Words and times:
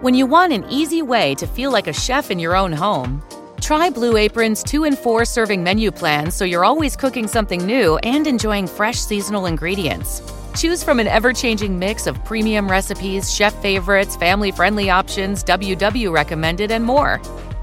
When 0.00 0.14
you 0.14 0.26
want 0.26 0.52
an 0.52 0.64
easy 0.70 1.02
way 1.02 1.34
to 1.34 1.44
feel 1.44 1.72
like 1.72 1.88
a 1.88 1.92
chef 1.92 2.30
in 2.30 2.38
your 2.38 2.54
own 2.54 2.72
home, 2.72 3.20
try 3.60 3.90
Blue 3.90 4.16
Apron's 4.16 4.62
2 4.62 4.84
and 4.84 4.96
4 4.96 5.24
serving 5.24 5.64
menu 5.64 5.90
plans 5.90 6.36
so 6.36 6.44
you're 6.44 6.64
always 6.64 6.94
cooking 6.94 7.26
something 7.26 7.66
new 7.66 7.96
and 8.04 8.28
enjoying 8.28 8.68
fresh 8.68 9.00
seasonal 9.00 9.46
ingredients. 9.46 10.22
Choose 10.54 10.84
from 10.84 11.00
an 11.00 11.08
ever 11.08 11.32
changing 11.32 11.80
mix 11.80 12.06
of 12.06 12.24
premium 12.24 12.70
recipes, 12.70 13.34
chef 13.34 13.52
favorites, 13.60 14.14
family 14.14 14.52
friendly 14.52 14.88
options, 14.88 15.42
WW 15.42 16.12
recommended, 16.12 16.70
and 16.70 16.84
more. 16.84 17.20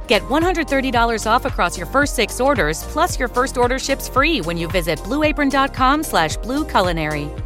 Get 0.07 0.21
$130 0.23 1.31
off 1.31 1.45
across 1.45 1.77
your 1.77 1.87
first 1.87 2.17
six 2.17 2.41
orders, 2.41 2.83
plus 2.83 3.17
your 3.17 3.29
first 3.29 3.57
order 3.57 3.79
ships 3.79 4.09
free 4.09 4.41
when 4.41 4.57
you 4.57 4.67
visit 4.67 4.99
blueapron.com 4.99 6.03
slash 6.03 6.37
blueculinary. 6.39 7.44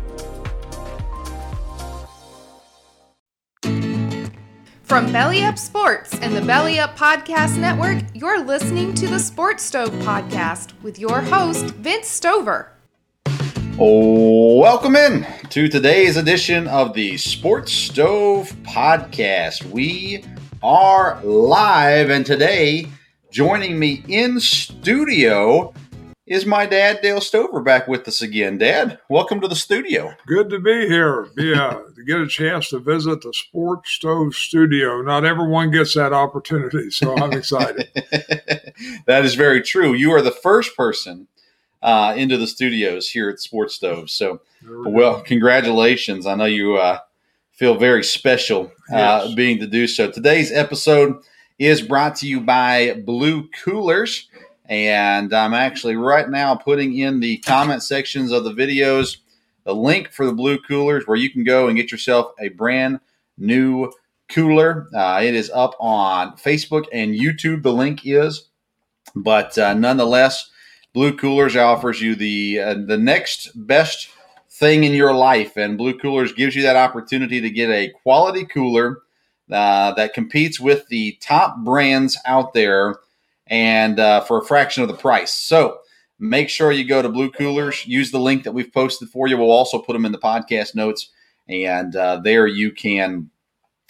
From 4.90 5.12
Belly 5.12 5.44
Up 5.44 5.60
Sports 5.60 6.18
and 6.20 6.36
the 6.36 6.42
Belly 6.42 6.80
Up 6.80 6.98
Podcast 6.98 7.60
Network, 7.60 8.00
you're 8.16 8.44
listening 8.44 8.96
to 8.96 9.06
the 9.06 9.20
Sports 9.20 9.62
Stove 9.62 9.92
Podcast 10.02 10.74
with 10.82 10.98
your 10.98 11.22
host, 11.22 11.66
Vince 11.76 12.08
Stover. 12.08 12.72
Welcome 13.78 14.96
in 14.96 15.28
to 15.52 15.68
today's 15.68 16.18
edition 16.18 16.68
of 16.68 16.96
the 16.96 17.18
Sports 17.18 17.72
Stove 17.72 18.52
Podcast. 18.64 19.64
We 19.70 20.26
are 20.64 21.24
live, 21.24 22.10
and 22.10 22.26
today, 22.26 22.88
joining 23.30 23.78
me 23.78 24.04
in 24.08 24.40
studio 24.40 25.72
is 26.30 26.46
my 26.46 26.68
dad, 26.68 27.02
Dale 27.02 27.20
Stover, 27.20 27.60
back 27.60 27.88
with 27.88 28.08
us 28.08 28.22
again. 28.22 28.60
Dad, 28.60 29.00
welcome 29.10 29.42
to 29.42 29.48
the 29.48 29.56
studio. 29.56 30.14
Good 30.28 30.52
to 30.52 30.60
be 30.60 30.88
here. 30.88 31.28
Yeah, 31.36 31.82
to 31.96 32.04
get 32.06 32.22
a 32.22 32.28
chance 32.28 32.70
to 32.70 32.78
visit 32.78 33.24
the 33.24 33.34
Sports 33.34 33.92
Stove 33.94 34.36
Studio. 34.36 35.02
Not 35.02 35.26
everyone 35.26 35.72
gets 35.72 35.96
that 35.96 36.14
opportunity, 36.14 36.92
so 36.92 37.18
I'm 37.18 37.34
excited. 37.34 37.90
that 39.08 39.26
is 39.26 39.34
very 39.34 39.64
true. 39.64 39.94
You 39.94 40.12
are 40.12 40.22
the 40.22 40.30
first 40.30 40.78
person 40.78 41.28
uh, 41.82 42.14
into 42.16 42.38
the 42.38 42.48
studios 42.48 43.10
here 43.10 43.30
at 43.32 43.40
Sports 43.40 43.74
Stove. 43.74 44.12
So, 44.12 44.42
we 44.62 44.92
well, 44.92 45.22
congratulations. 45.24 46.28
I 46.28 46.36
know 46.36 46.46
you 46.46 46.76
uh, 46.76 47.00
feel 47.54 47.76
very 47.76 48.04
special 48.04 48.66
uh, 48.94 49.26
yes. 49.26 49.34
being 49.34 49.58
to 49.62 49.68
do 49.68 49.88
so. 49.88 50.12
Today's 50.12 50.52
episode 50.52 51.24
is 51.58 51.82
brought 51.82 52.18
to 52.18 52.28
you 52.28 52.40
by 52.40 53.02
Blue 53.04 53.50
Coolers. 53.64 54.28
And 54.70 55.34
I'm 55.34 55.54
actually 55.54 55.96
right 55.96 56.30
now 56.30 56.56
putting 56.56 56.98
in 56.98 57.20
the 57.20 57.38
comment 57.40 57.84
sections 57.84 58.32
of 58.32 58.44
the 58.44 58.54
videos 58.54 59.18
the 59.66 59.76
link 59.76 60.12
for 60.12 60.26
the 60.26 60.34
blue 60.34 60.58
coolers 60.60 61.06
where 61.06 61.18
you 61.18 61.30
can 61.30 61.44
go 61.44 61.68
and 61.68 61.76
get 61.76 61.92
yourself 61.92 62.32
a 62.40 62.50
brand 62.50 63.00
new 63.38 63.92
cooler. 64.30 64.88
Uh, 64.96 65.22
it 65.24 65.34
is 65.34 65.50
up 65.50 65.76
on 65.80 66.38
Facebook 66.38 66.86
and 66.94 67.14
YouTube. 67.16 67.64
The 67.64 67.74
link 67.74 68.02
is, 68.06 68.48
but 69.16 69.58
uh, 69.58 69.74
nonetheless, 69.74 70.50
Blue 70.94 71.16
Coolers 71.16 71.56
offers 71.56 72.02
you 72.02 72.16
the 72.16 72.60
uh, 72.60 72.74
the 72.86 72.98
next 72.98 73.52
best 73.68 74.10
thing 74.50 74.84
in 74.84 74.94
your 74.94 75.14
life, 75.14 75.56
and 75.56 75.78
Blue 75.78 75.98
Coolers 75.98 76.34
gives 76.34 76.56
you 76.56 76.64
that 76.64 76.76
opportunity 76.76 77.42
to 77.42 77.50
get 77.50 77.70
a 77.70 77.90
quality 78.02 78.46
cooler 78.46 79.02
uh, 79.52 79.94
that 79.94 80.14
competes 80.14 80.60
with 80.60 80.88
the 80.88 81.18
top 81.22 81.58
brands 81.60 82.18
out 82.26 82.54
there 82.54 82.96
and 83.50 84.00
uh, 84.00 84.22
for 84.22 84.40
a 84.40 84.46
fraction 84.46 84.84
of 84.84 84.90
the 84.90 84.96
price. 84.96 85.34
So 85.34 85.80
make 86.20 86.50
sure 86.50 86.72
you 86.72 86.86
go 86.86 87.02
to 87.02 87.10
Blue 87.10 87.32
Coolers, 87.32 87.86
use 87.86 88.12
the 88.12 88.20
link 88.20 88.44
that 88.44 88.52
we've 88.52 88.72
posted 88.74 89.10
for 89.10 89.28
you. 89.28 89.38
We'll 89.38 89.52
also 89.52 89.80
put 89.80 89.94
them 89.94 90.06
in 90.06 90.12
the 90.12 90.18
podcast 90.20 90.76
notes, 90.76 91.12
and 91.48 91.96
uh, 91.96 92.22
there 92.24 92.48
you 92.48 92.72
can 92.72 93.30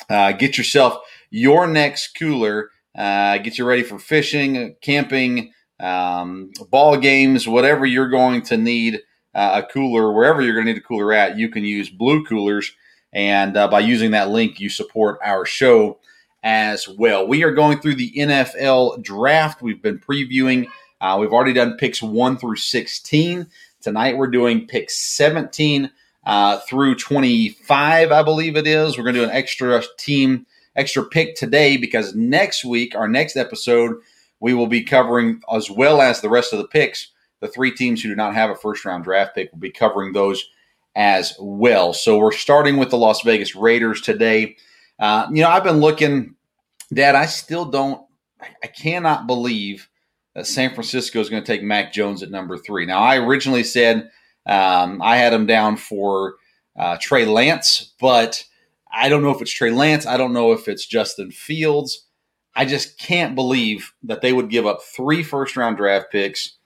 uh, 0.10 0.32
get 0.34 0.58
yourself 0.58 0.98
your 1.30 1.68
next 1.68 2.18
cooler. 2.18 2.70
Uh, 2.98 3.38
get 3.38 3.58
you 3.58 3.66
ready 3.66 3.84
for 3.84 4.00
fishing, 4.00 4.76
camping, 4.82 5.54
um, 5.80 6.52
ball 6.70 6.98
games, 6.98 7.48
whatever 7.48 7.86
you're 7.86 8.10
going 8.10 8.42
to 8.42 8.58
need 8.58 9.02
uh, 9.34 9.62
a 9.64 9.72
cooler, 9.72 10.12
wherever 10.12 10.42
you're 10.42 10.54
going 10.54 10.66
to 10.66 10.74
need 10.74 10.82
a 10.82 10.86
cooler 10.86 11.14
at, 11.14 11.38
you 11.38 11.50
can 11.50 11.64
use 11.64 11.90
Blue 11.90 12.26
Coolers. 12.26 12.72
And 13.14 13.56
uh, 13.56 13.68
by 13.68 13.80
using 13.80 14.12
that 14.12 14.30
link, 14.30 14.60
you 14.60 14.70
support 14.70 15.20
our 15.24 15.46
show 15.46 16.00
as 16.44 16.88
well. 16.88 17.28
We 17.28 17.44
are 17.44 17.52
going 17.52 17.80
through 17.80 17.96
the 17.96 18.14
NFL 18.14 19.04
draft. 19.04 19.62
We've 19.62 19.82
been 19.82 20.00
previewing. 20.00 20.70
Uh, 21.02 21.18
we've 21.20 21.34
already 21.34 21.54
done 21.54 21.78
picks 21.78 22.02
1 22.02 22.38
through 22.38 22.58
16. 22.58 23.48
Tonight 23.82 24.18
we're 24.18 24.28
doing 24.28 24.68
picks 24.68 24.96
17 24.98 25.90
uh, 26.26 26.60
through 26.60 26.96
25, 26.96 28.12
I 28.12 28.24
believe 28.24 28.58
it 28.58 28.68
is. 28.68 28.98
We're 28.98 29.04
going 29.04 29.16
to 29.16 29.22
do 29.22 29.30
an 29.30 29.36
extra 29.36 29.82
team, 29.98 30.46
extra 30.76 31.04
pick 31.04 31.36
today 31.36 31.78
because 31.78 32.16
next 32.16 32.66
week, 32.66 32.96
our 32.96 33.08
next 33.08 33.38
episode, 33.38 33.96
we 34.40 34.54
will 34.54 34.68
be 34.68 34.84
covering, 34.84 35.42
as 35.54 35.70
well 35.70 36.02
as 36.02 36.22
the 36.22 36.30
rest 36.30 36.54
of 36.54 36.60
the 36.60 36.68
picks, 36.68 37.12
the 37.40 37.48
three 37.48 37.72
teams 37.72 38.02
who 38.02 38.10
do 38.10 38.16
not 38.16 38.34
have 38.34 38.50
a 38.50 38.56
first 38.56 38.86
round 38.86 39.06
draft 39.06 39.36
pick. 39.36 39.50
We'll 39.52 39.60
be 39.60 39.72
covering 39.72 40.14
those 40.14 40.46
as 40.96 41.36
well. 41.40 41.94
So 41.94 42.18
we're 42.18 42.32
starting 42.32 42.78
with 42.78 42.90
the 42.90 42.98
Las 42.98 43.22
Vegas 43.22 43.56
Raiders 43.56 44.02
today. 44.02 44.58
Uh, 45.00 45.28
you 45.32 45.42
know, 45.42 45.50
I've 45.50 45.64
been 45.64 45.80
looking, 45.80 46.36
Dad. 46.94 47.16
I 47.16 47.26
still 47.26 47.66
don't. 47.66 48.06
I 48.64 48.68
cannot 48.68 49.28
believe 49.28 49.90
that 50.36 50.48
San 50.48 50.74
Francisco 50.74 51.20
is 51.20 51.30
going 51.30 51.44
to 51.44 51.48
take 51.48 51.64
Mac 51.64 51.92
Jones 51.92 52.24
at 52.24 52.32
number 52.32 52.58
three. 52.58 52.86
Now, 52.86 53.00
I 53.00 53.18
originally 53.18 53.64
said 53.64 54.10
um, 54.46 55.02
I 55.02 55.18
had 55.18 55.34
him 55.34 55.46
down 55.46 55.78
for 55.78 56.36
uh, 56.78 56.98
Trey 57.02 57.26
Lance, 57.26 57.94
but 58.00 58.44
I 58.92 59.10
don't 59.10 59.22
know 59.22 59.32
if 59.32 59.42
it's 59.42 59.52
Trey 59.52 59.72
Lance. 59.72 60.06
I 60.06 60.18
don't 60.18 60.34
know 60.34 60.52
if 60.52 60.68
it's 60.68 60.86
Justin 60.86 61.32
Fields. 61.32 62.06
I 62.56 62.66
just 62.66 62.98
can't 62.98 63.36
believe 63.36 63.94
that 64.04 64.22
they 64.22 64.34
would 64.34 64.50
give 64.50 64.66
up 64.66 64.82
three 64.82 65.24
first 65.24 65.56
round 65.56 65.78
draft 65.78 66.12
picks 66.12 66.58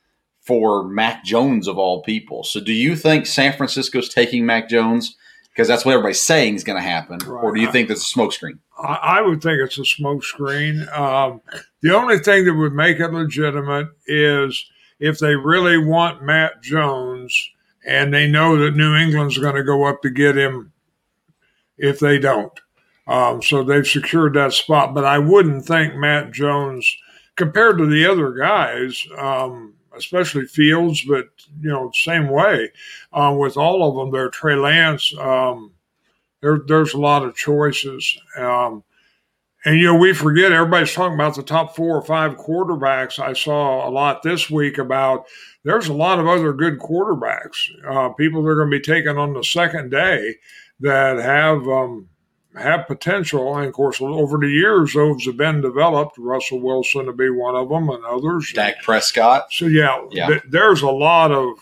for 0.42 0.88
Mac 0.88 1.24
Jones 1.24 1.68
of 1.68 1.78
all 1.78 2.02
people. 2.02 2.44
So, 2.44 2.60
do 2.60 2.74
you 2.74 2.96
think 2.96 3.26
San 3.26 3.54
Francisco's 3.54 4.10
taking 4.10 4.46
Mac 4.46 4.70
Jones? 4.70 5.16
Because 5.54 5.68
that's 5.68 5.86
what 5.86 5.94
everybody's 5.94 6.22
saying 6.22 6.56
is 6.56 6.64
going 6.64 6.82
to 6.82 6.88
happen, 6.88 7.20
right. 7.20 7.44
or 7.44 7.54
do 7.54 7.62
you 7.62 7.72
think 7.72 7.88
that's 7.88 8.12
a 8.12 8.18
smokescreen? 8.18 8.58
I, 8.78 8.94
I 8.94 9.22
would 9.22 9.42
think 9.42 9.60
it's 9.62 9.78
a 9.78 9.82
smokescreen. 9.82 10.92
Um, 10.98 11.42
the 11.82 11.96
only 11.96 12.18
thing 12.20 12.46
that 12.46 12.56
would 12.56 12.74
make 12.74 13.00
it 13.00 13.14
legitimate 13.14 13.90
is 14.08 14.66
if 15.00 15.20
they 15.20 15.36
really 15.36 15.78
want 15.78 16.24
Matt 16.24 16.64
Jones 16.64 17.52
and 17.86 18.14
they 18.14 18.28
know 18.28 18.58
that 18.58 18.76
New 18.76 18.96
England's 18.96 19.38
going 19.38 19.56
to 19.56 19.64
go 19.64 19.84
up 19.84 20.02
to 20.02 20.10
get 20.10 20.36
him 20.38 20.74
if 21.78 22.00
they 22.00 22.18
don't. 22.18 22.60
Um, 23.06 23.42
so 23.42 23.64
they've 23.64 23.88
secured 23.88 24.34
that 24.34 24.54
spot. 24.54 24.96
But 24.96 25.06
I 25.06 25.20
wouldn't 25.20 25.66
think 25.66 25.96
Matt 25.96 26.32
Jones, 26.32 26.96
compared 27.36 27.78
to 27.78 27.86
the 27.86 28.06
other 28.10 28.32
guys, 28.32 29.06
um, 29.18 29.76
especially 29.98 30.46
Fields, 30.46 31.04
but 31.04 31.30
you 31.62 31.70
know, 31.70 31.92
same 31.94 32.30
way 32.30 32.72
uh, 33.12 33.36
with 33.38 33.58
all 33.58 33.88
of 33.88 33.96
them. 33.96 34.12
There, 34.12 34.30
Trey 34.30 34.56
Lance. 34.56 35.14
Um, 35.18 35.72
there, 36.42 36.60
there's 36.68 36.94
a 36.94 37.00
lot 37.00 37.24
of 37.24 37.36
choices, 37.36 38.18
um, 38.38 38.84
and 39.66 39.78
you 39.78 39.86
know, 39.86 39.96
we 39.96 40.14
forget 40.14 40.52
everybody's 40.52 40.94
talking 40.94 41.14
about 41.14 41.36
the 41.36 41.44
top 41.44 41.76
four 41.76 41.98
or 41.98 42.02
five 42.02 42.36
quarterbacks. 42.36 43.18
I 43.18 43.34
saw 43.34 43.88
a 43.88 43.92
lot 43.92 44.24
this 44.24 44.50
week 44.50 44.78
about 44.78 45.26
there's 45.64 45.88
a 45.88 45.94
lot 45.94 46.20
of 46.20 46.28
other 46.28 46.52
good 46.52 46.80
quarterbacks. 46.80 47.70
Uh, 47.90 48.10
people 48.10 48.44
that 48.44 48.50
are 48.50 48.56
going 48.56 48.72
to 48.72 48.78
be 48.78 48.84
taken 48.84 49.18
on 49.18 49.34
the 49.34 49.44
second 49.44 49.90
day 49.90 50.36
that 50.82 51.18
have 51.18 51.66
um, 51.68 52.10
have 52.58 52.88
potential. 52.88 53.58
And 53.58 53.66
of 53.68 53.74
course, 53.74 54.00
over 54.02 54.38
the 54.38 54.48
years, 54.50 54.94
those 54.94 55.26
have 55.26 55.38
been 55.38 55.62
developed. 55.62 56.18
Russell 56.18 56.60
Wilson 56.62 57.06
to 57.08 57.14
be 57.14 57.30
one 57.30 57.56
of 57.56 57.70
them, 57.70 57.90
and 57.90 58.04
others. 58.06 58.52
Dak 58.54 58.82
Prescott. 58.84 59.48
So 59.52 59.66
yeah, 59.66 60.04
Yeah. 60.12 60.28
th- 60.28 60.44
there's 60.50 60.82
a 60.82 60.90
lot 60.92 61.32
of, 61.32 61.58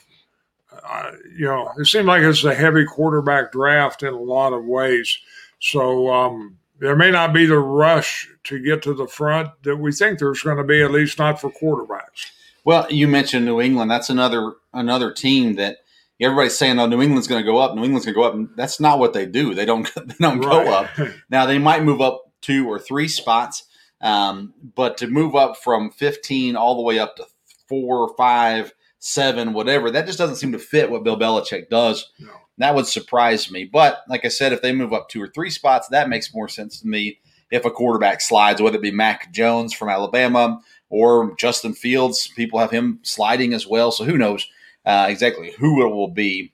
uh, 0.84 1.12
you 1.38 1.46
know, 1.46 1.72
it 1.78 1.86
seems 1.86 2.06
like 2.08 2.24
it's 2.24 2.44
a 2.44 2.54
heavy 2.56 2.86
quarterback 2.86 3.52
draft 3.52 4.04
in 4.04 4.14
a 4.14 4.20
lot 4.20 4.54
of 4.54 4.66
ways. 4.66 5.18
So 5.60 6.12
um, 6.12 6.58
there 6.80 6.96
may 6.96 7.12
not 7.12 7.34
be 7.34 7.46
the 7.46 7.60
rush 7.60 8.28
to 8.46 8.60
get 8.60 8.82
to 8.84 8.94
the 8.94 9.08
front 9.08 9.50
that 9.64 9.78
we 9.78 9.92
think 9.92 10.20
there's 10.20 10.42
going 10.42 10.58
to 10.58 10.64
be, 10.64 10.82
at 10.82 10.92
least 10.92 11.20
not 11.20 11.40
for 11.40 11.52
quarterbacks. 11.52 12.32
Well, 12.64 12.86
you 12.90 13.08
mentioned 13.08 13.46
New 13.46 13.60
England. 13.62 13.90
That's 13.92 14.10
another 14.10 14.54
another 14.74 15.12
team 15.12 15.56
that 15.56 15.78
everybody's 16.22 16.58
saying, 16.58 16.80
"Oh, 16.80 16.86
New 16.86 17.02
England's 17.02 17.28
going 17.28 17.42
to 17.44 17.50
go 17.52 17.58
up. 17.58 17.76
New 17.76 17.84
England's 17.84 18.06
going 18.06 18.14
to 18.14 18.20
go 18.20 18.24
up." 18.28 18.34
And 18.34 18.50
that's 18.56 18.80
not 18.80 19.00
what 19.00 19.14
they 19.14 19.26
do. 19.26 19.54
They 19.54 19.66
don't. 19.66 19.90
They 19.96 20.16
don't 20.20 20.40
Right. 20.40 20.66
go 20.66 20.72
up. 20.74 20.90
Now 21.30 21.46
they 21.46 21.58
might 21.60 21.84
move 21.84 22.02
up 22.02 22.32
two 22.42 22.68
or 22.70 22.80
three 22.80 23.08
spots, 23.08 23.64
um, 24.02 24.54
but 24.76 24.98
to 24.98 25.08
move 25.08 25.36
up 25.36 25.58
from 25.58 25.92
15 25.92 26.56
all 26.56 26.76
the 26.76 26.82
way 26.82 26.98
up 27.00 27.16
to 27.18 27.26
four, 27.68 28.14
five, 28.18 28.74
seven, 29.00 29.54
whatever, 29.54 29.92
that 29.92 30.06
just 30.06 30.18
doesn't 30.18 30.36
seem 30.38 30.52
to 30.52 30.60
fit 30.60 30.90
what 30.92 31.04
Bill 31.04 31.18
Belichick 31.18 31.70
does. 31.70 32.12
No. 32.20 32.32
That 32.58 32.76
would 32.76 32.86
surprise 32.88 33.50
me. 33.52 33.64
But 33.64 34.00
like 34.10 34.26
I 34.26 34.28
said, 34.28 34.54
if 34.54 34.62
they 34.62 34.74
move 34.74 34.94
up 34.94 35.10
two 35.10 35.22
or 35.22 35.28
three 35.28 35.50
spots, 35.50 35.88
that 35.90 36.10
makes 36.10 36.34
more 36.34 36.48
sense 36.48 36.82
to 36.82 36.88
me. 36.88 37.20
If 37.50 37.66
a 37.66 37.72
quarterback 37.72 38.22
slides, 38.22 38.62
whether 38.62 38.78
it 38.78 38.82
be 38.82 38.92
Mac 38.92 39.32
Jones 39.34 39.74
from 39.74 39.90
Alabama 39.90 40.62
or 40.90 41.36
Justin 41.38 41.74
Fields, 41.74 42.28
people 42.36 42.60
have 42.60 42.72
him 42.72 43.00
sliding 43.04 43.54
as 43.54 43.66
well. 43.68 43.92
So 43.92 44.04
who 44.06 44.18
knows 44.18 44.48
uh, 44.86 45.08
exactly 45.10 45.54
who 45.58 45.86
it 45.86 45.90
will 45.90 46.10
be. 46.10 46.54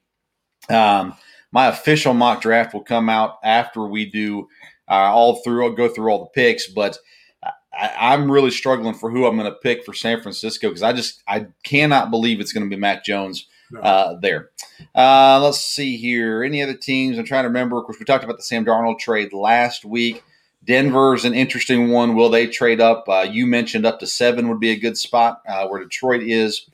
Um, 0.70 1.16
my 1.52 1.68
official 1.68 2.14
mock 2.14 2.42
draft 2.42 2.74
will 2.74 2.84
come 2.84 3.10
out 3.10 3.38
after 3.44 3.86
we 3.86 4.10
do 4.10 4.48
uh, 4.90 5.12
all 5.12 5.42
through 5.44 5.66
I'll 5.66 5.76
go 5.76 5.88
through 5.90 6.10
all 6.12 6.20
the 6.20 6.30
picks, 6.42 6.68
but 6.68 6.98
I, 7.74 7.94
I'm 8.00 8.32
really 8.32 8.52
struggling 8.52 8.94
for 8.94 9.10
who 9.10 9.26
I'm 9.26 9.38
going 9.38 9.52
to 9.52 9.58
pick 9.60 9.86
for 9.86 9.94
San 9.94 10.22
Francisco 10.22 10.70
because 10.70 10.84
I 10.84 10.94
just 10.94 11.22
I 11.28 11.48
cannot 11.64 12.12
believe 12.12 12.40
it's 12.40 12.54
going 12.54 12.68
to 12.68 12.76
be 12.76 12.80
Mac 12.80 13.04
Jones 13.04 13.48
uh, 13.82 14.16
there. 14.22 14.50
Uh, 14.96 15.40
let's 15.42 15.62
see 15.62 15.98
here. 15.98 16.44
Any 16.44 16.64
other 16.64 16.76
teams? 16.76 17.18
I'm 17.18 17.26
trying 17.26 17.44
to 17.44 17.50
remember. 17.50 17.78
Of 17.78 17.86
course, 17.86 18.00
we 18.00 18.06
talked 18.06 18.24
about 18.24 18.38
the 18.38 18.44
Sam 18.44 18.66
Darnold 18.66 19.00
trade 19.00 19.34
last 19.34 19.86
week. 19.86 20.24
Denver's 20.64 21.26
an 21.26 21.34
interesting 21.34 21.90
one. 21.90 22.16
Will 22.16 22.30
they 22.30 22.48
trade 22.48 22.82
up? 22.82 23.06
Uh, 23.08 23.26
you 23.30 23.46
mentioned 23.46 23.86
up 23.86 24.00
to 24.00 24.08
seven 24.08 24.50
would 24.50 24.60
be 24.60 24.72
a 24.72 24.80
good 24.80 24.98
spot 24.98 25.42
uh, 25.48 25.68
where 25.68 25.82
Detroit 25.82 26.24
is. 26.24 26.70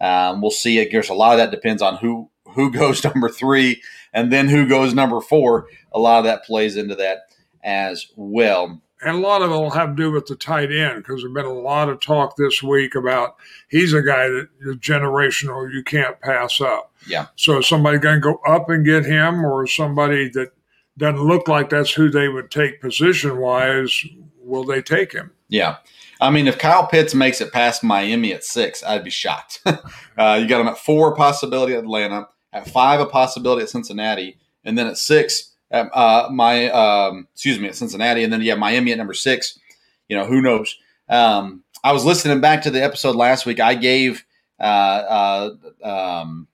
Um, 0.00 0.40
we'll 0.40 0.50
see. 0.50 0.78
It. 0.78 0.90
There's 0.92 1.08
a 1.08 1.14
lot 1.14 1.32
of 1.32 1.38
that 1.38 1.50
depends 1.50 1.82
on 1.82 1.96
who 1.96 2.30
who 2.54 2.70
goes 2.72 3.04
number 3.04 3.28
three 3.28 3.82
and 4.12 4.32
then 4.32 4.48
who 4.48 4.66
goes 4.66 4.94
number 4.94 5.20
four. 5.20 5.68
A 5.92 5.98
lot 5.98 6.18
of 6.18 6.24
that 6.24 6.44
plays 6.44 6.76
into 6.76 6.94
that 6.96 7.30
as 7.62 8.06
well. 8.16 8.80
And 9.02 9.16
a 9.16 9.20
lot 9.20 9.42
of 9.42 9.50
it 9.50 9.54
will 9.54 9.70
have 9.70 9.90
to 9.90 9.94
do 9.94 10.10
with 10.10 10.26
the 10.26 10.36
tight 10.36 10.72
end 10.72 10.96
because 10.98 11.20
there's 11.20 11.34
been 11.34 11.44
a 11.44 11.52
lot 11.52 11.90
of 11.90 12.00
talk 12.00 12.36
this 12.36 12.62
week 12.62 12.94
about 12.94 13.36
he's 13.68 13.92
a 13.92 14.00
guy 14.00 14.28
that 14.28 14.48
is 14.60 14.76
generational, 14.76 15.70
you 15.70 15.82
can't 15.82 16.18
pass 16.20 16.62
up. 16.62 16.92
Yeah. 17.06 17.26
So 17.36 17.58
is 17.58 17.66
somebody 17.66 17.98
going 17.98 18.16
to 18.16 18.20
go 18.20 18.40
up 18.46 18.70
and 18.70 18.86
get 18.86 19.04
him, 19.04 19.44
or 19.44 19.66
somebody 19.66 20.30
that 20.30 20.52
doesn't 20.96 21.22
look 21.22 21.46
like 21.46 21.68
that's 21.68 21.92
who 21.92 22.08
they 22.08 22.28
would 22.28 22.50
take 22.50 22.80
position 22.80 23.36
wise, 23.38 24.02
will 24.38 24.64
they 24.64 24.80
take 24.80 25.12
him? 25.12 25.30
Yeah. 25.48 25.76
I 26.20 26.30
mean, 26.30 26.46
if 26.46 26.58
Kyle 26.58 26.86
Pitts 26.86 27.14
makes 27.14 27.40
it 27.40 27.52
past 27.52 27.84
Miami 27.84 28.32
at 28.32 28.44
six, 28.44 28.82
I'd 28.82 29.04
be 29.04 29.10
shocked. 29.10 29.60
uh, 29.66 30.38
you 30.40 30.48
got 30.48 30.60
him 30.60 30.68
at 30.68 30.78
four, 30.78 31.14
possibility 31.14 31.74
at 31.74 31.84
Atlanta, 31.84 32.28
at 32.52 32.68
five, 32.68 33.00
a 33.00 33.06
possibility 33.06 33.62
at 33.62 33.68
Cincinnati, 33.68 34.38
and 34.64 34.78
then 34.78 34.86
at 34.86 34.98
six, 34.98 35.52
at 35.70 35.88
uh, 35.94 36.28
my 36.30 36.70
um, 36.70 37.28
excuse 37.32 37.58
me, 37.58 37.68
at 37.68 37.76
Cincinnati, 37.76 38.24
and 38.24 38.32
then 38.32 38.40
yeah, 38.40 38.54
Miami 38.54 38.92
at 38.92 38.98
number 38.98 39.14
six. 39.14 39.58
You 40.08 40.16
know, 40.16 40.24
who 40.24 40.40
knows? 40.40 40.76
Um, 41.08 41.64
I 41.84 41.92
was 41.92 42.04
listening 42.04 42.40
back 42.40 42.62
to 42.62 42.70
the 42.70 42.82
episode 42.82 43.16
last 43.16 43.44
week. 43.44 43.60
I 43.60 43.74
gave 43.74 44.24
uh, 44.58 44.62
uh, 44.62 45.50
um, 45.84 46.48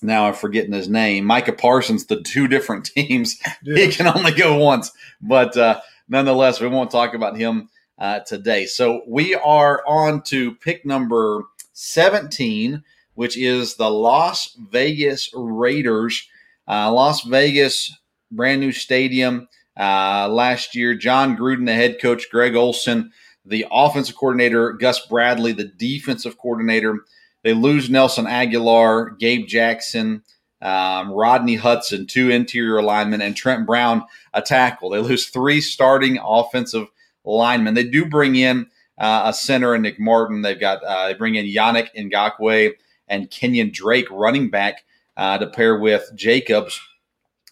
now 0.00 0.26
I'm 0.26 0.34
forgetting 0.34 0.72
his 0.72 0.88
name, 0.88 1.24
Micah 1.24 1.52
Parsons, 1.52 2.06
the 2.06 2.22
two 2.22 2.48
different 2.48 2.86
teams. 2.96 3.38
He 3.62 3.88
can 3.88 4.06
only 4.06 4.32
go 4.32 4.56
once, 4.56 4.92
but 5.20 5.56
uh, 5.56 5.80
nonetheless, 6.08 6.60
we 6.60 6.68
won't 6.68 6.90
talk 6.90 7.14
about 7.14 7.36
him 7.36 7.68
uh, 7.98 8.20
today. 8.20 8.66
So 8.66 9.02
we 9.06 9.34
are 9.34 9.82
on 9.86 10.22
to 10.24 10.54
pick 10.56 10.84
number 10.84 11.44
17, 11.72 12.82
which 13.14 13.36
is 13.36 13.74
the 13.74 13.90
Las 13.90 14.56
Vegas 14.70 15.30
Raiders. 15.34 16.28
Uh, 16.66 16.92
Las 16.92 17.22
Vegas, 17.22 17.96
brand 18.30 18.60
new 18.60 18.72
stadium. 18.72 19.48
Uh, 19.78 20.28
last 20.28 20.74
year, 20.74 20.94
Jon 20.94 21.36
Gruden, 21.36 21.66
the 21.66 21.74
head 21.74 22.00
coach, 22.00 22.30
Greg 22.30 22.56
Olson, 22.56 23.12
the 23.44 23.66
offensive 23.70 24.16
coordinator, 24.16 24.72
Gus 24.72 25.06
Bradley, 25.06 25.52
the 25.52 25.64
defensive 25.64 26.36
coordinator. 26.36 27.04
They 27.44 27.54
lose 27.54 27.88
Nelson 27.88 28.26
Agholor, 28.26 29.18
Gabe 29.18 29.46
Jackson, 29.46 30.22
um, 30.60 31.12
Rodney 31.12 31.54
Hudson, 31.54 32.06
two 32.06 32.30
interior 32.30 32.82
linemen, 32.82 33.22
and 33.22 33.36
Trent 33.36 33.66
Brown, 33.66 34.04
a 34.34 34.42
tackle. 34.42 34.90
They 34.90 34.98
lose 34.98 35.28
three 35.28 35.60
starting 35.60 36.18
offensive 36.18 36.88
linemen. 37.28 37.74
They 37.74 37.84
do 37.84 38.06
bring 38.06 38.36
in 38.36 38.66
uh, 38.98 39.22
a 39.26 39.32
center 39.32 39.74
and 39.74 39.82
Nick 39.82 40.00
Martin. 40.00 40.42
They've 40.42 40.58
got 40.58 40.82
uh, 40.82 41.08
they 41.08 41.14
bring 41.14 41.34
in 41.34 41.46
Yannick 41.46 41.88
Ngakoue 41.96 42.72
and 43.06 43.30
Kenyon 43.30 43.70
Drake, 43.72 44.10
running 44.10 44.50
back, 44.50 44.84
uh, 45.16 45.38
to 45.38 45.46
pair 45.46 45.78
with 45.78 46.10
Jacobs. 46.14 46.80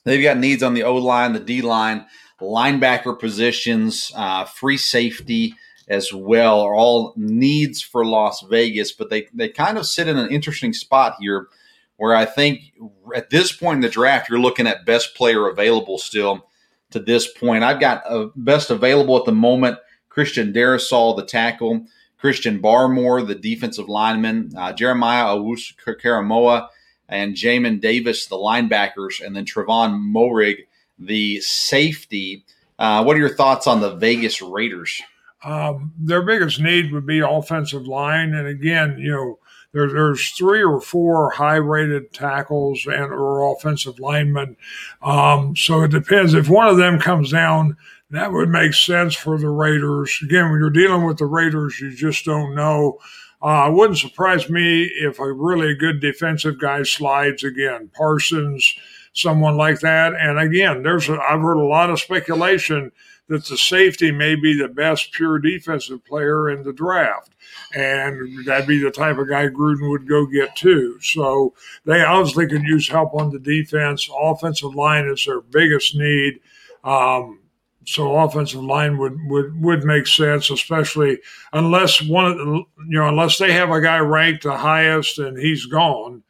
They've 0.05 0.23
got 0.23 0.39
needs 0.39 0.63
on 0.63 0.75
the 0.75 0.85
O 0.85 0.97
line, 0.97 1.33
the 1.33 1.41
D 1.41 1.63
line, 1.63 2.07
linebacker 2.41 3.19
positions, 3.19 4.13
uh, 4.15 4.45
free 4.45 4.77
safety 4.77 5.55
as 5.89 6.13
well 6.13 6.61
are 6.61 6.75
all 6.75 7.15
needs 7.17 7.81
for 7.81 8.05
Las 8.05 8.43
Vegas, 8.43 8.93
but 8.93 9.09
they, 9.09 9.29
they 9.33 9.49
kind 9.49 9.79
of 9.79 9.87
sit 9.87 10.09
in 10.09 10.19
an 10.19 10.31
interesting 10.31 10.73
spot 10.73 11.15
here 11.21 11.49
where 11.97 12.15
I 12.15 12.25
think 12.25 12.73
at 13.15 13.31
this 13.31 13.53
point 13.53 13.77
in 13.77 13.81
the 13.83 13.89
draft, 13.89 14.29
you're 14.29 14.41
looking 14.41 14.67
at 14.67 14.85
best 14.85 15.15
player 15.15 15.49
available 15.49 15.99
still 15.99 16.49
to 16.91 17.01
this 17.01 17.33
point. 17.33 17.65
I've 17.65 17.81
got 17.81 18.03
uh, 18.09 18.29
best 18.37 18.71
available 18.71 19.17
at 19.19 19.25
the 19.25 19.33
moment 19.33 19.79
Christian 20.09 20.53
Darrisaw, 20.53 21.17
the 21.17 21.27
tackle, 21.27 21.87
Christian 22.19 22.61
Barmore, 22.61 23.27
the 23.27 23.35
defensive 23.35 23.89
lineman, 23.89 24.51
uh, 24.57 24.73
Jeremiah 24.73 25.27
Owusu 25.27 25.75
Koramoah, 25.77 26.69
and 27.09 27.35
Jamin 27.35 27.81
Davis, 27.81 28.27
the 28.27 28.37
linebackers, 28.37 29.25
and 29.25 29.37
then 29.37 29.45
Trevon 29.45 30.01
Moehrig, 30.01 30.67
the 30.99 31.41
safety. 31.41 32.45
Uh, 32.79 33.05
what 33.05 33.17
are 33.17 33.21
your 33.21 33.35
thoughts 33.35 33.67
on 33.67 33.81
the 33.81 33.95
Vegas 33.95 34.41
Raiders? 34.41 35.03
Um, 35.45 35.93
their 35.99 36.23
biggest 36.23 36.61
need 36.61 36.93
would 36.93 37.07
be 37.07 37.21
offensive 37.21 37.87
line, 37.87 38.35
and 38.35 38.49
again, 38.49 38.99
you 38.99 39.13
know, 39.13 39.39
there, 39.77 39.89
there's 39.89 40.31
three 40.31 40.63
or 40.63 40.81
four 40.81 41.33
high-rated 41.33 42.15
tackles 42.15 42.87
and 42.87 43.13
or 43.13 43.53
offensive 43.53 44.01
linemen. 44.01 44.57
Um, 45.03 45.55
so 45.55 45.83
it 45.83 45.91
depends. 45.91 46.33
If 46.33 46.49
one 46.49 46.67
of 46.67 46.79
them 46.79 46.99
comes 46.99 47.31
down, 47.31 47.77
that 48.09 48.33
would 48.33 48.49
make 48.49 48.73
sense 48.73 49.15
for 49.15 49.37
the 49.37 49.51
Raiders. 49.51 50.19
Again, 50.23 50.51
when 50.51 50.61
you're 50.61 50.71
dealing 50.71 51.05
with 51.05 51.19
the 51.19 51.27
Raiders, 51.27 51.79
you 51.79 51.95
just 51.95 52.25
don't 52.25 52.55
know. 52.55 52.99
Uh, 53.43 53.69
wouldn't 53.71 53.99
surprise 53.99 54.49
me 54.49 54.85
if 54.85 55.19
a 55.19 55.31
really 55.31 55.75
good 55.75 56.01
defensive 56.01 56.59
guy 56.59 56.83
slides 56.83 57.45
again. 57.45 57.91
Parsons, 57.95 58.75
someone 59.13 59.59
like 59.59 59.81
that. 59.81 60.15
And 60.15 60.39
again, 60.39 60.85
there's 60.85 61.11
a, 61.11 61.19
I've 61.21 61.43
heard 61.43 61.59
a 61.59 61.67
lot 61.67 61.91
of 61.91 62.01
speculation 62.01 62.93
that 63.29 63.45
the 63.47 63.57
safety 63.57 64.13
may 64.13 64.37
be 64.37 64.57
the 64.57 64.69
best 64.69 65.13
pure 65.13 65.39
defensive 65.39 66.05
player 66.05 66.49
in 66.49 66.63
the 66.63 66.73
draft. 66.73 67.33
And 67.75 68.47
that'd 68.47 68.69
be 68.69 68.83
the 68.83 68.91
type 68.91 69.19
of 69.19 69.29
guy 69.29 69.49
Gruden 69.49 69.91
would 69.91 70.09
go 70.09 70.27
get 70.27 70.55
too. 70.55 70.99
So 71.01 71.55
they 71.85 72.03
obviously 72.03 72.47
could 72.47 72.63
use 72.63 72.89
help 72.89 73.15
on 73.15 73.31
the 73.31 73.39
defense. 73.39 74.09
Offensive 74.21 74.75
line 74.75 75.07
is 75.07 75.25
their 75.25 75.41
biggest 75.41 75.97
need. 75.97 76.41
Um, 76.85 77.41
so 77.85 78.17
offensive 78.17 78.63
line 78.63 78.99
would, 78.99 79.17
would, 79.29 79.63
would 79.63 79.85
make 79.85 80.07
sense, 80.07 80.51
especially 80.51 81.21
unless 81.53 82.03
one 82.03 82.37
you 82.37 82.99
know, 82.99 83.09
unless 83.09 83.39
they 83.39 83.53
have 83.53 83.71
a 83.71 83.81
guy 83.81 83.99
ranked 83.99 84.43
the 84.43 84.57
highest 84.57 85.19
and 85.19 85.39
he's 85.39 85.67
gone. 85.67 86.23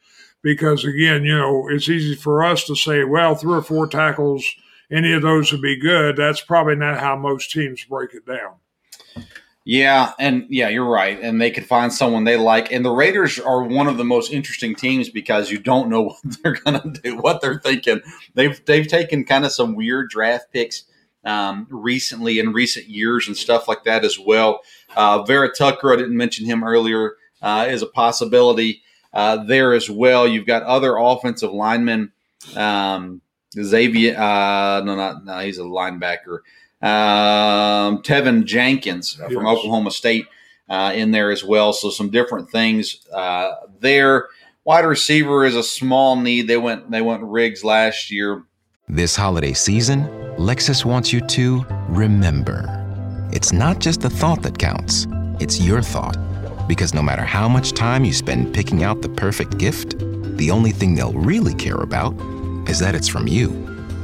Because 0.43 0.85
again, 0.85 1.25
you 1.25 1.35
know, 1.35 1.67
it's 1.67 1.89
easy 1.89 2.15
for 2.15 2.43
us 2.43 2.63
to 2.65 2.75
say, 2.75 3.03
well, 3.03 3.33
three 3.35 3.55
or 3.55 3.63
four 3.63 3.87
tackles, 3.87 4.45
any 4.91 5.13
of 5.13 5.21
those 5.21 5.51
would 5.51 5.61
be 5.61 5.79
good. 5.79 6.15
That's 6.15 6.41
probably 6.41 6.75
not 6.75 6.99
how 6.99 7.15
most 7.15 7.51
teams 7.51 7.83
break 7.83 8.13
it 8.13 8.25
down. 8.25 8.55
Yeah, 9.69 10.13
and 10.17 10.45
yeah, 10.49 10.69
you're 10.69 10.89
right. 10.89 11.19
And 11.21 11.41
they 11.41 11.51
could 11.51 11.65
find 11.65 11.91
someone 11.91 12.23
they 12.23 12.37
like. 12.37 12.71
And 12.71 12.85
the 12.85 12.91
Raiders 12.91 13.37
are 13.37 13.63
one 13.63 13.87
of 13.87 13.97
the 13.97 14.05
most 14.05 14.31
interesting 14.31 14.73
teams 14.75 15.09
because 15.09 15.51
you 15.51 15.59
don't 15.59 15.89
know 15.89 16.01
what 16.03 16.17
they're 16.41 16.53
going 16.53 16.79
to 16.79 17.01
do, 17.01 17.17
what 17.17 17.41
they're 17.41 17.59
thinking. 17.59 17.99
They've 18.33 18.63
they've 18.65 18.87
taken 18.87 19.25
kind 19.25 19.43
of 19.43 19.51
some 19.51 19.75
weird 19.75 20.09
draft 20.09 20.53
picks 20.53 20.83
um, 21.25 21.67
recently 21.69 22.39
in 22.39 22.53
recent 22.53 22.87
years 22.87 23.27
and 23.27 23.35
stuff 23.35 23.67
like 23.67 23.83
that 23.83 24.05
as 24.05 24.17
well. 24.17 24.61
Uh, 24.95 25.23
Vera 25.23 25.53
Tucker, 25.53 25.91
I 25.91 25.97
didn't 25.97 26.15
mention 26.15 26.45
him 26.45 26.63
earlier, 26.63 27.17
uh, 27.41 27.67
is 27.69 27.81
a 27.81 27.87
possibility 27.87 28.81
uh, 29.13 29.43
there 29.43 29.73
as 29.73 29.89
well. 29.89 30.25
You've 30.25 30.47
got 30.47 30.63
other 30.63 30.95
offensive 30.95 31.51
linemen. 31.51 32.13
Um, 32.55 33.21
Xavier, 33.63 34.17
uh, 34.17 34.81
no, 34.83 34.95
not 34.95 35.25
no, 35.25 35.39
he's 35.39 35.57
a 35.57 35.63
linebacker. 35.63 36.39
Um, 36.81 38.03
Teven 38.03 38.45
Jenkins 38.45 39.13
from 39.13 39.31
yes. 39.31 39.45
Oklahoma 39.45 39.91
State 39.91 40.25
uh, 40.69 40.91
in 40.95 41.11
there 41.11 41.31
as 41.31 41.43
well. 41.43 41.73
So 41.73 41.89
some 41.89 42.09
different 42.09 42.49
things 42.51 43.07
uh, 43.13 43.51
there. 43.79 44.27
Wide 44.63 44.85
receiver 44.85 45.45
is 45.45 45.55
a 45.55 45.63
small 45.63 46.15
need. 46.17 46.47
They 46.47 46.57
went 46.57 46.91
they 46.91 47.01
went 47.01 47.23
Ruggs 47.23 47.63
last 47.63 48.11
year. 48.11 48.43
This 48.89 49.15
holiday 49.15 49.53
season, 49.53 50.03
Lexus 50.37 50.85
wants 50.85 51.11
you 51.11 51.21
to 51.21 51.65
remember. 51.89 52.65
It's 53.33 53.51
not 53.51 53.79
just 53.79 54.01
the 54.01 54.09
thought 54.09 54.43
that 54.43 54.57
counts; 54.57 55.07
it's 55.39 55.59
your 55.59 55.81
thought. 55.81 56.17
Because 56.67 56.93
no 56.93 57.01
matter 57.01 57.23
how 57.23 57.47
much 57.47 57.71
time 57.71 58.03
you 58.03 58.11
spend 58.11 58.53
picking 58.53 58.83
out 58.83 59.01
the 59.01 59.09
perfect 59.09 59.57
gift, 59.57 59.97
the 60.37 60.51
only 60.51 60.71
thing 60.71 60.95
they'll 60.95 61.13
really 61.13 61.53
care 61.53 61.77
about 61.77 62.13
is 62.67 62.79
that 62.79 62.95
it's 62.95 63.07
from 63.07 63.27
you. 63.27 63.49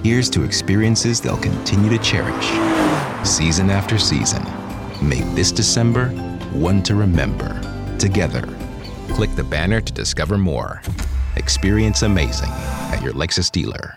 Here's 0.03 0.29
to 0.32 0.43
experiences 0.43 1.22
they'll 1.22 1.38
continue 1.38 1.89
to 1.89 1.98
cherish. 2.03 2.48
Season 3.27 3.70
after 3.70 3.98
season. 3.98 4.43
Make 5.01 5.25
this 5.36 5.51
December 5.51 6.10
one 6.51 6.84
to 6.84 6.96
remember. 6.96 7.60
Together. 7.98 8.41
Click 9.10 9.34
the 9.36 9.43
banner 9.43 9.82
to 9.82 9.93
discover 9.93 10.38
more. 10.38 10.82
Experience 11.36 12.01
amazing 12.01 12.50
at 12.50 13.01
your 13.01 13.13
Lexus 13.13 13.51
dealer. 13.51 13.96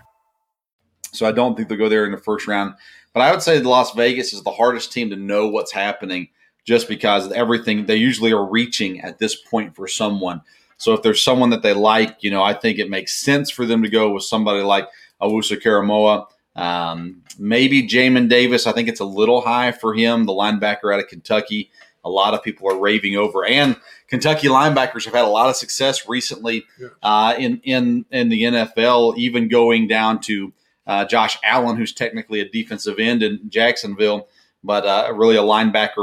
So 1.13 1.27
I 1.27 1.33
don't 1.33 1.57
think 1.57 1.69
they'll 1.69 1.79
go 1.79 1.89
there 1.89 2.05
in 2.05 2.13
the 2.13 2.19
first 2.19 2.47
round. 2.47 2.75
But 3.15 3.23
I 3.23 3.31
would 3.31 3.43
say 3.43 3.61
Las 3.61 3.95
Vegas 3.95 4.33
is 4.33 4.43
the 4.43 4.51
hardest 4.51 4.93
team 4.93 5.11
to 5.11 5.17
know 5.17 5.49
what's 5.49 5.73
happening 5.73 6.29
just 6.67 6.89
because 6.89 7.33
everything 7.33 7.87
they 7.87 7.97
usually 7.97 8.33
are 8.33 8.45
reaching 8.45 9.01
at 9.01 9.19
this 9.19 9.37
point 9.37 9.75
for 9.75 9.89
someone. 9.89 10.43
So 10.79 10.93
if 10.93 11.03
there's 11.03 11.23
someone 11.23 11.51
that 11.51 11.63
they 11.63 11.73
like, 11.73 12.23
you 12.23 12.31
know, 12.31 12.43
I 12.43 12.55
think 12.55 12.79
it 12.79 12.91
makes 12.91 13.13
sense 13.13 13.51
for 13.51 13.65
them 13.65 13.83
to 13.83 13.89
go 13.89 14.11
with 14.11 14.25
somebody 14.25 14.63
like 14.63 14.89
Owusu-Koramoah. 15.21 16.27
Um, 16.55 17.23
maybe 17.39 17.87
Jamin 17.87 18.29
Davis. 18.29 18.67
I 18.67 18.73
think 18.73 18.89
it's 18.89 19.01
a 19.01 19.05
little 19.05 19.43
high 19.43 19.73
for 19.73 19.95
him, 19.95 20.25
the 20.25 20.33
linebacker 20.33 20.93
out 20.93 21.01
of 21.01 21.09
Kentucky. 21.09 21.71
A 22.05 22.11
lot 22.11 22.35
of 22.35 22.43
people 22.43 22.71
are 22.71 22.79
raving 22.79 23.17
over, 23.17 23.45
and 23.45 23.77
Kentucky 24.07 24.47
linebackers 24.47 25.05
have 25.07 25.15
had 25.15 25.25
a 25.25 25.29
lot 25.29 25.49
of 25.49 25.57
success 25.57 26.09
recently 26.09 26.65
uh, 27.03 27.35
in 27.37 27.61
in 27.65 28.05
in 28.13 28.29
the 28.29 28.43
NFL, 28.43 29.19
even 29.19 29.49
going 29.49 29.89
down 29.89 30.21
to 30.21 30.53
uh, 30.87 31.05
Josh 31.05 31.37
Allen, 31.43 31.77
who's 31.77 31.93
technically 31.93 32.39
a 32.41 32.49
defensive 32.49 33.01
end 33.01 33.25
in 33.25 33.51
Jacksonville, 33.51 34.29
but 34.67 34.85
uh, 34.85 35.13
really 35.15 35.37
a 35.37 35.43
linebacker 35.43 35.95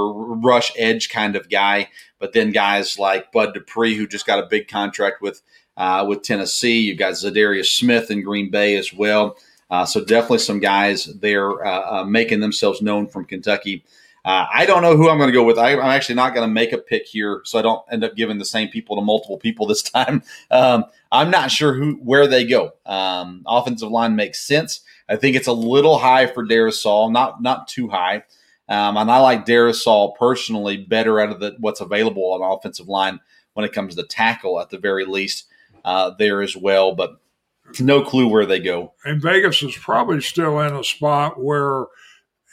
rush 0.43 0.72
edge 0.77 1.10
kind 1.10 1.36
of 1.36 1.50
guy. 1.50 1.89
But 2.20 2.34
then 2.34 2.51
guys 2.51 2.98
like 2.98 3.32
Bud 3.32 3.53
Dupree, 3.53 3.96
who 3.96 4.08
just 4.08 4.25
got 4.25 4.39
a 4.39 4.48
big 4.48 4.67
contract 4.67 5.22
with 5.22 5.41
uh, 5.77 6.05
with 6.08 6.24
Tennessee. 6.24 6.79
You've 6.79 6.98
got 6.98 7.13
Za'Darius 7.13 7.77
Smith 7.77 8.10
in 8.10 8.24
Green 8.24 8.50
Bay 8.50 8.77
as 8.77 8.93
well. 8.93 9.38
Uh, 9.70 9.86
so 9.86 10.03
definitely 10.03 10.38
some 10.39 10.60
guys 10.60 11.05
there 11.05 11.65
uh, 11.65 12.01
uh 12.01 12.05
making 12.05 12.39
themselves 12.39 12.82
known 12.82 13.08
from 13.08 13.25
Kentucky. 13.25 13.84
Uh, 14.25 14.46
I 14.53 14.65
don't 14.65 14.82
know 14.82 14.96
who 14.96 15.10
I'm 15.10 15.17
going 15.17 15.27
to 15.27 15.34
go 15.34 15.43
with. 15.43 15.60
I, 15.60 15.72
am 15.72 15.79
actually 15.79 16.15
not 16.15 16.34
going 16.34 16.48
to 16.48 16.53
make 16.53 16.72
a 16.72 16.77
pick 16.77 17.05
here, 17.05 17.41
so 17.43 17.60
I 17.60 17.62
don't 17.62 17.84
end 17.91 18.05
up 18.05 18.15
giving 18.15 18.38
the 18.38 18.46
same 18.46 18.70
people 18.70 18.96
to 18.96 19.01
multiple 19.01 19.38
people 19.38 19.67
this 19.67 19.82
time. 19.82 20.24
Um, 20.50 20.86
I'm 21.12 21.29
not 21.29 21.51
sure 21.51 21.74
who 21.74 21.96
where 21.96 22.25
they 22.25 22.46
go. 22.46 22.72
Um, 22.86 23.43
offensive 23.46 23.89
line 23.89 24.15
makes 24.15 24.39
sense. 24.39 24.82
I 25.10 25.17
think 25.17 25.36
it's 25.36 25.48
a 25.48 25.53
little 25.53 26.00
high 26.00 26.27
for 26.27 26.46
Darrisaw, 26.46 27.12
not 27.12 27.41
not 27.41 27.67
too 27.67 27.89
high. 27.89 28.24
Um, 28.70 28.98
and 28.98 29.12
I 29.12 29.17
like 29.20 29.46
Darrisaw 29.46 30.15
personally 30.15 30.77
better 30.77 31.20
out 31.20 31.29
of 31.29 31.39
the, 31.39 31.55
what's 31.60 31.82
available 31.82 32.32
on 32.34 32.41
offensive 32.41 32.88
line 32.88 33.20
when 33.53 33.65
it 33.65 33.74
comes 33.74 33.96
to 33.96 34.03
tackle 34.03 34.60
at 34.60 34.70
the 34.70 34.77
very 34.77 35.05
least 35.05 35.46
uh, 35.84 36.12
there 36.17 36.41
as 36.41 36.55
well. 36.55 36.96
But 36.96 37.20
no 37.79 38.03
clue 38.03 38.27
where 38.27 38.46
they 38.46 38.60
go. 38.60 38.93
And 39.05 39.22
Vegas 39.22 39.62
is 39.63 39.75
probably 39.75 40.22
still 40.22 40.60
in 40.60 40.74
a 40.74 40.84
spot 40.84 41.41
where 41.41 41.86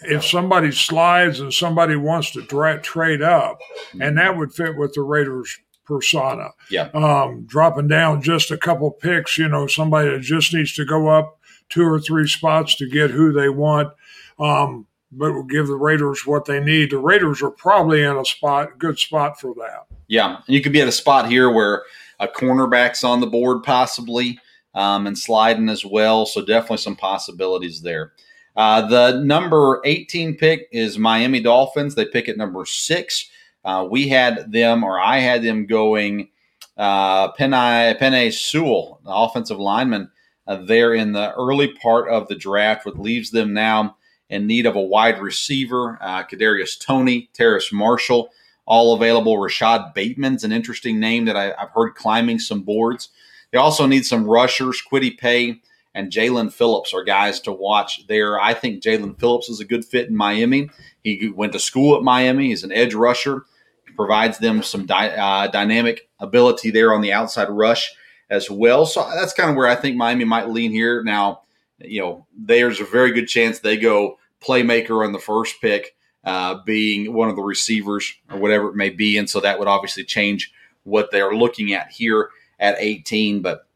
if 0.02 0.24
somebody 0.24 0.72
slides 0.72 1.40
and 1.40 1.52
somebody 1.52 1.96
wants 1.96 2.30
to 2.32 2.42
dra- 2.42 2.80
trade 2.80 3.22
up, 3.22 3.60
and 4.00 4.16
that 4.18 4.36
would 4.36 4.52
fit 4.52 4.76
with 4.76 4.94
the 4.94 5.02
Raiders 5.02 5.58
persona. 5.84 6.50
Yeah. 6.70 6.88
Um, 6.94 7.44
dropping 7.46 7.88
down 7.88 8.22
just 8.22 8.50
a 8.50 8.56
couple 8.56 8.90
picks, 8.92 9.36
you 9.36 9.48
know, 9.48 9.66
somebody 9.66 10.10
that 10.10 10.20
just 10.20 10.54
needs 10.54 10.72
to 10.74 10.84
go 10.84 11.08
up 11.08 11.38
two 11.68 11.84
or 11.84 12.00
three 12.00 12.28
spots 12.28 12.76
to 12.76 12.88
get 12.88 13.10
who 13.10 13.32
they 13.32 13.48
want. 13.48 13.92
Um, 14.38 14.86
but 15.12 15.32
will 15.32 15.42
give 15.42 15.66
the 15.66 15.74
Raiders 15.74 16.26
what 16.26 16.44
they 16.44 16.60
need. 16.60 16.90
The 16.90 16.98
Raiders 16.98 17.42
are 17.42 17.50
probably 17.50 18.02
in 18.02 18.16
a 18.16 18.24
spot, 18.24 18.78
good 18.78 18.98
spot 18.98 19.40
for 19.40 19.54
that. 19.54 19.86
Yeah, 20.08 20.38
you 20.46 20.60
could 20.60 20.72
be 20.72 20.80
at 20.80 20.88
a 20.88 20.92
spot 20.92 21.28
here 21.28 21.50
where 21.50 21.84
a 22.18 22.28
cornerback's 22.28 23.04
on 23.04 23.20
the 23.20 23.26
board, 23.26 23.62
possibly, 23.62 24.38
um, 24.74 25.06
and 25.06 25.18
sliding 25.18 25.68
as 25.68 25.84
well. 25.84 26.26
So 26.26 26.44
definitely 26.44 26.78
some 26.78 26.96
possibilities 26.96 27.82
there. 27.82 28.12
Uh, 28.56 28.86
the 28.86 29.20
number 29.20 29.80
18 29.84 30.36
pick 30.36 30.68
is 30.72 30.98
Miami 30.98 31.40
Dolphins. 31.40 31.94
They 31.94 32.04
pick 32.04 32.28
at 32.28 32.36
number 32.36 32.64
six. 32.66 33.30
Uh, 33.64 33.86
we 33.90 34.08
had 34.08 34.50
them, 34.52 34.84
or 34.84 35.00
I 35.00 35.18
had 35.18 35.42
them 35.42 35.66
going 35.66 36.28
uh, 36.76 37.32
Penei 37.32 38.32
Sewell, 38.32 39.00
the 39.04 39.10
offensive 39.10 39.58
lineman, 39.58 40.10
uh, 40.46 40.56
there 40.56 40.94
in 40.94 41.12
the 41.12 41.32
early 41.34 41.68
part 41.74 42.08
of 42.08 42.26
the 42.28 42.34
draft, 42.34 42.86
which 42.86 42.96
leaves 42.96 43.30
them 43.30 43.52
now 43.52 43.96
in 44.30 44.46
need 44.46 44.64
of 44.64 44.76
a 44.76 44.80
wide 44.80 45.20
receiver. 45.20 45.98
Uh, 46.00 46.22
Kadarius 46.24 46.78
Toney, 46.80 47.28
Terrace 47.34 47.72
Marshall, 47.72 48.30
all 48.64 48.94
available. 48.94 49.36
Rashad 49.36 49.92
Bateman's 49.92 50.44
an 50.44 50.52
interesting 50.52 50.98
name 50.98 51.26
that 51.26 51.36
I, 51.36 51.52
have 51.58 51.70
heard 51.74 51.94
climbing 51.94 52.38
some 52.38 52.62
boards. 52.62 53.10
They 53.50 53.58
also 53.58 53.86
need 53.86 54.06
some 54.06 54.24
rushers. 54.24 54.80
Kwity 54.90 55.18
Paye 55.18 55.60
and 55.94 56.12
Jaelan 56.12 56.52
Phillips 56.52 56.94
are 56.94 57.02
guys 57.02 57.40
to 57.40 57.52
watch 57.52 58.06
there. 58.06 58.40
I 58.40 58.54
think 58.54 58.82
Jaelan 58.82 59.18
Phillips 59.18 59.48
is 59.48 59.58
a 59.58 59.64
good 59.64 59.84
fit 59.84 60.08
in 60.08 60.16
Miami. 60.16 60.70
He 61.02 61.32
went 61.34 61.52
to 61.52 61.58
school 61.58 61.96
at 61.96 62.02
Miami. 62.02 62.48
He's 62.48 62.62
an 62.62 62.72
edge 62.72 62.94
rusher. 62.94 63.44
He 63.86 63.92
provides 63.94 64.38
them 64.38 64.62
some 64.62 64.86
uh, 64.88 65.48
dynamic 65.48 66.08
ability 66.20 66.70
there 66.70 66.94
on 66.94 67.00
the 67.00 67.12
outside 67.12 67.50
rush 67.50 67.92
as 68.30 68.48
well. 68.48 68.86
So 68.86 69.10
that's 69.16 69.32
kind 69.32 69.50
of 69.50 69.56
where 69.56 69.66
I 69.66 69.74
think 69.74 69.96
Miami 69.96 70.24
might 70.24 70.48
lean 70.48 70.70
here. 70.70 71.02
Now, 71.02 71.42
you 71.80 72.00
know, 72.00 72.26
there's 72.38 72.78
a 72.78 72.84
very 72.84 73.12
good 73.12 73.26
chance 73.26 73.58
they 73.58 73.76
go 73.76 74.19
playmaker 74.40 75.04
on 75.04 75.12
the 75.12 75.18
first 75.18 75.60
pick, 75.60 75.94
uh, 76.24 76.56
being 76.64 77.12
one 77.12 77.28
of 77.28 77.36
the 77.36 77.42
receivers 77.42 78.12
or 78.30 78.38
whatever 78.38 78.68
it 78.68 78.76
may 78.76 78.90
be. 78.90 79.16
And 79.18 79.28
so 79.28 79.40
that 79.40 79.58
would 79.58 79.68
obviously 79.68 80.04
change 80.04 80.52
what 80.84 81.10
they're 81.10 81.34
looking 81.34 81.72
at 81.72 81.90
here 81.90 82.30
at 82.58 82.76
18. 82.78 83.42
But 83.42 83.66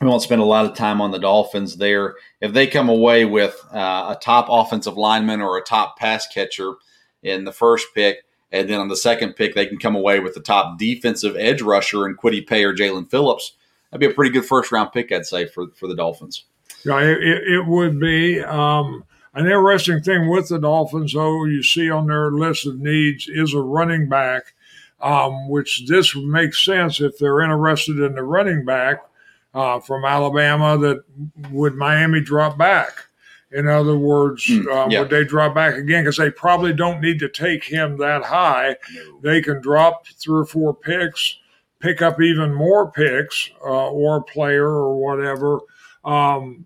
we 0.00 0.06
won't 0.06 0.22
spend 0.22 0.42
a 0.42 0.46
lot 0.46 0.66
of 0.66 0.76
time 0.76 1.00
on 1.00 1.10
the 1.10 1.18
Dolphins 1.18 1.76
there. 1.76 2.16
If 2.40 2.52
they 2.52 2.66
come 2.66 2.88
away 2.88 3.24
with 3.24 3.58
uh, 3.72 4.14
a 4.16 4.18
top 4.20 4.46
offensive 4.50 4.96
lineman 4.96 5.40
or 5.40 5.56
a 5.56 5.62
top 5.62 5.98
pass 5.98 6.26
catcher 6.26 6.74
in 7.22 7.44
the 7.44 7.52
first 7.52 7.88
pick, 7.94 8.24
and 8.52 8.68
then 8.68 8.78
on 8.78 8.88
the 8.88 8.96
second 8.96 9.34
pick, 9.34 9.54
they 9.54 9.66
can 9.66 9.78
come 9.78 9.96
away 9.96 10.20
with 10.20 10.34
the 10.34 10.40
top 10.40 10.78
defensive 10.78 11.36
edge 11.36 11.62
rusher 11.62 12.06
and 12.06 12.16
Kwity 12.16 12.46
Paye 12.46 12.64
or 12.64 12.74
Jaelan 12.74 13.10
Phillips. 13.10 13.52
That'd 13.90 14.00
be 14.00 14.12
a 14.12 14.14
pretty 14.14 14.30
good 14.30 14.44
first 14.44 14.70
round 14.70 14.92
pick, 14.92 15.10
I'd 15.10 15.26
say, 15.26 15.46
for, 15.46 15.68
for 15.74 15.88
the 15.88 15.96
Dolphins. 15.96 16.44
Yeah, 16.84 17.00
it, 17.00 17.18
it 17.18 17.66
would 17.66 17.98
be. 17.98 18.40
Um, 18.40 19.04
an 19.36 19.44
interesting 19.44 20.00
thing 20.00 20.28
with 20.28 20.48
the 20.48 20.58
Dolphins, 20.58 21.12
though, 21.12 21.44
you 21.44 21.62
see 21.62 21.90
on 21.90 22.06
their 22.06 22.30
list 22.30 22.66
of 22.66 22.80
needs 22.80 23.28
is 23.28 23.52
a 23.52 23.60
running 23.60 24.08
back, 24.08 24.54
um, 25.00 25.50
which 25.50 25.86
this 25.86 26.16
makes 26.16 26.64
sense 26.64 27.00
if 27.02 27.18
they're 27.18 27.42
interested 27.42 28.00
in 28.00 28.14
the 28.14 28.22
running 28.22 28.64
back 28.64 29.04
uh, 29.52 29.78
from 29.78 30.06
Alabama. 30.06 30.78
That 30.78 31.04
would 31.52 31.74
Miami 31.74 32.22
drop 32.22 32.56
back? 32.56 33.04
In 33.52 33.68
other 33.68 33.96
words, 33.96 34.46
mm, 34.46 34.90
yeah. 34.90 35.00
would 35.00 35.10
they 35.10 35.24
drop 35.24 35.54
back 35.54 35.74
again? 35.74 36.04
Because 36.04 36.16
they 36.16 36.30
probably 36.30 36.72
don't 36.72 37.02
need 37.02 37.18
to 37.20 37.28
take 37.28 37.64
him 37.64 37.98
that 37.98 38.24
high. 38.24 38.76
No. 38.94 39.20
They 39.20 39.42
can 39.42 39.60
drop 39.60 40.06
three 40.06 40.40
or 40.40 40.46
four 40.46 40.74
picks, 40.74 41.38
pick 41.78 42.00
up 42.00 42.20
even 42.20 42.54
more 42.54 42.90
picks 42.90 43.50
uh, 43.62 43.90
or 43.90 44.16
a 44.16 44.22
player 44.22 44.66
or 44.66 44.96
whatever. 44.96 45.60
Um, 46.06 46.64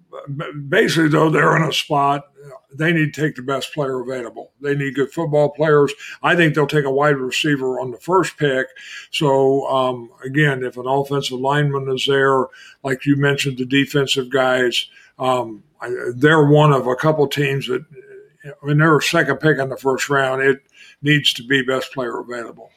basically, 0.69 1.09
though, 1.09 1.31
they're 1.31 1.57
in 1.57 1.63
a 1.63 1.73
spot 1.73 2.31
they 2.73 2.93
need 2.93 3.13
to 3.13 3.21
take 3.21 3.37
the 3.37 3.43
best 3.43 3.73
player 3.75 4.01
available. 4.01 4.53
They 4.61 4.75
need 4.75 4.95
good 4.95 5.13
football 5.13 5.51
players. 5.51 5.93
I 6.23 6.37
think 6.37 6.55
they'll 6.55 6.67
take 6.67 6.85
a 6.85 6.91
wide 6.91 7.17
receiver 7.17 7.81
on 7.81 7.91
the 7.91 7.99
first 7.99 8.37
pick. 8.37 8.69
So 9.11 9.67
um, 9.69 10.11
again, 10.25 10.63
if 10.63 10.77
an 10.77 10.87
offensive 10.87 11.41
lineman 11.41 11.91
is 11.91 12.07
there, 12.07 12.47
like 12.83 13.07
you 13.07 13.17
mentioned, 13.17 13.59
the 13.59 13.67
defensive 13.67 14.31
guys, 14.31 14.87
um, 15.19 15.63
they're 16.15 16.45
one 16.45 16.73
of 16.73 16.87
a 16.87 16.97
couple 16.97 17.27
teams 17.27 17.67
that 17.69 17.85
when 18.61 18.79
they're 18.79 19.01
second 19.01 19.39
pick 19.39 19.59
in 19.59 19.69
the 19.69 19.77
first 19.77 20.09
round, 20.09 20.43
it 20.43 20.63
needs 21.03 21.33
to 21.35 21.43
be 21.43 21.63
best 21.63 21.93
player 21.93 22.21
available. 22.21 22.71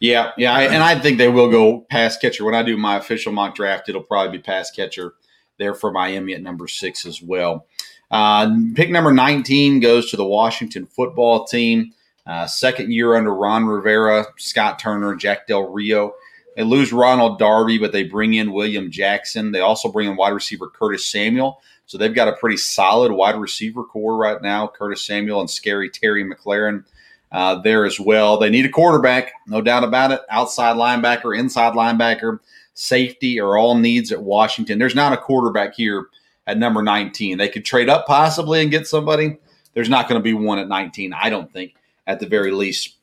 Yeah, 0.00 0.30
yeah, 0.38 0.56
and 0.56 0.82
I 0.82 0.98
think 0.98 1.18
they 1.18 1.28
will 1.28 1.50
go 1.50 1.80
pass 1.90 2.16
catcher. 2.16 2.44
When 2.44 2.54
I 2.54 2.62
do 2.62 2.76
my 2.78 2.96
official 2.96 3.32
mock 3.32 3.54
draft, 3.54 3.88
it'll 3.88 4.02
probably 4.02 4.38
be 4.38 4.42
pass 4.42 4.70
catcher 4.70 5.12
there 5.60 5.74
for 5.74 5.92
Miami 5.92 6.34
at 6.34 6.42
number 6.42 6.66
six 6.66 7.06
as 7.06 7.22
well. 7.22 7.66
Uh, 8.10 8.50
pick 8.74 8.90
number 8.90 9.12
19 9.12 9.78
goes 9.78 10.10
to 10.10 10.16
the 10.16 10.26
Washington 10.26 10.86
football 10.86 11.44
team. 11.44 11.92
Uh, 12.26 12.46
second 12.46 12.92
year 12.92 13.14
under 13.14 13.32
Ron 13.32 13.66
Rivera, 13.66 14.26
Scott 14.36 14.80
Turner, 14.80 15.14
Jack 15.14 15.46
Del 15.46 15.68
Rio. 15.68 16.12
They 16.56 16.64
lose 16.64 16.92
Ronald 16.92 17.38
Darby, 17.38 17.78
but 17.78 17.92
they 17.92 18.02
bring 18.02 18.34
in 18.34 18.52
William 18.52 18.90
Jackson. 18.90 19.52
They 19.52 19.60
also 19.60 19.90
bring 19.90 20.08
in 20.08 20.16
wide 20.16 20.32
receiver 20.32 20.68
Curtis 20.68 21.06
Samuel. 21.06 21.62
So 21.86 21.98
they've 21.98 22.14
got 22.14 22.28
a 22.28 22.36
pretty 22.36 22.56
solid 22.56 23.12
wide 23.12 23.36
receiver 23.36 23.84
core 23.84 24.16
right 24.16 24.40
now. 24.42 24.68
Curtis 24.68 25.04
Samuel 25.04 25.40
and 25.40 25.50
scary 25.50 25.88
Terry 25.88 26.24
McLaurin 26.24 26.84
uh, 27.32 27.60
there 27.62 27.84
as 27.84 27.98
well. 27.98 28.38
They 28.38 28.50
need 28.50 28.64
a 28.64 28.70
quarterback, 28.70 29.32
no 29.46 29.60
doubt 29.60 29.84
about 29.84 30.12
it. 30.12 30.20
Outside 30.28 30.76
linebacker, 30.76 31.36
inside 31.36 31.74
linebacker, 31.74 32.40
safety 32.74 33.40
are 33.40 33.56
all 33.56 33.74
needs 33.74 34.12
at 34.12 34.22
Washington. 34.22 34.78
There's 34.78 34.94
not 34.94 35.12
a 35.12 35.16
quarterback 35.16 35.74
here 35.74 36.06
at 36.46 36.58
number 36.58 36.82
19. 36.82 37.38
They 37.38 37.48
could 37.48 37.64
trade 37.64 37.88
up 37.88 38.06
possibly 38.06 38.62
and 38.62 38.70
get 38.70 38.86
somebody. 38.86 39.38
There's 39.74 39.88
not 39.88 40.08
going 40.08 40.20
to 40.20 40.24
be 40.24 40.34
one 40.34 40.58
at 40.58 40.68
19, 40.68 41.12
I 41.12 41.30
don't 41.30 41.52
think, 41.52 41.74
at 42.06 42.20
the 42.20 42.26
very 42.26 42.50
least. 42.50 42.96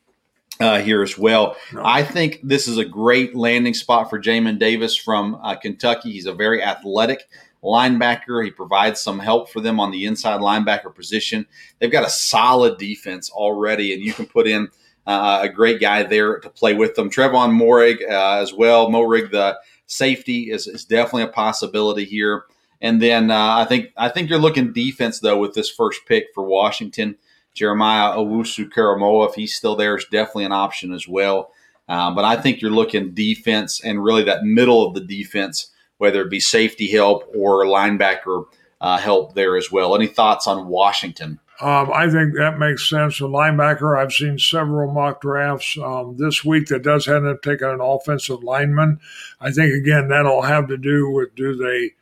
Uh, 0.60 0.80
here 0.80 1.04
as 1.04 1.16
well. 1.16 1.54
No. 1.72 1.82
I 1.84 2.02
think 2.02 2.40
this 2.42 2.66
is 2.66 2.78
a 2.78 2.84
great 2.84 3.36
landing 3.36 3.74
spot 3.74 4.10
for 4.10 4.20
Jamin 4.20 4.58
Davis 4.58 4.96
from 4.96 5.38
uh, 5.40 5.54
Kentucky. 5.54 6.10
He's 6.10 6.26
a 6.26 6.32
very 6.32 6.60
athletic 6.60 7.28
linebacker. 7.62 8.44
He 8.44 8.50
provides 8.50 9.00
some 9.00 9.18
help 9.18 9.50
for 9.50 9.60
them 9.60 9.78
on 9.80 9.90
the 9.90 10.04
inside 10.04 10.40
linebacker 10.40 10.92
position. 10.92 11.46
They've 11.78 11.92
got 11.92 12.06
a 12.06 12.10
solid 12.10 12.78
defense 12.78 13.30
already, 13.30 13.92
and 13.92 14.02
you 14.02 14.12
can 14.12 14.26
put 14.26 14.48
in 14.48 14.68
uh, 15.08 15.40
a 15.42 15.48
great 15.48 15.80
guy 15.80 16.04
there 16.04 16.38
to 16.38 16.50
play 16.50 16.74
with 16.74 16.94
them. 16.94 17.10
Trevon 17.10 17.50
Moehrig 17.50 18.02
uh, 18.08 18.40
as 18.40 18.52
well. 18.52 18.88
Moehrig, 18.88 19.30
the 19.32 19.58
safety, 19.86 20.50
is, 20.52 20.66
is 20.66 20.84
definitely 20.84 21.22
a 21.22 21.28
possibility 21.28 22.04
here. 22.04 22.44
And 22.80 23.02
then 23.02 23.32
uh, 23.32 23.56
I 23.56 23.64
think 23.64 23.90
I 23.96 24.08
think 24.08 24.30
you're 24.30 24.38
looking 24.38 24.72
defense 24.72 25.18
though 25.18 25.38
with 25.38 25.54
this 25.54 25.70
first 25.70 26.02
pick 26.06 26.26
for 26.34 26.44
Washington. 26.44 27.16
Jeremiah 27.54 28.14
Owusu 28.16 28.70
Koramoah, 28.70 29.30
if 29.30 29.34
he's 29.34 29.56
still 29.56 29.74
there, 29.74 29.96
is 29.96 30.04
definitely 30.12 30.44
an 30.44 30.52
option 30.52 30.92
as 30.92 31.08
well. 31.08 31.50
Uh, 31.88 32.14
but 32.14 32.24
I 32.24 32.36
think 32.36 32.60
you're 32.60 32.70
looking 32.70 33.14
defense 33.14 33.82
and 33.82 34.04
really 34.04 34.22
that 34.24 34.44
middle 34.44 34.86
of 34.86 34.94
the 34.94 35.00
defense 35.00 35.72
whether 35.98 36.22
it 36.22 36.30
be 36.30 36.40
safety 36.40 36.90
help 36.90 37.24
or 37.36 37.64
linebacker 37.64 38.44
uh, 38.80 38.96
help 38.98 39.34
there 39.34 39.56
as 39.56 39.70
well. 39.70 39.94
Any 39.94 40.06
thoughts 40.06 40.46
on 40.46 40.68
Washington? 40.68 41.38
Um, 41.60 41.90
I 41.92 42.08
think 42.08 42.34
that 42.36 42.58
makes 42.58 42.88
sense. 42.88 43.20
A 43.20 43.24
linebacker, 43.24 43.98
I've 43.98 44.12
seen 44.12 44.38
several 44.38 44.92
mock 44.92 45.20
drafts 45.20 45.76
um, 45.78 46.16
this 46.16 46.44
week 46.44 46.68
that 46.68 46.84
does 46.84 47.08
end 47.08 47.26
up 47.26 47.42
taking 47.42 47.68
an 47.68 47.80
offensive 47.80 48.44
lineman. 48.44 49.00
I 49.40 49.50
think, 49.50 49.74
again, 49.74 50.08
that'll 50.08 50.42
have 50.42 50.68
to 50.68 50.76
do 50.76 51.10
with 51.10 51.34
do 51.34 51.56
they, 51.56 51.94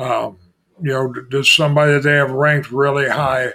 um, 0.00 0.38
you 0.80 0.90
know, 0.90 1.12
does 1.28 1.50
somebody 1.50 1.94
that 1.94 2.04
they 2.04 2.14
have 2.14 2.30
ranked 2.30 2.70
really 2.70 3.08
high 3.08 3.54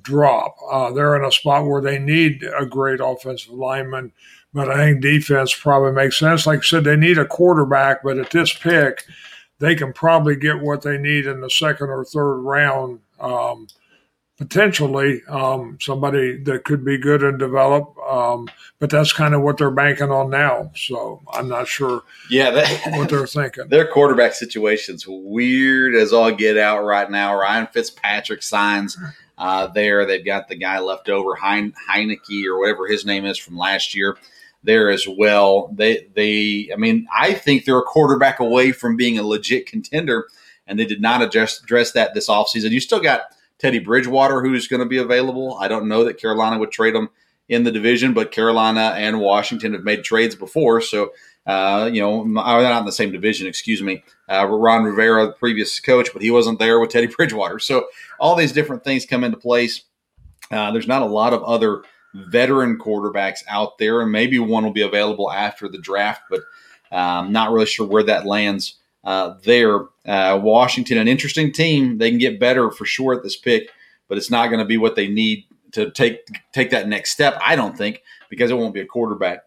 drop? 0.00 0.56
Uh, 0.72 0.90
they're 0.92 1.16
in 1.16 1.24
a 1.24 1.32
spot 1.32 1.66
where 1.66 1.82
they 1.82 1.98
need 1.98 2.42
a 2.58 2.64
great 2.64 3.00
offensive 3.00 3.52
lineman, 3.52 4.10
but 4.54 4.70
I 4.70 4.76
think 4.76 5.02
defense 5.02 5.54
probably 5.54 5.92
makes 5.92 6.18
sense. 6.18 6.46
Like 6.46 6.60
I 6.60 6.62
said, 6.62 6.84
they 6.84 6.96
need 6.96 7.18
a 7.18 7.26
quarterback, 7.26 8.02
but 8.02 8.16
at 8.16 8.30
this 8.30 8.54
pick, 8.54 9.04
they 9.58 9.74
can 9.74 9.92
probably 9.92 10.36
get 10.36 10.60
what 10.60 10.80
they 10.80 10.96
need 10.96 11.26
in 11.26 11.42
the 11.42 11.50
second 11.50 11.90
or 11.90 12.06
third 12.06 12.40
round. 12.40 13.00
Um, 13.20 13.68
potentially 14.48 15.22
um, 15.28 15.78
somebody 15.80 16.36
that 16.42 16.64
could 16.64 16.84
be 16.84 16.98
good 16.98 17.22
and 17.22 17.38
develop. 17.38 17.96
Um, 17.98 18.48
but 18.78 18.90
that's 18.90 19.12
kind 19.12 19.34
of 19.34 19.40
what 19.42 19.56
they're 19.56 19.70
banking 19.70 20.10
on 20.10 20.30
now. 20.30 20.70
So 20.76 21.22
I'm 21.32 21.48
not 21.48 21.66
sure. 21.66 22.02
Yeah, 22.30 22.50
that, 22.50 22.92
what 22.98 23.08
they're 23.08 23.26
thinking. 23.26 23.68
Their 23.68 23.86
quarterback 23.86 24.34
situation's 24.34 25.06
weird 25.08 25.94
as 25.94 26.12
all 26.12 26.30
get 26.30 26.58
out 26.58 26.84
right 26.84 27.10
now. 27.10 27.34
Ryan 27.38 27.66
Fitzpatrick 27.72 28.42
signs 28.42 28.98
uh, 29.38 29.68
there. 29.68 30.04
They've 30.04 30.24
got 30.24 30.48
the 30.48 30.56
guy 30.56 30.78
left 30.78 31.08
over, 31.08 31.34
hein- 31.34 31.74
Heinicke 31.90 32.44
or 32.46 32.58
whatever 32.58 32.86
his 32.86 33.06
name 33.06 33.24
is 33.24 33.38
from 33.38 33.56
last 33.56 33.94
year 33.94 34.16
there 34.62 34.90
as 34.90 35.06
well. 35.08 35.68
They 35.74 36.08
they 36.14 36.70
I 36.72 36.76
mean, 36.76 37.06
I 37.16 37.32
think 37.32 37.64
they're 37.64 37.78
a 37.78 37.82
quarterback 37.82 38.40
away 38.40 38.72
from 38.72 38.96
being 38.96 39.18
a 39.18 39.22
legit 39.22 39.66
contender, 39.66 40.26
and 40.66 40.78
they 40.78 40.86
did 40.86 41.00
not 41.00 41.22
address 41.22 41.62
address 41.62 41.92
that 41.92 42.14
this 42.14 42.28
offseason. 42.28 42.70
You 42.70 42.80
still 42.80 43.00
got 43.00 43.33
Teddy 43.58 43.78
Bridgewater 43.78 44.42
who's 44.42 44.68
going 44.68 44.80
to 44.80 44.86
be 44.86 44.98
available. 44.98 45.56
I 45.60 45.68
don't 45.68 45.88
know 45.88 46.04
that 46.04 46.20
Carolina 46.20 46.58
would 46.58 46.72
trade 46.72 46.94
him 46.94 47.08
in 47.48 47.64
the 47.64 47.72
division, 47.72 48.14
but 48.14 48.32
Carolina 48.32 48.94
and 48.96 49.20
Washington 49.20 49.74
have 49.74 49.84
made 49.84 50.02
trades 50.02 50.34
before, 50.34 50.80
so 50.80 51.10
uh, 51.46 51.90
you 51.92 52.00
know, 52.00 52.24
they're 52.24 52.32
not 52.32 52.80
in 52.80 52.86
the 52.86 52.92
same 52.92 53.12
division, 53.12 53.46
excuse 53.46 53.82
me. 53.82 54.02
Uh, 54.30 54.46
Ron 54.46 54.84
Rivera, 54.84 55.26
the 55.26 55.32
previous 55.32 55.78
coach, 55.78 56.08
but 56.12 56.22
he 56.22 56.30
wasn't 56.30 56.58
there 56.58 56.80
with 56.80 56.90
Teddy 56.90 57.06
Bridgewater. 57.16 57.58
So 57.58 57.86
all 58.18 58.34
these 58.34 58.52
different 58.52 58.82
things 58.82 59.04
come 59.04 59.24
into 59.24 59.36
place. 59.36 59.82
Uh, 60.50 60.70
there's 60.72 60.88
not 60.88 61.02
a 61.02 61.06
lot 61.06 61.32
of 61.32 61.42
other 61.42 61.82
veteran 62.14 62.78
quarterbacks 62.78 63.40
out 63.48 63.76
there, 63.78 64.00
and 64.00 64.10
maybe 64.10 64.38
one 64.38 64.64
will 64.64 64.72
be 64.72 64.82
available 64.82 65.30
after 65.30 65.68
the 65.68 65.78
draft, 65.78 66.22
but 66.30 66.40
I'm 66.90 67.26
um, 67.26 67.32
not 67.32 67.50
really 67.50 67.66
sure 67.66 67.86
where 67.86 68.04
that 68.04 68.24
lands 68.24 68.76
uh, 69.04 69.34
there. 69.44 69.80
Uh, 70.06 70.38
Washington, 70.42 70.98
an 70.98 71.08
interesting 71.08 71.52
team. 71.52 71.98
They 71.98 72.10
can 72.10 72.18
get 72.18 72.40
better 72.40 72.70
for 72.70 72.84
sure 72.84 73.14
at 73.14 73.22
this 73.22 73.36
pick, 73.36 73.70
but 74.08 74.18
it's 74.18 74.30
not 74.30 74.48
going 74.48 74.58
to 74.58 74.64
be 74.64 74.76
what 74.76 74.96
they 74.96 75.08
need 75.08 75.44
to 75.72 75.90
take 75.90 76.20
take 76.52 76.70
that 76.70 76.88
next 76.88 77.10
step. 77.10 77.38
I 77.40 77.56
don't 77.56 77.76
think 77.76 78.02
because 78.28 78.50
it 78.50 78.54
won't 78.54 78.74
be 78.74 78.80
a 78.80 78.86
quarterback. 78.86 79.40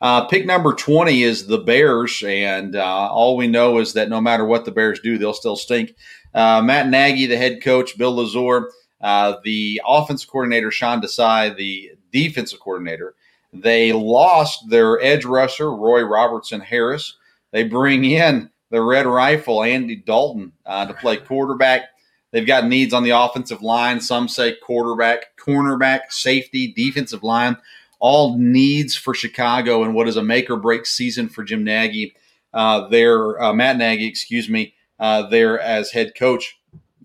Uh, 0.00 0.26
pick 0.26 0.44
number 0.46 0.72
20 0.72 1.22
is 1.22 1.46
the 1.46 1.58
Bears, 1.58 2.24
and 2.26 2.74
uh, 2.74 3.08
all 3.12 3.36
we 3.36 3.46
know 3.46 3.78
is 3.78 3.92
that 3.92 4.08
no 4.08 4.20
matter 4.20 4.44
what 4.44 4.64
the 4.64 4.72
Bears 4.72 4.98
do, 4.98 5.16
they'll 5.16 5.32
still 5.32 5.54
stink. 5.54 5.94
Uh, 6.34 6.60
Matt 6.60 6.88
Nagy, 6.88 7.26
the 7.26 7.36
head 7.36 7.62
coach, 7.62 7.96
Bill 7.96 8.16
Lazor, 8.16 8.64
uh, 9.00 9.34
the 9.44 9.80
offensive 9.86 10.28
coordinator, 10.28 10.72
Sean 10.72 11.00
Desai, 11.00 11.56
the 11.56 11.92
defensive 12.10 12.58
coordinator. 12.58 13.14
They 13.52 13.92
lost 13.92 14.70
their 14.70 15.00
edge 15.00 15.24
rusher, 15.24 15.70
Roy 15.70 16.02
Robertson 16.02 16.60
Harris. 16.60 17.16
They 17.52 17.64
bring 17.64 18.04
in 18.04 18.50
the 18.72 18.80
Red 18.80 19.06
Rifle, 19.06 19.62
Andy 19.62 19.96
Dalton, 19.96 20.52
uh, 20.64 20.86
to 20.86 20.94
play 20.94 21.18
quarterback. 21.18 21.90
They've 22.32 22.46
got 22.46 22.66
needs 22.66 22.94
on 22.94 23.04
the 23.04 23.10
offensive 23.10 23.60
line. 23.60 24.00
Some 24.00 24.28
say 24.28 24.56
quarterback, 24.56 25.36
cornerback, 25.36 26.10
safety, 26.10 26.72
defensive 26.72 27.22
line. 27.22 27.58
All 28.00 28.38
needs 28.38 28.96
for 28.96 29.12
Chicago 29.12 29.84
and 29.84 29.94
what 29.94 30.08
is 30.08 30.16
a 30.16 30.22
make 30.22 30.48
or 30.48 30.56
break 30.56 30.86
season 30.86 31.28
for 31.28 31.44
Jim 31.44 31.62
Nagy. 31.62 32.16
Uh, 32.54 32.88
there, 32.88 33.40
uh, 33.40 33.52
Matt 33.52 33.76
Nagy, 33.76 34.06
excuse 34.06 34.48
me, 34.48 34.74
uh, 34.98 35.28
there 35.28 35.60
as 35.60 35.90
head 35.90 36.14
coach. 36.18 36.58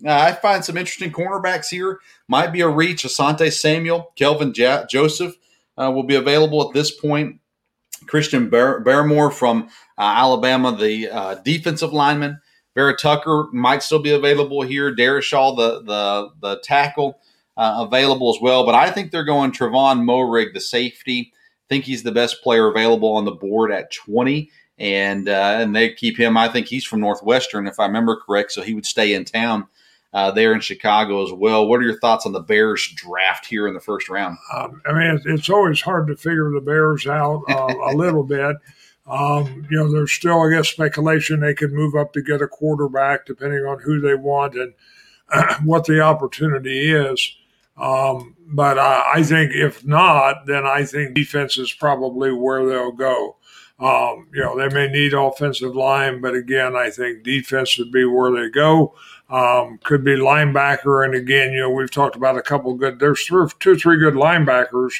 Uh, 0.04 0.10
I 0.10 0.32
find 0.32 0.64
some 0.64 0.78
interesting 0.78 1.12
cornerbacks 1.12 1.68
here. 1.68 2.00
Might 2.28 2.50
be 2.52 2.62
a 2.62 2.68
reach. 2.68 3.04
Asante 3.04 3.52
Samuel, 3.52 4.12
Kelvin 4.16 4.54
Joseph 4.54 5.36
uh, 5.76 5.92
will 5.94 6.04
be 6.04 6.14
available 6.14 6.66
at 6.66 6.72
this 6.72 6.90
point. 6.90 7.40
Christian 8.06 8.48
Bar- 8.48 8.82
Barmore 8.82 9.32
from 9.32 9.68
Alabama, 10.02 10.76
the 10.76 11.10
uh, 11.10 11.34
defensive 11.36 11.92
lineman. 11.92 12.40
Vera 12.74 12.96
Tucker 12.96 13.48
might 13.52 13.82
still 13.82 13.98
be 13.98 14.12
available 14.12 14.62
here. 14.62 14.94
Darrisaw, 14.94 15.56
the 15.56 15.82
the 15.82 16.30
the 16.40 16.60
tackle, 16.62 17.18
uh, 17.56 17.86
available 17.86 18.34
as 18.34 18.40
well. 18.40 18.64
But 18.64 18.74
I 18.74 18.90
think 18.90 19.10
they're 19.10 19.24
going 19.24 19.52
Trevon 19.52 20.02
Moehrig, 20.02 20.54
the 20.54 20.60
safety. 20.60 21.32
think 21.68 21.84
he's 21.84 22.04
the 22.04 22.12
best 22.12 22.42
player 22.42 22.68
available 22.68 23.14
on 23.16 23.24
the 23.24 23.32
board 23.32 23.72
at 23.72 23.92
20 23.92 24.50
and 24.78 25.28
uh, 25.28 25.58
and 25.58 25.74
they 25.74 25.92
keep 25.92 26.18
him. 26.18 26.36
I 26.36 26.48
think 26.48 26.66
he's 26.66 26.84
from 26.84 27.00
Northwestern, 27.00 27.66
if 27.66 27.80
I 27.80 27.86
remember 27.86 28.16
correct, 28.16 28.52
so 28.52 28.62
he 28.62 28.74
would 28.74 28.86
stay 28.86 29.14
in 29.14 29.24
town 29.24 29.66
uh, 30.12 30.30
there 30.30 30.52
in 30.52 30.60
Chicago 30.60 31.24
as 31.24 31.32
well. 31.32 31.66
What 31.66 31.80
are 31.80 31.84
your 31.84 31.98
thoughts 31.98 32.26
on 32.26 32.32
the 32.32 32.40
Bears 32.40 32.88
draft 32.94 33.46
here 33.46 33.66
in 33.66 33.74
the 33.74 33.80
first 33.80 34.08
round? 34.08 34.38
Um, 34.54 34.80
I 34.86 34.92
mean, 34.92 35.20
it's 35.26 35.50
always 35.50 35.80
hard 35.80 36.06
to 36.08 36.16
figure 36.16 36.50
the 36.50 36.60
Bears 36.60 37.06
out 37.06 37.42
uh, 37.48 37.74
a 37.84 37.94
little 37.94 38.22
bit. 38.22 38.56
Um, 39.08 39.66
you 39.70 39.78
know, 39.78 39.90
there's 39.90 40.12
still, 40.12 40.42
I 40.42 40.50
guess, 40.50 40.68
speculation 40.68 41.40
they 41.40 41.54
could 41.54 41.72
move 41.72 41.94
up 41.94 42.12
to 42.12 42.22
get 42.22 42.42
a 42.42 42.48
quarterback 42.48 43.24
depending 43.26 43.64
on 43.64 43.80
who 43.80 44.00
they 44.00 44.14
want 44.14 44.54
and 44.54 44.74
what 45.64 45.84
the 45.84 46.00
opportunity 46.00 46.90
is. 46.90 47.36
Um, 47.78 48.36
but 48.46 48.78
I 48.78 49.22
think 49.22 49.52
if 49.54 49.84
not, 49.84 50.46
then 50.46 50.66
I 50.66 50.84
think 50.84 51.14
defense 51.14 51.58
is 51.58 51.72
probably 51.72 52.32
where 52.32 52.66
they'll 52.66 52.92
go. 52.92 53.36
Um, 53.78 54.26
you 54.34 54.42
know, 54.42 54.58
they 54.58 54.74
may 54.74 54.88
need 54.88 55.14
offensive 55.14 55.76
line, 55.76 56.20
but 56.20 56.34
again, 56.34 56.74
I 56.74 56.90
think 56.90 57.22
defense 57.22 57.78
would 57.78 57.92
be 57.92 58.04
where 58.04 58.32
they 58.32 58.50
go. 58.50 58.94
Um, 59.30 59.78
could 59.84 60.02
be 60.02 60.16
linebacker, 60.16 61.04
and 61.04 61.14
again, 61.14 61.52
you 61.52 61.60
know, 61.60 61.70
we've 61.70 61.90
talked 61.90 62.16
about 62.16 62.38
a 62.38 62.42
couple 62.42 62.74
good. 62.74 62.98
There's 62.98 63.24
three, 63.24 63.46
two, 63.60 63.76
three 63.76 63.98
good 63.98 64.14
linebackers. 64.14 64.94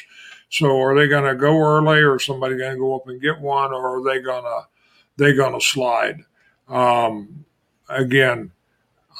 So, 0.49 0.81
are 0.81 0.95
they 0.95 1.07
going 1.07 1.25
to 1.25 1.35
go 1.35 1.57
early, 1.59 2.01
or 2.01 2.19
somebody 2.19 2.57
going 2.57 2.73
to 2.73 2.79
go 2.79 2.95
up 2.95 3.07
and 3.07 3.21
get 3.21 3.39
one, 3.39 3.71
or 3.71 3.99
are 3.99 4.03
they 4.03 4.21
going 4.21 4.43
to 4.43 4.67
they 5.17 5.33
going 5.33 5.53
to 5.53 5.65
slide? 5.65 6.23
Um, 6.67 7.45
again, 7.87 8.51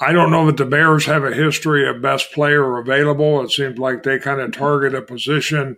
I 0.02 0.14
don't 0.14 0.32
know 0.32 0.46
that 0.46 0.58
the 0.58 0.66
Bears 0.66 1.06
have 1.06 1.24
a 1.24 1.34
history 1.34 1.88
of 1.88 2.02
best 2.02 2.32
player 2.32 2.78
available. 2.78 3.42
It 3.42 3.52
seems 3.52 3.78
like 3.78 4.04
they 4.04 4.18
kind 4.18 4.40
of 4.40 4.52
target 4.52 4.96
a 4.96 5.02
position. 5.02 5.78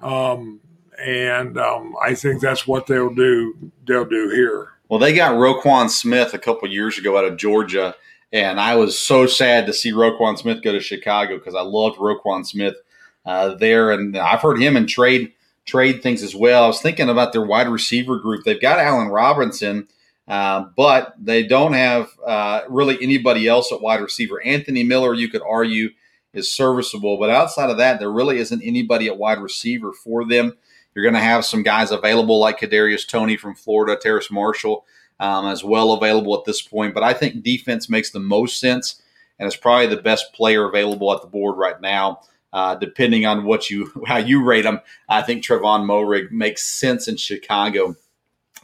Um, 0.00 0.60
and 0.98 1.58
um, 1.58 1.94
I 2.00 2.14
think 2.14 2.40
that's 2.40 2.66
what 2.66 2.86
they'll 2.86 3.14
do. 3.14 3.72
They'll 3.86 4.04
do 4.04 4.28
here. 4.28 4.68
Well, 4.88 5.00
they 5.00 5.14
got 5.14 5.32
Roquan 5.32 5.88
Smith 5.88 6.34
a 6.34 6.38
couple 6.38 6.68
years 6.70 6.98
ago 6.98 7.16
out 7.16 7.24
of 7.24 7.38
Georgia, 7.38 7.94
and 8.30 8.60
I 8.60 8.76
was 8.76 8.98
so 8.98 9.26
sad 9.26 9.66
to 9.66 9.72
see 9.72 9.90
Roquan 9.90 10.38
Smith 10.38 10.62
go 10.62 10.72
to 10.72 10.80
Chicago 10.80 11.38
because 11.38 11.54
I 11.54 11.62
loved 11.62 11.98
Roquan 11.98 12.46
Smith 12.46 12.76
uh, 13.24 13.54
there, 13.54 13.90
and 13.90 14.16
I've 14.16 14.40
heard 14.40 14.60
him 14.60 14.76
in 14.76 14.86
trade 14.86 15.32
trade 15.64 16.02
things 16.02 16.22
as 16.22 16.34
well. 16.34 16.64
I 16.64 16.66
was 16.66 16.80
thinking 16.80 17.08
about 17.08 17.32
their 17.32 17.44
wide 17.44 17.68
receiver 17.68 18.18
group. 18.18 18.44
They've 18.44 18.60
got 18.60 18.80
Allen 18.80 19.08
Robinson, 19.08 19.86
uh, 20.26 20.64
but 20.76 21.14
they 21.20 21.46
don't 21.46 21.72
have 21.72 22.10
uh, 22.26 22.62
really 22.68 22.98
anybody 23.00 23.46
else 23.46 23.70
at 23.70 23.80
wide 23.80 24.00
receiver. 24.00 24.42
Anthony 24.42 24.82
Miller, 24.82 25.14
you 25.14 25.28
could 25.28 25.42
argue, 25.48 25.90
is 26.32 26.52
serviceable, 26.52 27.16
but 27.18 27.30
outside 27.30 27.70
of 27.70 27.76
that, 27.76 28.00
there 28.00 28.10
really 28.10 28.38
isn't 28.38 28.62
anybody 28.62 29.06
at 29.06 29.18
wide 29.18 29.38
receiver 29.38 29.92
for 29.92 30.26
them. 30.26 30.56
You're 30.94 31.04
going 31.04 31.14
to 31.14 31.20
have 31.20 31.44
some 31.44 31.62
guys 31.62 31.90
available 31.90 32.38
like 32.38 32.58
Kadarius 32.58 33.06
Toney 33.06 33.36
from 33.36 33.54
Florida, 33.54 33.96
Terrace 34.00 34.30
Marshall 34.30 34.84
um, 35.20 35.46
as 35.46 35.62
well 35.62 35.92
available 35.92 36.36
at 36.36 36.44
this 36.44 36.60
point. 36.60 36.94
But 36.94 37.04
I 37.04 37.12
think 37.12 37.42
defense 37.42 37.88
makes 37.88 38.10
the 38.10 38.20
most 38.20 38.58
sense 38.58 39.00
and 39.38 39.46
is 39.46 39.56
probably 39.56 39.86
the 39.86 40.02
best 40.02 40.32
player 40.32 40.66
available 40.66 41.12
at 41.14 41.22
the 41.22 41.28
board 41.28 41.56
right 41.56 41.80
now. 41.80 42.20
Uh, 42.52 42.74
depending 42.74 43.24
on 43.24 43.44
what 43.44 43.70
you 43.70 43.90
how 44.06 44.18
you 44.18 44.44
rate 44.44 44.62
them, 44.62 44.80
I 45.08 45.22
think 45.22 45.42
Trevon 45.42 45.84
Moehrig 45.84 46.30
makes 46.30 46.64
sense 46.64 47.08
in 47.08 47.16
Chicago 47.16 47.96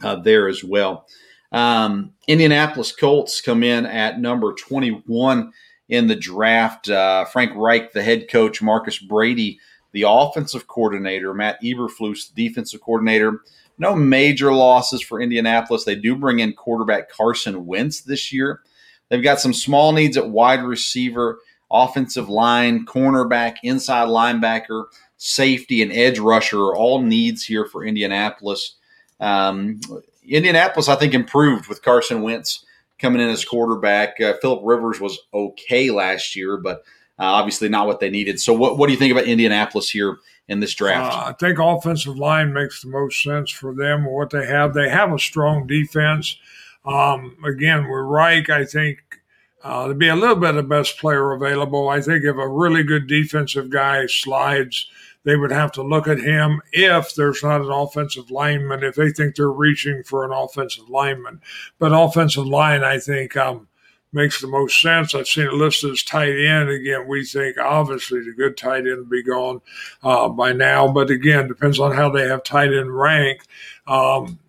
uh, 0.03 0.17
there 0.17 0.47
as 0.47 0.63
well. 0.63 1.07
Um, 1.51 2.13
Indianapolis 2.27 2.91
Colts 2.91 3.41
come 3.41 3.63
in 3.63 3.85
at 3.85 4.19
number 4.19 4.53
21 4.53 5.51
in 5.89 6.07
the 6.07 6.15
draft. 6.15 6.89
Uh, 6.89 7.25
Frank 7.25 7.51
Reich, 7.55 7.91
the 7.93 8.03
head 8.03 8.29
coach, 8.29 8.61
Marcus 8.61 8.99
Brady, 8.99 9.59
the 9.91 10.05
offensive 10.07 10.67
coordinator, 10.67 11.33
Matt 11.33 11.61
Eberflus, 11.63 12.33
defensive 12.33 12.81
coordinator. 12.81 13.41
No 13.77 13.95
major 13.95 14.53
losses 14.53 15.01
for 15.01 15.21
Indianapolis. 15.21 15.85
They 15.85 15.95
do 15.95 16.15
bring 16.15 16.39
in 16.39 16.53
quarterback 16.53 17.09
Carson 17.09 17.65
Wentz 17.65 18.01
this 18.01 18.31
year. 18.31 18.61
They've 19.07 19.23
got 19.23 19.39
some 19.39 19.53
small 19.53 19.93
needs 19.93 20.17
at 20.17 20.29
wide 20.29 20.63
receiver, 20.63 21.39
offensive 21.71 22.29
line, 22.29 22.85
cornerback, 22.85 23.57
inside 23.63 24.07
linebacker, 24.07 24.85
safety, 25.17 25.81
and 25.81 25.91
edge 25.91 26.19
rusher 26.19 26.59
are 26.59 26.75
all 26.75 27.01
needs 27.01 27.43
here 27.43 27.65
for 27.65 27.85
Indianapolis. 27.85 28.75
Um, 29.19 29.81
Indianapolis, 30.27 30.87
I 30.87 30.95
think, 30.95 31.13
improved 31.13 31.67
with 31.67 31.81
Carson 31.81 32.21
Wentz 32.21 32.65
coming 32.99 33.21
in 33.21 33.29
as 33.29 33.45
quarterback. 33.45 34.19
Uh, 34.21 34.33
Philip 34.41 34.61
Rivers 34.63 34.99
was 34.99 35.17
okay 35.33 35.89
last 35.91 36.35
year, 36.35 36.57
but 36.57 36.83
uh, 37.19 37.23
obviously 37.23 37.69
not 37.69 37.87
what 37.87 37.99
they 37.99 38.09
needed. 38.09 38.39
So, 38.39 38.53
what, 38.53 38.77
what 38.77 38.87
do 38.87 38.93
you 38.93 38.99
think 38.99 39.11
about 39.11 39.25
Indianapolis 39.25 39.89
here 39.89 40.17
in 40.47 40.59
this 40.59 40.73
draft? 40.73 41.13
Uh, 41.13 41.29
I 41.29 41.33
think 41.33 41.59
offensive 41.59 42.17
line 42.17 42.53
makes 42.53 42.81
the 42.81 42.89
most 42.89 43.21
sense 43.21 43.49
for 43.49 43.73
them. 43.73 44.05
What 44.05 44.29
they 44.29 44.45
have, 44.45 44.73
they 44.73 44.89
have 44.89 45.11
a 45.11 45.19
strong 45.19 45.67
defense. 45.67 46.37
Um, 46.85 47.35
again, 47.45 47.83
with 47.83 48.05
Reich, 48.05 48.49
I 48.49 48.65
think 48.65 49.18
uh, 49.63 49.87
to 49.87 49.93
be 49.93 50.07
a 50.07 50.15
little 50.15 50.35
bit 50.35 50.51
of 50.51 50.55
the 50.55 50.63
best 50.63 50.97
player 50.97 51.31
available. 51.31 51.89
I 51.89 52.01
think 52.01 52.23
if 52.23 52.35
a 52.35 52.47
really 52.47 52.83
good 52.83 53.07
defensive 53.07 53.69
guy 53.69 54.05
slides, 54.07 54.87
they 55.23 55.35
would 55.35 55.51
have 55.51 55.71
to 55.73 55.83
look 55.83 56.07
at 56.07 56.19
him 56.19 56.61
if 56.71 57.13
there's 57.15 57.43
not 57.43 57.61
an 57.61 57.71
offensive 57.71 58.31
lineman, 58.31 58.83
if 58.83 58.95
they 58.95 59.11
think 59.11 59.35
they're 59.35 59.51
reaching 59.51 60.03
for 60.03 60.23
an 60.23 60.31
offensive 60.31 60.89
lineman. 60.89 61.41
But 61.77 61.91
offensive 61.91 62.47
line, 62.47 62.83
I 62.83 62.99
think, 62.99 63.35
um, 63.35 63.67
makes 64.11 64.41
the 64.41 64.47
most 64.47 64.81
sense. 64.81 65.13
I've 65.13 65.27
seen 65.27 65.45
it 65.45 65.53
listed 65.53 65.91
as 65.91 66.03
tight 66.03 66.33
end. 66.33 66.69
Again, 66.69 67.07
we 67.07 67.25
think 67.25 67.57
obviously 67.57 68.21
the 68.21 68.33
good 68.33 68.57
tight 68.57 68.87
end 68.87 68.97
will 68.97 69.05
be 69.05 69.23
gone 69.23 69.61
uh, 70.01 70.29
by 70.29 70.53
now, 70.53 70.87
but 70.91 71.09
again, 71.09 71.47
depends 71.47 71.79
on 71.79 71.93
how 71.93 72.09
they 72.09 72.27
have 72.27 72.43
tight 72.43 72.73
end 72.73 72.95
ranked. 72.97 73.47
Um, 73.87 74.39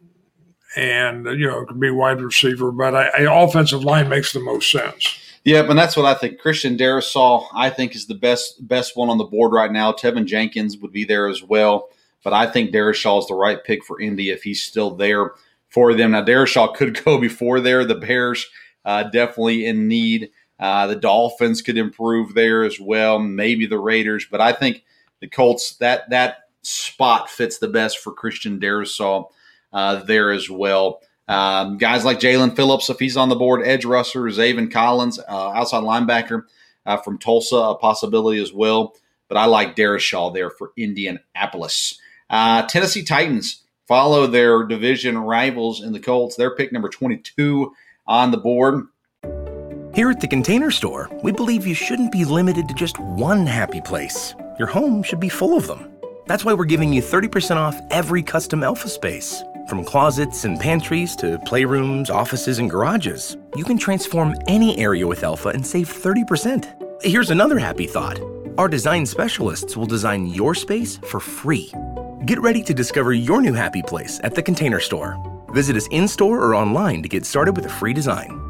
and 0.76 1.26
you 1.26 1.46
know, 1.46 1.60
it 1.60 1.68
could 1.68 1.80
be 1.80 1.90
wide 1.90 2.20
receiver, 2.20 2.70
but 2.70 2.94
I, 2.94 3.08
I, 3.08 3.42
offensive 3.42 3.84
line 3.84 4.08
makes 4.08 4.32
the 4.32 4.40
most 4.40 4.70
sense. 4.70 5.18
Yep, 5.44 5.70
and 5.70 5.78
that's 5.78 5.96
what 5.96 6.06
I 6.06 6.14
think. 6.14 6.38
Christian 6.38 6.76
Darrisaw, 6.76 7.46
I 7.54 7.70
think, 7.70 7.94
is 7.94 8.06
the 8.06 8.14
best 8.14 8.66
best 8.66 8.96
one 8.96 9.08
on 9.08 9.18
the 9.18 9.24
board 9.24 9.52
right 9.52 9.72
now. 9.72 9.92
Teven 9.92 10.26
Jenkins 10.26 10.76
would 10.78 10.92
be 10.92 11.04
there 11.04 11.28
as 11.28 11.42
well, 11.42 11.88
but 12.22 12.32
I 12.32 12.46
think 12.46 12.72
Darrisaw 12.72 13.20
is 13.20 13.26
the 13.26 13.34
right 13.34 13.62
pick 13.64 13.84
for 13.84 14.00
Indy 14.00 14.30
if 14.30 14.42
he's 14.42 14.62
still 14.62 14.94
there 14.94 15.32
for 15.68 15.94
them. 15.94 16.12
Now, 16.12 16.24
Darrisaw 16.24 16.74
could 16.76 17.02
go 17.04 17.18
before 17.18 17.60
there. 17.60 17.84
The 17.84 17.94
Bears 17.94 18.46
uh, 18.84 19.04
definitely 19.04 19.66
in 19.66 19.88
need. 19.88 20.30
Uh, 20.58 20.86
the 20.86 20.96
Dolphins 20.96 21.62
could 21.62 21.78
improve 21.78 22.34
there 22.34 22.64
as 22.64 22.78
well, 22.78 23.18
maybe 23.18 23.64
the 23.66 23.78
Raiders, 23.78 24.26
but 24.30 24.42
I 24.42 24.52
think 24.52 24.84
the 25.20 25.26
Colts 25.26 25.76
that 25.76 26.10
that 26.10 26.50
spot 26.62 27.30
fits 27.30 27.58
the 27.58 27.68
best 27.68 27.98
for 27.98 28.12
Christian 28.12 28.60
Darrisaw 28.60 29.30
uh, 29.72 29.96
there 30.04 30.32
as 30.32 30.48
well. 30.48 31.00
Um, 31.28 31.78
guys 31.78 32.04
like 32.04 32.18
Jaelan 32.18 32.56
Phillips, 32.56 32.90
if 32.90 32.98
he's 32.98 33.16
on 33.16 33.28
the 33.28 33.36
board, 33.36 33.62
edge 33.64 33.84
rusher, 33.84 34.22
Zaven 34.22 34.70
Collins, 34.70 35.18
uh, 35.18 35.50
outside 35.50 35.84
linebacker 35.84 36.42
uh, 36.86 36.96
from 36.96 37.18
Tulsa, 37.18 37.56
a 37.56 37.76
possibility 37.76 38.42
as 38.42 38.52
well. 38.52 38.96
But 39.28 39.36
I 39.36 39.44
like 39.44 39.76
Darrisaw 39.76 40.34
there 40.34 40.50
for 40.50 40.72
Indianapolis. 40.76 41.98
Uh, 42.28 42.62
Tennessee 42.66 43.04
Titans 43.04 43.62
follow 43.86 44.26
their 44.26 44.64
division 44.64 45.18
rivals 45.18 45.82
in 45.82 45.92
the 45.92 46.00
Colts. 46.00 46.34
They're 46.34 46.54
pick 46.54 46.72
number 46.72 46.88
22 46.88 47.72
on 48.08 48.32
the 48.32 48.36
board. 48.36 48.86
Here 49.94 50.10
at 50.10 50.20
the 50.20 50.28
Container 50.28 50.70
Store, 50.70 51.10
we 51.22 51.32
believe 51.32 51.66
you 51.66 51.74
shouldn't 51.74 52.12
be 52.12 52.24
limited 52.24 52.68
to 52.68 52.74
just 52.74 52.98
one 52.98 53.46
happy 53.46 53.80
place. 53.80 54.34
Your 54.58 54.68
home 54.68 55.02
should 55.02 55.20
be 55.20 55.28
full 55.28 55.56
of 55.56 55.66
them. 55.66 55.90
That's 56.26 56.44
why 56.44 56.54
we're 56.54 56.64
giving 56.64 56.92
you 56.92 57.02
30% 57.02 57.56
off 57.56 57.80
every 57.90 58.22
custom 58.22 58.62
Elfa 58.62 58.88
space. 58.88 59.42
From 59.68 59.84
closets 59.84 60.44
and 60.44 60.58
pantries 60.58 61.14
to 61.16 61.38
playrooms, 61.38 62.10
offices, 62.10 62.58
and 62.58 62.70
garages, 62.70 63.36
you 63.56 63.64
can 63.64 63.78
transform 63.78 64.34
any 64.46 64.78
area 64.78 65.06
with 65.06 65.22
Elfa 65.22 65.50
and 65.50 65.66
save 65.66 65.88
30%. 65.88 67.02
Here's 67.02 67.30
another 67.30 67.58
happy 67.58 67.86
thought 67.86 68.20
our 68.58 68.68
design 68.68 69.06
specialists 69.06 69.76
will 69.76 69.86
design 69.86 70.26
your 70.26 70.54
space 70.54 70.98
for 70.98 71.20
free. 71.20 71.72
Get 72.26 72.40
ready 72.40 72.62
to 72.64 72.74
discover 72.74 73.12
your 73.12 73.40
new 73.40 73.54
happy 73.54 73.82
place 73.82 74.20
at 74.22 74.34
the 74.34 74.42
Container 74.42 74.80
Store. 74.80 75.16
Visit 75.50 75.76
us 75.76 75.86
in 75.90 76.06
store 76.06 76.40
or 76.40 76.54
online 76.54 77.02
to 77.02 77.08
get 77.08 77.24
started 77.24 77.56
with 77.56 77.66
a 77.66 77.70
free 77.70 77.92
design. 77.92 78.49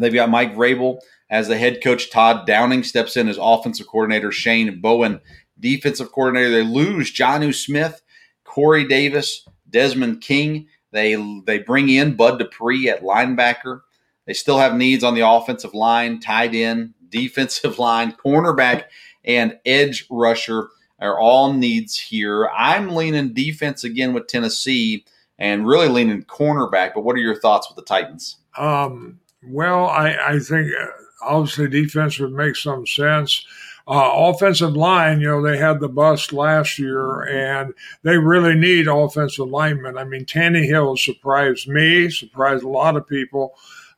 They've 0.00 0.12
got 0.12 0.30
Mike 0.30 0.54
Vrabel 0.54 0.98
as 1.28 1.48
the 1.48 1.56
head 1.56 1.82
coach. 1.82 2.10
Todd 2.10 2.46
Downing 2.46 2.82
steps 2.82 3.16
in 3.16 3.28
as 3.28 3.38
offensive 3.40 3.86
coordinator. 3.86 4.32
Shane 4.32 4.80
Bowen, 4.80 5.20
defensive 5.58 6.12
coordinator. 6.12 6.50
They 6.50 6.62
lose 6.62 7.12
Jonnu 7.12 7.54
Smith, 7.54 8.02
Corey 8.44 8.86
Davis, 8.86 9.46
Desmond 9.68 10.20
King. 10.20 10.68
They 10.92 11.16
they 11.46 11.58
bring 11.58 11.88
in 11.88 12.16
Bud 12.16 12.38
Dupree 12.38 12.88
at 12.88 13.02
linebacker. 13.02 13.82
They 14.26 14.34
still 14.34 14.58
have 14.58 14.74
needs 14.74 15.04
on 15.04 15.14
the 15.14 15.26
offensive 15.26 15.74
line, 15.74 16.20
tight 16.20 16.54
end, 16.54 16.94
defensive 17.08 17.78
line, 17.78 18.12
cornerback, 18.12 18.84
and 19.24 19.58
edge 19.64 20.06
rusher 20.10 20.68
are 20.98 21.18
all 21.18 21.52
needs 21.52 21.98
here. 21.98 22.48
I'm 22.48 22.94
leaning 22.94 23.32
defense 23.32 23.84
again 23.84 24.12
with 24.12 24.26
Tennessee 24.26 25.04
and 25.38 25.66
really 25.66 25.88
leaning 25.88 26.22
cornerback. 26.24 26.92
But 26.94 27.02
what 27.04 27.16
are 27.16 27.20
your 27.20 27.40
thoughts 27.40 27.68
with 27.68 27.76
the 27.76 27.82
Titans? 27.82 28.36
Um, 28.58 29.20
well, 29.42 29.86
I, 29.86 30.16
I 30.34 30.38
think 30.38 30.70
uh, 30.78 30.86
obviously 31.22 31.68
defense 31.68 32.18
would 32.18 32.32
make 32.32 32.56
some 32.56 32.86
sense. 32.86 33.44
Uh, 33.88 34.10
offensive 34.14 34.76
line, 34.76 35.20
you 35.20 35.26
know, 35.26 35.42
they 35.42 35.56
had 35.56 35.80
the 35.80 35.88
bust 35.88 36.32
last 36.32 36.78
year, 36.78 37.22
and 37.22 37.74
they 38.02 38.16
really 38.18 38.54
need 38.54 38.86
offensive 38.86 39.48
linemen. 39.48 39.98
I 39.98 40.04
mean, 40.04 40.24
Tannehill 40.24 40.98
surprised 40.98 41.66
me, 41.66 42.08
surprised 42.10 42.62
a 42.62 42.68
lot 42.68 42.96
of 42.96 43.08
people, 43.08 43.54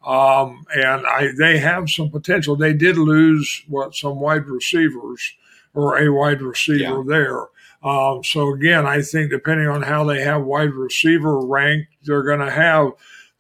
um, 0.07 0.65
and 0.75 1.07
I 1.07 1.33
they 1.37 1.59
have 1.59 1.91
some 1.91 2.11
potential. 2.11 2.57
They 2.57 2.73
did 2.73 2.97
lose 2.97 3.65
what 3.69 3.95
some 3.95 4.19
wide 4.19 4.47
receivers 4.47 5.35
or 5.75 5.99
a 5.99 6.09
wide 6.11 6.41
receiver 6.41 6.79
yeah. 6.79 7.03
there. 7.07 7.41
Um, 7.83 8.23
so 8.23 8.55
again, 8.55 8.87
I 8.87 9.03
think 9.03 9.31
depending 9.31 9.69
on 9.69 9.83
how 9.83 10.05
they 10.05 10.23
have 10.23 10.45
wide 10.45 10.73
receiver 10.73 11.45
ranked, 11.45 11.89
they're 12.05 12.23
going 12.23 12.41
to 12.41 12.51
have 12.51 12.93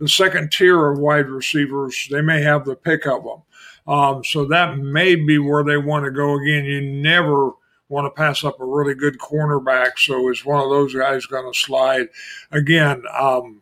the 0.03 0.09
second 0.09 0.51
tier 0.51 0.91
of 0.91 0.99
wide 0.99 1.29
receivers, 1.29 2.09
they 2.11 2.21
may 2.21 2.43
have 2.43 2.65
the 2.65 2.75
pick 2.75 3.07
of 3.07 3.23
them. 3.23 3.43
Um, 3.87 4.25
so 4.25 4.45
that 4.47 4.79
may 4.79 5.15
be 5.15 5.39
where 5.39 5.63
they 5.63 5.77
want 5.77 6.05
to 6.05 6.11
go 6.11 6.35
again. 6.35 6.65
You 6.65 6.81
never 6.81 7.53
want 7.89 8.07
to 8.07 8.11
pass 8.11 8.43
up 8.43 8.61
a 8.61 8.65
really 8.65 8.95
good 8.95 9.19
cornerback. 9.19 9.99
So 9.99 10.29
is 10.29 10.45
one 10.45 10.61
of 10.61 10.71
those 10.71 10.93
guys 10.93 11.27
going 11.27 11.51
to 11.51 11.57
slide 11.57 12.09
again? 12.51 13.05
Um, 13.17 13.61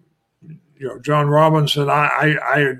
you 0.78 0.88
know, 0.88 0.98
Jon 0.98 1.28
Robinson. 1.28 1.90
I, 1.90 2.06
I, 2.06 2.58
I 2.58 2.74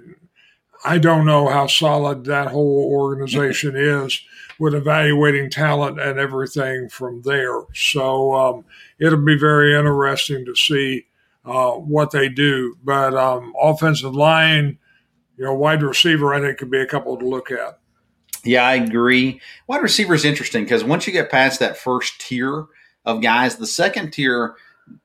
I 0.83 0.97
don't 0.97 1.27
know 1.27 1.47
how 1.49 1.67
solid 1.67 2.25
that 2.25 2.49
whole 2.49 2.89
organization 2.91 3.75
is, 3.77 4.19
with 4.59 4.75
evaluating 4.75 5.51
talent 5.51 6.01
and 6.01 6.19
everything 6.19 6.89
from 6.89 7.21
there. 7.23 7.63
So 7.75 8.35
um, 8.35 8.65
it'll 8.99 9.23
be 9.23 9.39
very 9.39 9.77
interesting 9.77 10.47
to 10.47 10.55
see 10.55 11.07
uh, 11.45 11.73
what 11.73 12.11
they 12.11 12.29
do. 12.29 12.77
But 12.83 13.15
um, 13.15 13.53
offensive 13.61 14.15
line, 14.15 14.79
you 15.37 15.45
know, 15.45 15.55
wide 15.55 15.83
receiver, 15.83 16.35
I 16.35 16.41
think 16.41 16.59
could 16.59 16.71
be 16.71 16.81
a 16.81 16.87
couple 16.87 17.17
to 17.17 17.27
look 17.27 17.51
at. 17.51 17.79
Yeah, 18.45 18.67
I 18.67 18.75
agree. 18.77 19.41
Wide 19.67 19.83
receiver 19.83 20.15
is 20.15 20.25
interesting 20.25 20.65
because 20.65 20.85
once 20.85 21.07
you 21.07 21.13
get 21.13 21.31
past 21.31 21.61
that 21.61 21.77
first 21.77 22.21
tier 22.21 22.67
of 23.05 23.21
guys, 23.21 23.57
the 23.57 23.67
second 23.67 24.13
tier, 24.13 24.55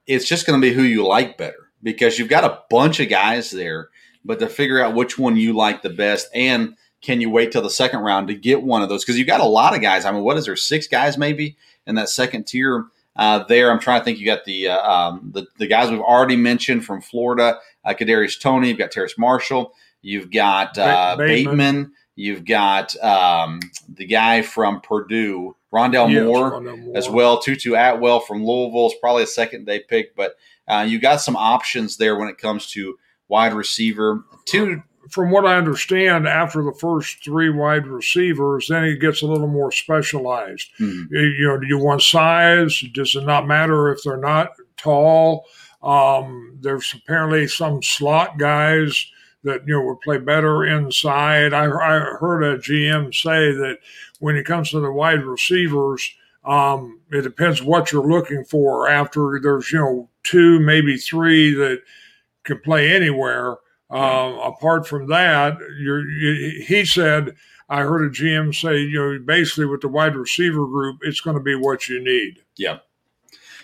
it's 0.08 0.28
just 0.28 0.46
going 0.46 0.60
to 0.60 0.66
be 0.66 0.74
who 0.74 0.84
you 0.84 1.06
like 1.06 1.38
better 1.38 1.70
because 1.84 2.18
you've 2.18 2.30
got 2.30 2.44
a 2.44 2.62
bunch 2.70 3.00
of 3.00 3.10
guys 3.10 3.52
there, 3.52 3.90
but 4.24 4.40
to 4.40 4.48
figure 4.48 4.82
out 4.82 4.96
which 4.96 5.18
one 5.18 5.36
you 5.36 5.54
like 5.54 5.82
the 5.82 5.90
best 5.90 6.28
and 6.34 6.76
can 7.02 7.22
you 7.22 7.30
wait 7.30 7.52
till 7.52 7.62
the 7.62 7.70
second 7.70 8.00
round 8.00 8.30
to 8.30 8.34
get 8.34 8.64
one 8.64 8.82
of 8.82 8.90
those? 8.90 9.04
Because 9.04 9.20
you've 9.20 9.28
got 9.28 9.42
a 9.42 9.46
lot 9.46 9.76
of 9.76 9.82
guys. 9.82 10.06
I 10.06 10.12
mean, 10.12 10.24
what 10.24 10.38
is 10.38 10.46
there? 10.46 10.56
Six 10.56 10.88
guys 10.88 11.18
maybe 11.18 11.56
in 11.86 11.96
that 11.96 12.10
second 12.10 12.48
tier 12.48 12.86
uh, 13.16 13.44
there. 13.46 13.72
I'm 13.72 13.80
trying 13.80 14.02
to 14.02 14.06
think. 14.06 14.20
You 14.20 14.26
got 14.26 14.46
the, 14.46 14.70
uh, 14.70 14.92
um, 14.92 15.32
the 15.34 15.46
the 15.58 15.68
guys 15.68 15.90
we've 15.90 16.00
already 16.00 16.36
mentioned 16.36 16.86
from 16.86 17.02
Florida, 17.02 17.60
uh, 17.84 17.94
Kadarius 17.94 18.40
Toney. 18.40 18.70
You've 18.70 18.78
got 18.78 18.92
Terrace 18.92 19.18
Marshall. 19.18 19.74
You've 20.02 20.32
got 20.32 20.78
uh, 20.78 21.16
Bateman. 21.18 21.28
Bateman. 21.28 21.92
You've 22.18 22.46
got 22.46 22.96
um, 23.04 23.60
the 23.94 24.06
guy 24.06 24.42
from 24.42 24.80
Purdue, 24.80 25.56
Rondell, 25.74 26.10
Moore, 26.26 26.52
Rondale 26.52 26.80
Moore, 26.80 26.98
as 26.98 27.10
well. 27.10 27.42
Tutu 27.42 27.74
Atwell 27.76 28.22
from 28.22 28.46
Louisville 28.46 28.88
is 28.88 28.96
probably 29.02 29.24
a 29.24 29.28
second 29.28 29.66
day 29.66 29.82
pick, 29.82 30.16
but 30.16 30.36
uh, 30.68 30.86
you 30.88 31.00
got 31.00 31.20
some 31.20 31.36
options 31.36 31.98
there 31.98 32.18
when 32.18 32.30
it 32.30 32.38
comes 32.38 32.68
to 32.68 32.98
wide 33.28 33.54
receiver. 33.54 34.24
Two 34.46 34.82
from 35.10 35.32
what 35.32 35.46
I 35.46 35.58
understand, 35.58 36.28
after 36.28 36.64
the 36.64 36.74
first 36.74 37.24
three 37.24 37.50
wide 37.50 37.88
receivers, 37.88 38.68
then 38.68 38.84
it 38.84 39.00
gets 39.00 39.22
a 39.22 39.28
little 39.28 39.48
more 39.48 39.72
specialized. 39.72 40.70
Mm-hmm. 40.80 41.14
You 41.14 41.48
know, 41.48 41.58
do 41.58 41.68
you 41.68 41.78
want 41.78 42.02
size? 42.02 42.84
Does 42.94 43.16
it 43.16 43.26
not 43.26 43.48
matter 43.48 43.92
if 43.92 44.04
they're 44.04 44.18
not 44.18 44.52
tall? 44.78 45.46
Um, 45.84 46.58
there's 46.62 46.94
apparently 46.96 47.48
some 47.48 47.84
slot 47.84 48.38
guys 48.38 49.12
that 49.44 49.62
you 49.68 49.76
know 49.76 49.84
would 49.84 50.02
play 50.02 50.18
better 50.18 50.66
inside. 50.66 51.54
I, 51.54 51.66
I 51.66 52.00
heard 52.20 52.44
a 52.44 52.58
GM 52.58 53.14
say 53.14 53.52
that 53.52 53.78
when 54.20 54.36
it 54.36 54.46
comes 54.46 54.72
to 54.72 54.80
the 54.80 54.92
wide 54.92 55.24
receivers, 55.24 56.12
um, 56.44 57.00
it 57.12 57.22
depends 57.22 57.62
what 57.62 57.92
you're 57.92 58.08
looking 58.08 58.44
for. 58.44 58.90
After 58.90 59.40
there's 59.42 59.72
you 59.72 59.80
know 59.80 60.10
two, 60.24 60.60
maybe 60.60 60.98
three 60.98 61.54
that 61.54 61.82
can 62.44 62.60
play 62.60 62.92
anywhere. 62.92 63.58
Uh, 63.90 64.40
apart 64.44 64.88
from 64.88 65.08
that, 65.08 65.58
you, 65.80 66.64
he 66.66 66.86
said, 66.86 67.36
I 67.70 67.82
heard 67.82 68.06
a 68.06 68.10
GM 68.10 68.54
say, 68.54 68.80
you 68.80 69.00
know, 69.00 69.20
basically 69.26 69.66
with 69.66 69.82
the 69.82 69.88
wide 69.88 70.16
receiver 70.16 70.66
group, 70.66 71.00
it's 71.02 71.22
going 71.22 71.38
to 71.38 71.44
be 71.44 71.56
what 71.56 71.88
you 71.88 72.04
need. 72.04 72.44
Yeah. 72.56 72.80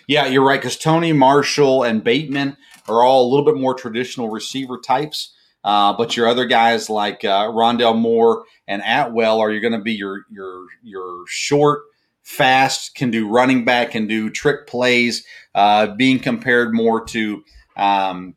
Yeah, 0.06 0.26
you're 0.26 0.44
right. 0.44 0.60
Because 0.60 0.76
Toney, 0.76 1.12
Marshall, 1.12 1.84
and 1.84 2.02
Bateman 2.02 2.56
are 2.88 3.02
all 3.02 3.26
a 3.26 3.28
little 3.30 3.44
bit 3.44 3.60
more 3.60 3.74
traditional 3.74 4.30
receiver 4.30 4.78
types. 4.78 5.34
Uh, 5.64 5.92
but 5.92 6.16
your 6.16 6.26
other 6.28 6.44
guys 6.44 6.90
like 6.90 7.24
uh, 7.24 7.46
Rondale 7.46 7.96
Moore 7.96 8.44
and 8.66 8.82
Atwell 8.82 9.40
are 9.40 9.50
you 9.50 9.60
going 9.60 9.72
to 9.72 9.80
be 9.80 9.92
your 9.92 10.24
your 10.28 10.66
your 10.82 11.24
short, 11.28 11.82
fast, 12.22 12.96
can 12.96 13.12
do 13.12 13.28
running 13.28 13.64
back, 13.64 13.92
can 13.92 14.08
do 14.08 14.28
trick 14.28 14.66
plays, 14.66 15.24
uh, 15.54 15.86
being 15.94 16.18
compared 16.18 16.74
more 16.74 17.04
to 17.06 17.44
um, 17.76 18.34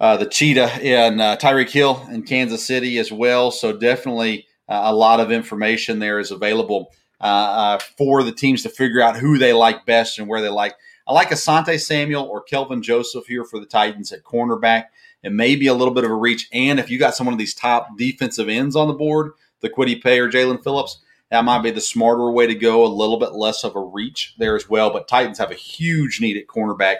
uh, 0.00 0.16
the 0.16 0.26
cheetah 0.26 0.80
in 0.82 1.20
uh, 1.20 1.36
Tyreek 1.36 1.70
Hill 1.70 2.06
in 2.10 2.22
Kansas 2.22 2.66
City 2.66 2.98
as 2.98 3.10
well. 3.10 3.50
So 3.50 3.76
definitely 3.76 4.46
uh, 4.68 4.82
a 4.84 4.94
lot 4.94 5.20
of 5.20 5.30
information 5.30 5.98
there 5.98 6.18
is 6.18 6.30
available 6.30 6.92
uh, 7.20 7.24
uh, 7.24 7.78
for 7.96 8.22
the 8.22 8.32
teams 8.32 8.62
to 8.62 8.68
figure 8.68 9.00
out 9.00 9.16
who 9.16 9.38
they 9.38 9.52
like 9.52 9.86
best 9.86 10.18
and 10.18 10.28
where 10.28 10.42
they 10.42 10.48
like. 10.48 10.74
I 11.06 11.12
like 11.12 11.30
Asante 11.30 11.80
Samuel 11.80 12.24
or 12.24 12.42
Kelvin 12.42 12.82
Joseph 12.82 13.26
here 13.26 13.44
for 13.44 13.60
the 13.60 13.66
Titans 13.66 14.12
at 14.12 14.24
cornerback. 14.24 14.86
It 15.22 15.32
may 15.32 15.56
be 15.56 15.68
a 15.68 15.74
little 15.74 15.94
bit 15.94 16.04
of 16.04 16.10
a 16.10 16.14
reach. 16.14 16.48
And 16.52 16.78
if 16.78 16.90
you 16.90 16.98
got 16.98 17.14
some 17.14 17.28
of 17.28 17.38
these 17.38 17.54
top 17.54 17.96
defensive 17.96 18.48
ends 18.48 18.76
on 18.76 18.88
the 18.88 18.94
board, 18.94 19.32
the 19.60 19.70
Kwity 19.70 20.02
Paye 20.02 20.18
or 20.18 20.30
Jaelan 20.30 20.62
Phillips, 20.62 20.98
that 21.30 21.44
might 21.44 21.62
be 21.62 21.70
the 21.70 21.80
smarter 21.80 22.30
way 22.30 22.46
to 22.46 22.54
go. 22.54 22.84
A 22.84 22.86
little 22.86 23.18
bit 23.18 23.32
less 23.32 23.64
of 23.64 23.74
a 23.74 23.80
reach 23.80 24.34
there 24.38 24.56
as 24.56 24.68
well. 24.68 24.92
But 24.92 25.08
Titans 25.08 25.38
have 25.38 25.50
a 25.50 25.56
huge 25.56 26.20
need 26.20 26.36
at 26.36 26.46
cornerback 26.46 26.96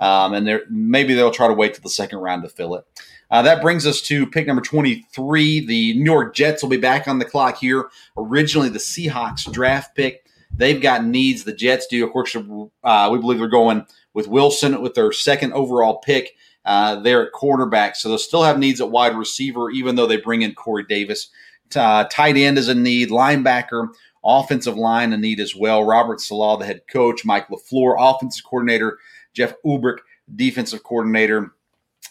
um, 0.00 0.34
and 0.34 0.60
maybe 0.70 1.14
they'll 1.14 1.30
try 1.30 1.48
to 1.48 1.54
wait 1.54 1.74
to 1.74 1.80
the 1.80 1.88
second 1.88 2.18
round 2.18 2.42
to 2.42 2.48
fill 2.48 2.74
it. 2.74 2.84
Uh, 3.30 3.42
that 3.42 3.60
brings 3.60 3.86
us 3.86 4.00
to 4.00 4.26
pick 4.26 4.46
number 4.46 4.62
23. 4.62 5.66
The 5.66 5.94
New 5.94 6.04
York 6.04 6.34
Jets 6.34 6.62
will 6.62 6.70
be 6.70 6.78
back 6.78 7.06
on 7.06 7.18
the 7.18 7.24
clock 7.24 7.58
here. 7.58 7.90
Originally, 8.16 8.68
the 8.68 8.78
Seahawks 8.78 9.50
draft 9.52 9.94
pick. 9.94 10.24
They've 10.54 10.80
got 10.80 11.04
needs. 11.04 11.44
The 11.44 11.52
Jets 11.52 11.86
do. 11.86 12.04
Of 12.06 12.12
course, 12.12 12.34
uh, 12.34 13.08
we 13.12 13.18
believe 13.18 13.38
they're 13.38 13.48
going 13.48 13.86
with 14.14 14.28
Wilson 14.28 14.80
with 14.80 14.94
their 14.94 15.12
second 15.12 15.52
overall 15.52 15.98
pick 15.98 16.34
uh, 16.64 16.96
there 16.96 17.26
at 17.26 17.32
quarterback. 17.32 17.96
So 17.96 18.08
they'll 18.08 18.18
still 18.18 18.42
have 18.42 18.58
needs 18.58 18.80
at 18.80 18.90
wide 18.90 19.16
receiver, 19.16 19.70
even 19.70 19.96
though 19.96 20.06
they 20.06 20.16
bring 20.16 20.42
in 20.42 20.54
Corey 20.54 20.84
Davis. 20.88 21.28
Uh, 21.76 22.04
tight 22.04 22.36
end 22.36 22.56
is 22.56 22.68
a 22.68 22.74
need. 22.74 23.10
Linebacker, 23.10 23.88
offensive 24.24 24.76
line 24.76 25.12
a 25.12 25.18
need 25.18 25.38
as 25.38 25.54
well. 25.54 25.84
Robert 25.84 26.20
Saleh, 26.20 26.58
the 26.58 26.66
head 26.66 26.82
coach. 26.90 27.24
Mike 27.24 27.48
LaFleur, 27.48 27.96
offensive 27.98 28.44
coordinator. 28.44 28.98
Jeff 29.38 29.54
Ulbrich, 29.64 29.98
defensive 30.34 30.82
coordinator. 30.82 31.52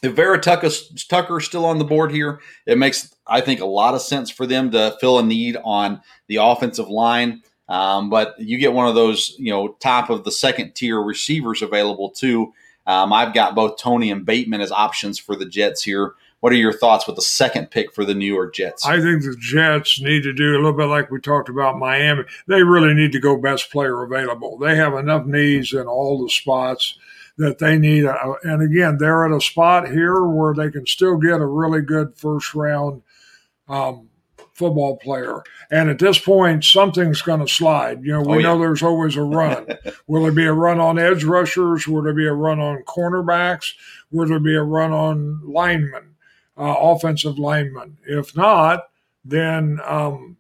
If 0.02 0.14
Vera 0.14 0.40
Tucker, 0.40 0.68
is 0.68 1.46
still 1.46 1.66
on 1.66 1.78
the 1.78 1.84
board 1.84 2.12
here, 2.12 2.40
it 2.66 2.78
makes, 2.78 3.14
I 3.28 3.42
think, 3.42 3.60
a 3.60 3.66
lot 3.66 3.96
of 3.96 4.02
sense 4.02 4.30
for 4.30 4.48
them 4.48 4.72
to 4.72 4.96
fill 5.02 5.20
a 5.20 5.24
need 5.24 5.58
on 5.64 6.02
the 6.28 6.38
offensive 6.38 6.88
line. 6.88 7.42
Um, 7.68 8.10
but 8.10 8.40
you 8.40 8.58
get 8.58 8.72
one 8.72 8.88
of 8.88 8.96
those, 8.96 9.36
you 9.38 9.52
know, 9.52 9.76
top 9.82 10.10
of 10.10 10.24
the 10.24 10.32
second 10.32 10.74
tier 10.74 11.02
receivers 11.02 11.62
available 11.62 12.12
too. 12.12 12.54
Um, 12.86 13.12
I've 13.12 13.34
got 13.34 13.56
both 13.56 13.78
Toney 13.78 14.10
and 14.10 14.26
Bateman 14.26 14.62
as 14.62 14.72
options 14.72 15.20
for 15.20 15.36
the 15.36 15.46
Jets 15.46 15.84
here. 15.84 16.14
What 16.40 16.54
are 16.54 16.56
your 16.56 16.72
thoughts 16.72 17.08
with 17.08 17.18
the 17.18 17.22
second 17.22 17.72
pick 17.72 17.94
for 17.94 18.06
the 18.06 18.14
New 18.14 18.34
York 18.34 18.56
Jets? 18.56 18.86
I 18.86 19.02
think 19.02 19.24
the 19.24 19.36
Jets 19.38 20.00
need 20.00 20.24
to 20.24 20.32
do 20.32 20.54
a 20.54 20.62
little 20.62 20.72
bit 20.72 20.86
like 20.86 21.12
we 21.12 21.20
talked 21.20 21.50
about 21.50 21.78
Miami. 21.78 22.24
They 22.48 22.64
really 22.64 22.94
need 22.94 23.12
to 23.12 23.20
go 23.20 23.36
best 23.36 23.70
player 23.70 24.02
available. 24.04 24.58
They 24.58 24.78
have 24.78 24.94
enough 24.94 25.26
needs 25.26 25.74
in 25.74 25.88
all 25.88 26.24
the 26.24 26.30
spots 26.30 26.98
that 27.38 27.60
they 27.60 27.78
need. 27.78 28.06
A, 28.06 28.36
and 28.44 28.62
again, 28.62 28.98
they're 28.98 29.26
at 29.26 29.36
a 29.36 29.42
spot 29.42 29.90
here 29.90 30.24
where 30.24 30.54
they 30.54 30.70
can 30.70 30.86
still 30.86 31.18
get 31.18 31.42
a 31.42 31.46
really 31.46 31.82
good 31.82 32.18
first 32.18 32.54
round 32.54 33.02
um, 33.68 34.10
football 34.54 34.98
player. 34.98 35.44
And 35.70 35.90
at 35.90 36.00
this 36.00 36.18
point, 36.18 36.64
something's 36.64 37.22
going 37.22 37.42
to 37.42 37.48
slide. 37.48 38.04
You 38.04 38.14
know, 38.14 38.22
we 38.22 38.36
oh, 38.36 38.38
yeah. 38.38 38.44
know 38.44 38.60
there's 38.60 38.84
always 38.84 39.16
a 39.16 39.24
run. 39.24 39.68
Will 40.08 40.24
there 40.24 40.32
be 40.32 40.46
a 40.46 40.54
run 40.54 40.80
on 40.80 40.98
edge 40.98 41.24
rushers? 41.24 41.88
Will 41.88 42.02
there 42.02 42.14
be 42.14 42.28
a 42.28 42.34
run 42.34 42.60
on 42.60 42.84
cornerbacks? 42.84 43.74
Will 44.12 44.28
there 44.28 44.40
be 44.40 44.56
a 44.56 44.64
run 44.64 44.92
on 44.92 45.42
linemen, 45.44 46.16
uh, 46.58 46.76
offensive 46.80 47.38
linemen? 47.38 47.98
If 48.06 48.36
not, 48.36 48.90
then 49.24 49.80
um, 49.86 50.38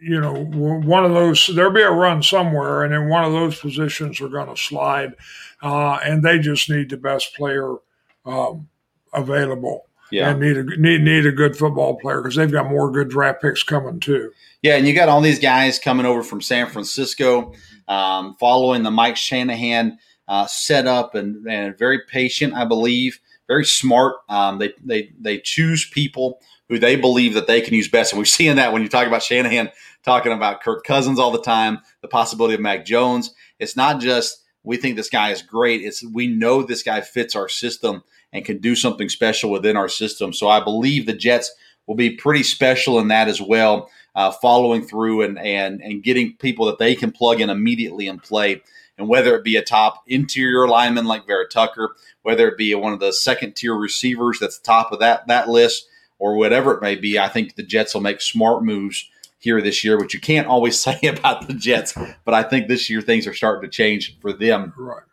you 0.00 0.20
know, 0.20 0.44
one 0.44 1.04
of 1.04 1.12
those, 1.12 1.50
there'll 1.54 1.72
be 1.72 1.82
a 1.82 1.90
run 1.90 2.22
somewhere, 2.22 2.84
and 2.84 2.92
then 2.92 3.08
one 3.08 3.24
of 3.24 3.32
those 3.32 3.58
positions 3.58 4.20
are 4.20 4.28
going 4.28 4.48
to 4.48 4.60
slide, 4.60 5.14
uh, 5.62 5.98
and 6.04 6.22
they 6.22 6.38
just 6.38 6.68
need 6.70 6.90
the 6.90 6.96
best 6.96 7.34
player 7.34 7.76
um, 8.24 8.68
available. 9.12 9.86
Yeah. 10.10 10.30
And 10.30 10.40
need 10.40 10.56
a 10.56 10.62
need 10.62 11.00
need 11.00 11.26
a 11.26 11.32
good 11.32 11.56
football 11.56 11.96
player 11.96 12.20
because 12.20 12.36
they've 12.36 12.50
got 12.50 12.70
more 12.70 12.92
good 12.92 13.08
draft 13.08 13.42
picks 13.42 13.64
coming 13.64 13.98
too. 13.98 14.30
Yeah, 14.62 14.76
and 14.76 14.86
you 14.86 14.94
got 14.94 15.08
all 15.08 15.20
these 15.20 15.40
guys 15.40 15.80
coming 15.80 16.06
over 16.06 16.22
from 16.22 16.40
San 16.40 16.68
Francisco, 16.68 17.52
um, 17.88 18.36
following 18.38 18.84
the 18.84 18.90
Mike 18.92 19.16
Shanahan 19.16 19.98
uh, 20.28 20.46
setup, 20.46 21.16
and 21.16 21.44
and 21.48 21.76
very 21.76 22.02
patient, 22.08 22.54
I 22.54 22.64
believe, 22.64 23.18
very 23.48 23.64
smart. 23.64 24.16
Um, 24.28 24.58
they 24.58 24.74
they 24.84 25.10
they 25.18 25.38
choose 25.38 25.88
people 25.88 26.40
who 26.68 26.78
they 26.78 26.96
believe 26.96 27.34
that 27.34 27.46
they 27.46 27.60
can 27.60 27.74
use 27.74 27.88
best. 27.88 28.12
And 28.12 28.18
we're 28.18 28.24
seeing 28.26 28.56
that 28.56 28.72
when 28.72 28.82
you 28.82 28.88
talk 28.88 29.06
about 29.06 29.22
Shanahan 29.22 29.70
talking 30.04 30.32
about 30.32 30.62
Kirk 30.62 30.84
Cousins 30.84 31.18
all 31.18 31.32
the 31.32 31.42
time, 31.42 31.80
the 32.00 32.08
possibility 32.08 32.54
of 32.54 32.60
Mac 32.60 32.84
Jones. 32.84 33.34
It's 33.58 33.76
not 33.76 34.00
just 34.00 34.44
we 34.66 34.76
think 34.76 34.96
this 34.96 35.08
guy 35.08 35.30
is 35.30 35.42
great. 35.42 35.82
It's 35.82 36.04
we 36.04 36.26
know 36.26 36.62
this 36.62 36.82
guy 36.82 37.00
fits 37.00 37.36
our 37.36 37.48
system 37.48 38.02
and 38.32 38.44
can 38.44 38.58
do 38.58 38.74
something 38.74 39.08
special 39.08 39.50
within 39.50 39.76
our 39.76 39.88
system. 39.88 40.32
So 40.32 40.48
I 40.48 40.62
believe 40.62 41.06
the 41.06 41.12
Jets 41.12 41.54
will 41.86 41.94
be 41.94 42.16
pretty 42.16 42.42
special 42.42 42.98
in 42.98 43.08
that 43.08 43.28
as 43.28 43.40
well, 43.40 43.88
uh, 44.16 44.32
following 44.32 44.84
through 44.84 45.22
and 45.22 45.38
and 45.38 45.80
and 45.80 46.02
getting 46.02 46.36
people 46.36 46.66
that 46.66 46.78
they 46.78 46.96
can 46.96 47.12
plug 47.12 47.40
in 47.40 47.48
immediately 47.48 48.08
and 48.08 48.22
play. 48.22 48.60
And 48.98 49.08
whether 49.08 49.36
it 49.36 49.44
be 49.44 49.56
a 49.56 49.62
top 49.62 50.02
interior 50.08 50.66
lineman 50.66 51.04
like 51.04 51.26
Vera 51.26 51.46
Tucker, 51.48 51.94
whether 52.22 52.48
it 52.48 52.58
be 52.58 52.74
one 52.74 52.92
of 52.92 53.00
the 53.00 53.12
second 53.12 53.54
tier 53.54 53.74
receivers 53.74 54.38
that's 54.40 54.58
top 54.58 54.90
of 54.90 54.98
that 54.98 55.28
that 55.28 55.48
list, 55.48 55.86
or 56.18 56.34
whatever 56.34 56.74
it 56.74 56.82
may 56.82 56.96
be, 56.96 57.20
I 57.20 57.28
think 57.28 57.54
the 57.54 57.62
Jets 57.62 57.94
will 57.94 58.00
make 58.00 58.20
smart 58.20 58.64
moves 58.64 59.08
here 59.46 59.62
this 59.62 59.84
year, 59.84 59.96
which 59.96 60.12
you 60.12 60.20
can't 60.20 60.48
always 60.48 60.78
say 60.80 60.98
about 61.04 61.46
the 61.46 61.54
Jets. 61.54 61.94
But 62.24 62.34
I 62.34 62.42
think 62.42 62.66
this 62.66 62.90
year 62.90 63.00
things 63.00 63.26
are 63.26 63.34
starting 63.34 63.68
to 63.68 63.74
change 63.74 64.18
for 64.20 64.32
them. 64.32 64.74
Right. 64.76 65.04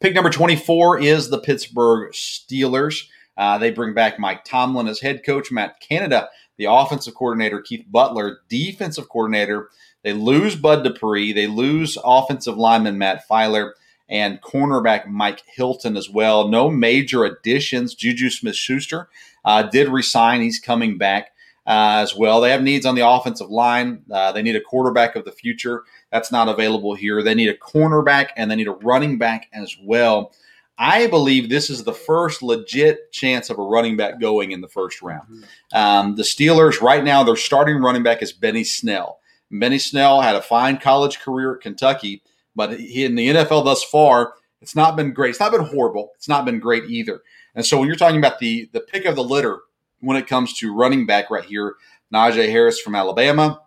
Pick 0.00 0.14
number 0.14 0.30
24 0.30 1.00
is 1.00 1.28
the 1.28 1.38
Pittsburgh 1.38 2.12
Steelers. 2.12 3.08
Uh, 3.36 3.58
they 3.58 3.72
bring 3.72 3.94
back 3.94 4.18
Mike 4.18 4.44
Tomlin 4.44 4.86
as 4.86 5.00
head 5.00 5.24
coach, 5.26 5.50
Matt 5.50 5.80
Canada, 5.80 6.28
the 6.56 6.66
offensive 6.66 7.14
coordinator, 7.14 7.60
Keith 7.60 7.84
Butler, 7.90 8.38
defensive 8.48 9.08
coordinator, 9.08 9.70
They 10.04 10.12
lose 10.12 10.54
Bud 10.54 10.84
Dupree. 10.84 11.32
They 11.32 11.48
lose 11.48 11.98
offensive 12.04 12.56
lineman 12.56 12.96
Matt 12.96 13.26
Feiler 13.28 13.72
and 14.08 14.40
cornerback 14.40 15.08
Mike 15.08 15.42
Hilton 15.56 15.96
as 15.96 16.08
well. 16.08 16.46
No 16.46 16.70
major 16.70 17.24
additions. 17.24 17.94
Juju 17.94 18.30
Smith 18.30 18.54
Schuster 18.54 19.08
uh, 19.44 19.64
did 19.64 19.88
resign. 19.88 20.42
He's 20.42 20.60
coming 20.60 20.96
back 20.96 21.33
uh, 21.66 22.00
as 22.02 22.14
well. 22.14 22.40
They 22.40 22.50
have 22.50 22.62
needs 22.62 22.86
on 22.86 22.94
the 22.94 23.08
offensive 23.08 23.50
line. 23.50 24.02
Uh, 24.10 24.32
they 24.32 24.42
need 24.42 24.56
a 24.56 24.60
quarterback 24.60 25.16
of 25.16 25.24
the 25.24 25.32
future. 25.32 25.84
That's 26.12 26.30
not 26.30 26.48
available 26.48 26.94
here. 26.94 27.22
They 27.22 27.34
need 27.34 27.48
a 27.48 27.56
cornerback 27.56 28.28
and 28.36 28.50
they 28.50 28.56
need 28.56 28.68
a 28.68 28.72
running 28.72 29.18
back 29.18 29.48
as 29.52 29.76
well. 29.82 30.32
I 30.76 31.06
believe 31.06 31.48
this 31.48 31.70
is 31.70 31.84
the 31.84 31.92
first 31.92 32.42
legit 32.42 33.12
chance 33.12 33.48
of 33.48 33.58
a 33.58 33.62
running 33.62 33.96
back 33.96 34.20
going 34.20 34.50
in 34.50 34.60
the 34.60 34.68
first 34.68 35.02
round. 35.02 35.28
Mm-hmm. 35.28 35.76
Um, 35.76 36.16
the 36.16 36.24
Steelers, 36.24 36.80
right 36.80 37.04
now, 37.04 37.22
their 37.22 37.36
starting 37.36 37.76
running 37.76 38.02
back 38.02 38.22
is 38.22 38.32
Benny 38.32 38.64
Snell. 38.64 39.20
Benny 39.50 39.78
Snell 39.78 40.20
had 40.20 40.34
a 40.34 40.42
fine 40.42 40.78
college 40.78 41.20
career 41.20 41.54
at 41.54 41.60
Kentucky, 41.60 42.22
but 42.56 42.78
he, 42.80 43.04
in 43.04 43.14
the 43.14 43.28
NFL 43.28 43.64
thus 43.64 43.84
far, 43.84 44.34
it's 44.60 44.74
not 44.74 44.96
been 44.96 45.12
great. 45.12 45.30
It's 45.30 45.40
not 45.40 45.52
been 45.52 45.64
horrible. 45.64 46.10
It's 46.16 46.28
not 46.28 46.44
been 46.44 46.58
great 46.58 46.84
either. 46.90 47.22
And 47.54 47.64
so 47.64 47.78
when 47.78 47.86
you're 47.86 47.96
talking 47.96 48.18
about 48.18 48.40
the 48.40 48.68
the 48.72 48.80
pick 48.80 49.04
of 49.04 49.14
the 49.14 49.22
litter 49.22 49.60
when 50.04 50.16
it 50.16 50.26
comes 50.26 50.52
to 50.58 50.74
running 50.74 51.06
back 51.06 51.30
right 51.30 51.44
here, 51.44 51.76
Najee 52.12 52.50
Harris 52.50 52.80
from 52.80 52.94
Alabama, 52.94 53.60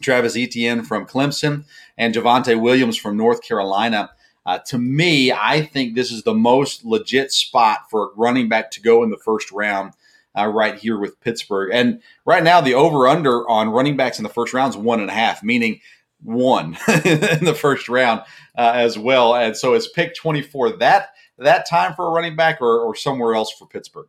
Travis 0.00 0.36
Etienne 0.36 0.82
from 0.82 1.06
Clemson, 1.06 1.64
and 1.96 2.14
Javonte 2.14 2.60
Williams 2.60 2.96
from 2.96 3.16
North 3.16 3.42
Carolina. 3.42 4.10
Uh, 4.46 4.58
to 4.66 4.78
me, 4.78 5.32
I 5.32 5.62
think 5.62 5.94
this 5.94 6.10
is 6.10 6.22
the 6.22 6.34
most 6.34 6.84
legit 6.84 7.32
spot 7.32 7.90
for 7.90 8.04
a 8.04 8.08
running 8.16 8.48
back 8.48 8.70
to 8.72 8.80
go 8.80 9.02
in 9.02 9.10
the 9.10 9.18
first 9.18 9.50
round. 9.50 9.92
Uh, 10.36 10.46
right 10.46 10.78
here 10.78 10.96
with 10.96 11.18
Pittsburgh. 11.20 11.70
And 11.72 12.00
right 12.24 12.44
now, 12.44 12.60
the 12.60 12.74
over 12.74 13.08
under 13.08 13.48
on 13.48 13.70
running 13.70 13.96
backs 13.96 14.18
in 14.18 14.22
the 14.22 14.28
first 14.28 14.52
round 14.54 14.72
is 14.72 14.76
one 14.76 15.00
and 15.00 15.10
a 15.10 15.12
half, 15.12 15.42
meaning 15.42 15.80
one 16.22 16.76
in 17.04 17.44
the 17.44 17.56
first 17.58 17.88
round 17.88 18.20
uh, 18.56 18.72
as 18.74 18.96
well. 18.96 19.34
And 19.34 19.56
so 19.56 19.74
it's 19.74 19.88
pick 19.88 20.14
24 20.14 20.76
that 20.76 21.08
that 21.38 21.68
time 21.68 21.94
for 21.94 22.06
a 22.06 22.10
running 22.10 22.36
back 22.36 22.60
or, 22.60 22.80
or 22.80 22.94
somewhere 22.94 23.34
else 23.34 23.52
for 23.52 23.66
Pittsburgh? 23.66 24.08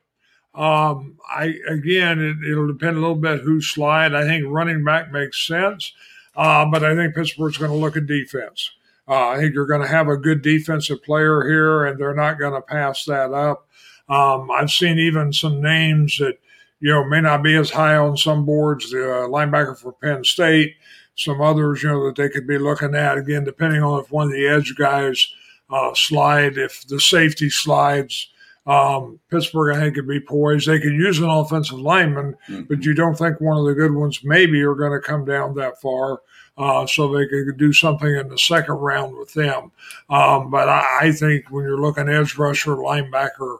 Um, 0.59 1.17
I 1.25 1.55
again, 1.69 2.19
it, 2.19 2.53
will 2.53 2.67
depend 2.67 2.97
a 2.97 2.99
little 2.99 3.15
bit 3.15 3.39
who 3.39 3.61
slide. 3.61 4.13
I 4.13 4.25
think 4.25 4.43
running 4.45 4.83
back 4.83 5.09
makes 5.09 5.47
sense, 5.47 5.93
uh, 6.35 6.65
but 6.65 6.83
I 6.83 6.97
think 6.97 7.15
Pittsburgh's 7.15 7.57
going 7.57 7.71
to 7.71 7.77
look 7.77 7.95
at 7.95 8.07
defense. 8.07 8.71
Uh, 9.07 9.29
I 9.29 9.37
think 9.37 9.53
you're 9.53 9.65
going 9.65 9.81
to 9.81 9.87
have 9.87 10.09
a 10.09 10.17
good 10.17 10.41
defensive 10.41 11.01
player 11.01 11.43
here, 11.43 11.85
and 11.85 11.97
they're 11.97 12.13
not 12.13 12.39
going 12.39 12.53
to 12.53 12.61
pass 12.61 13.05
that 13.05 13.31
up. 13.31 13.69
Um, 14.09 14.51
I've 14.51 14.69
seen 14.69 14.99
even 14.99 15.31
some 15.31 15.61
names 15.61 16.17
that 16.17 16.37
you 16.81 16.91
know 16.91 17.05
may 17.05 17.21
not 17.21 17.41
be 17.41 17.55
as 17.55 17.69
high 17.69 17.95
on 17.95 18.17
some 18.17 18.45
boards. 18.45 18.91
The 18.91 19.09
uh, 19.09 19.27
linebacker 19.27 19.77
for 19.79 19.93
Penn 19.93 20.25
State, 20.25 20.75
some 21.15 21.39
others, 21.39 21.83
you 21.83 21.89
know, 21.89 22.07
that 22.07 22.17
they 22.17 22.27
could 22.27 22.47
be 22.47 22.57
looking 22.57 22.95
at 22.95 23.17
again, 23.17 23.45
depending 23.45 23.81
on 23.81 24.03
if 24.03 24.11
one 24.11 24.27
of 24.27 24.33
the 24.33 24.45
edge 24.45 24.75
guys 24.77 25.25
uh, 25.69 25.93
slide, 25.93 26.57
if 26.57 26.85
the 26.85 26.99
safety 26.99 27.49
slides. 27.49 28.27
Um, 28.69 29.19
Pittsburgh, 29.31 29.75
I 29.75 29.79
think, 29.79 29.95
could 29.95 30.07
be 30.07 30.19
poised. 30.19 30.67
They 30.67 30.79
could 30.79 30.93
use 30.93 31.17
an 31.17 31.29
offensive 31.29 31.79
lineman, 31.79 32.35
mm-hmm. 32.47 32.61
but 32.63 32.85
you 32.85 32.93
don't 32.93 33.17
think 33.17 33.41
one 33.41 33.57
of 33.57 33.65
the 33.65 33.73
good 33.73 33.95
ones 33.95 34.23
maybe 34.23 34.61
are 34.61 34.75
going 34.75 34.91
to 34.91 34.99
come 34.99 35.25
down 35.25 35.55
that 35.55 35.81
far. 35.81 36.21
Uh, 36.55 36.85
so 36.85 37.07
they 37.07 37.25
could 37.25 37.57
do 37.57 37.73
something 37.73 38.15
in 38.15 38.27
the 38.27 38.37
second 38.37 38.75
round 38.75 39.15
with 39.15 39.33
them. 39.33 39.71
Um, 40.09 40.51
but 40.51 40.67
I, 40.67 40.99
I, 41.03 41.11
think 41.13 41.49
when 41.49 41.63
you're 41.63 41.79
looking 41.79 42.09
edge 42.09 42.37
rusher, 42.37 42.75
linebacker, 42.75 43.59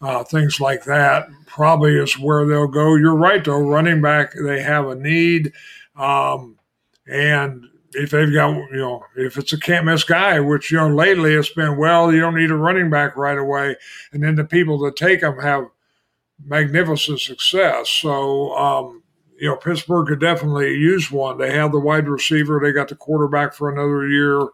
uh, 0.00 0.22
things 0.22 0.60
like 0.60 0.84
that, 0.84 1.28
probably 1.46 1.96
is 1.96 2.16
where 2.16 2.46
they'll 2.46 2.68
go. 2.68 2.94
You're 2.94 3.16
right, 3.16 3.44
though. 3.44 3.58
Running 3.58 4.00
back, 4.00 4.32
they 4.40 4.62
have 4.62 4.86
a 4.86 4.94
need. 4.94 5.52
Um, 5.96 6.56
and 7.08 7.66
if 7.92 8.10
they've 8.10 8.32
got, 8.32 8.54
you 8.70 8.76
know, 8.76 9.04
if 9.16 9.36
it's 9.36 9.52
a 9.52 9.58
can't 9.58 9.86
miss 9.86 10.04
guy, 10.04 10.40
which, 10.40 10.70
you 10.70 10.76
know, 10.76 10.88
lately 10.88 11.34
it's 11.34 11.50
been, 11.50 11.76
well, 11.76 12.12
you 12.12 12.20
don't 12.20 12.34
need 12.34 12.50
a 12.50 12.56
running 12.56 12.90
back 12.90 13.16
right 13.16 13.38
away. 13.38 13.76
And 14.12 14.22
then 14.22 14.34
the 14.34 14.44
people 14.44 14.78
that 14.80 14.96
take 14.96 15.20
them 15.20 15.38
have 15.38 15.66
magnificent 16.44 17.20
success. 17.20 17.88
So, 17.88 18.54
um, 18.56 19.02
you 19.38 19.48
know, 19.48 19.56
Pittsburgh 19.56 20.06
could 20.06 20.20
definitely 20.20 20.74
use 20.74 21.10
one. 21.10 21.38
They 21.38 21.52
have 21.52 21.72
the 21.72 21.80
wide 21.80 22.08
receiver, 22.08 22.60
they 22.62 22.72
got 22.72 22.88
the 22.88 22.96
quarterback 22.96 23.54
for 23.54 23.70
another 23.70 24.06
year. 24.08 24.48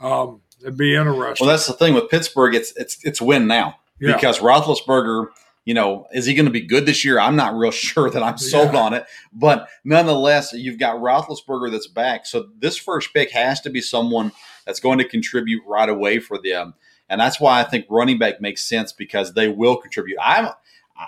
Um, 0.00 0.40
it'd 0.60 0.76
be 0.76 0.94
interesting. 0.94 1.46
Well, 1.46 1.54
that's 1.54 1.66
the 1.66 1.72
thing 1.72 1.94
with 1.94 2.10
Pittsburgh. 2.10 2.54
It's 2.54 2.72
it's 2.76 2.98
it's 3.04 3.20
win 3.20 3.46
now 3.46 3.76
yeah. 4.00 4.14
because 4.14 4.38
Roethlisberger– 4.40 5.26
you 5.64 5.74
know, 5.74 6.06
is 6.12 6.26
he 6.26 6.34
going 6.34 6.46
to 6.46 6.52
be 6.52 6.60
good 6.60 6.86
this 6.86 7.04
year? 7.04 7.18
I'm 7.18 7.36
not 7.36 7.56
real 7.56 7.70
sure 7.72 8.10
that 8.10 8.22
I'm 8.22 8.38
sold 8.38 8.74
yeah. 8.74 8.80
on 8.80 8.94
it. 8.94 9.06
But 9.32 9.68
nonetheless, 9.84 10.52
you've 10.52 10.78
got 10.78 10.96
Roethlisberger 10.96 11.70
that's 11.70 11.86
back. 11.86 12.26
So 12.26 12.48
this 12.58 12.76
first 12.76 13.12
pick 13.14 13.30
has 13.30 13.60
to 13.62 13.70
be 13.70 13.80
someone 13.80 14.32
that's 14.66 14.80
going 14.80 14.98
to 14.98 15.08
contribute 15.08 15.62
right 15.66 15.88
away 15.88 16.18
for 16.20 16.38
them. 16.38 16.74
And 17.08 17.20
that's 17.20 17.38
why 17.38 17.60
I 17.60 17.64
think 17.64 17.86
running 17.90 18.18
back 18.18 18.40
makes 18.40 18.64
sense 18.64 18.92
because 18.92 19.34
they 19.34 19.48
will 19.48 19.76
contribute. 19.76 20.18
I'm 20.22 20.48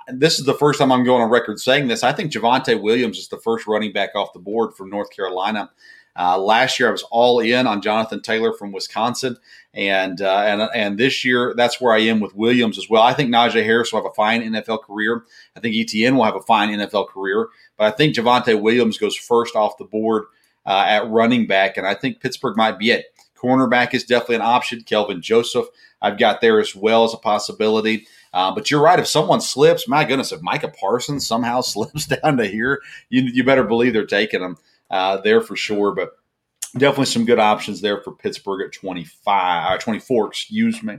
this 0.09 0.39
is 0.39 0.47
the 0.47 0.55
first 0.55 0.79
time 0.79 0.91
I'm 0.91 1.05
going 1.05 1.23
on 1.23 1.31
record 1.31 1.61
saying 1.61 1.89
this. 1.89 2.03
I 2.03 2.13
think 2.13 2.33
Javonte 2.33 2.81
Williams 2.81 3.19
is 3.19 3.29
the 3.29 3.39
first 3.39 3.67
running 3.67 3.93
back 3.93 4.11
off 4.15 4.33
the 4.33 4.41
board 4.41 4.75
from 4.75 4.91
North 4.91 5.11
Carolina. 5.11 5.71
Uh, 6.19 6.39
last 6.39 6.81
year, 6.81 6.89
I 6.89 6.93
was 6.93 7.05
all 7.05 7.41
in 7.41 7.67
on 7.67 7.83
Jonathan 7.83 8.23
Taylor 8.23 8.53
from 8.53 8.73
Wisconsin, 8.73 9.37
and 9.77 10.23
uh, 10.23 10.39
and 10.39 10.63
and 10.75 10.99
this 10.99 11.25
year, 11.25 11.53
that's 11.55 11.81
where 11.81 11.93
I 11.93 11.99
am 11.99 12.19
with 12.19 12.35
Williams 12.35 12.79
as 12.79 12.89
well. 12.89 13.03
I 13.03 13.13
think 13.13 13.31
Najee 13.31 13.63
Harris 13.63 13.93
will 13.93 14.03
have 14.03 14.11
a 14.11 14.15
fine 14.15 14.43
NFL 14.43 14.83
career. 14.83 15.25
I 15.55 15.61
think 15.61 15.77
Etienne 15.77 16.17
will 16.17 16.25
have 16.25 16.35
a 16.35 16.41
fine 16.41 16.71
NFL 16.71 17.09
career, 17.09 17.49
but 17.77 17.85
I 17.85 17.91
think 17.91 18.17
Javonte 18.17 18.61
Williams 18.61 18.97
goes 18.97 19.15
first 19.15 19.55
off 19.55 19.77
the 19.77 19.85
board 19.85 20.25
uh, 20.65 20.85
at 20.87 21.09
running 21.11 21.47
back, 21.47 21.77
and 21.77 21.87
I 21.87 21.95
think 21.95 22.21
Pittsburgh 22.21 22.57
might 22.57 22.79
be 22.79 22.91
it. 22.91 23.05
Cornerback 23.37 23.93
is 23.93 24.05
definitely 24.05 24.37
an 24.37 24.43
option. 24.43 24.83
Kelvin 24.83 25.21
Joseph, 25.21 25.67
I've 26.01 26.19
got 26.19 26.41
there 26.41 26.59
as 26.59 26.75
well 26.75 27.05
as 27.05 27.13
a 27.13 27.19
possibility. 27.19 28.07
Uh, 28.33 28.55
but 28.55 28.71
you're 28.71 28.83
right. 28.83 28.99
If 28.99 29.07
someone 29.07 29.41
slips, 29.43 29.87
my 29.87 30.05
goodness, 30.05 30.33
if 30.33 30.41
Micah 30.43 30.69
Parsons 30.69 31.27
somehow 31.27 31.61
slips 31.63 32.07
down 32.07 32.39
to 32.39 32.47
here, 32.47 32.81
you, 33.11 33.23
you 33.23 33.45
better 33.45 33.65
believe 33.65 33.93
they're 33.93 34.07
taking 34.07 34.41
him 34.41 34.57
uh, 34.91 35.19
there 35.19 35.43
for 35.43 35.55
sure. 35.55 35.95
But 35.95 36.13
definitely 36.79 37.07
some 37.07 37.25
good 37.25 37.39
options 37.39 37.81
there 37.81 38.01
for 38.01 38.13
Pittsburgh 38.13 38.67
at 38.67 38.73
25, 38.73 39.73
uh, 39.73 39.79
24, 39.79 40.29
excuse 40.29 40.83
me. 40.83 40.99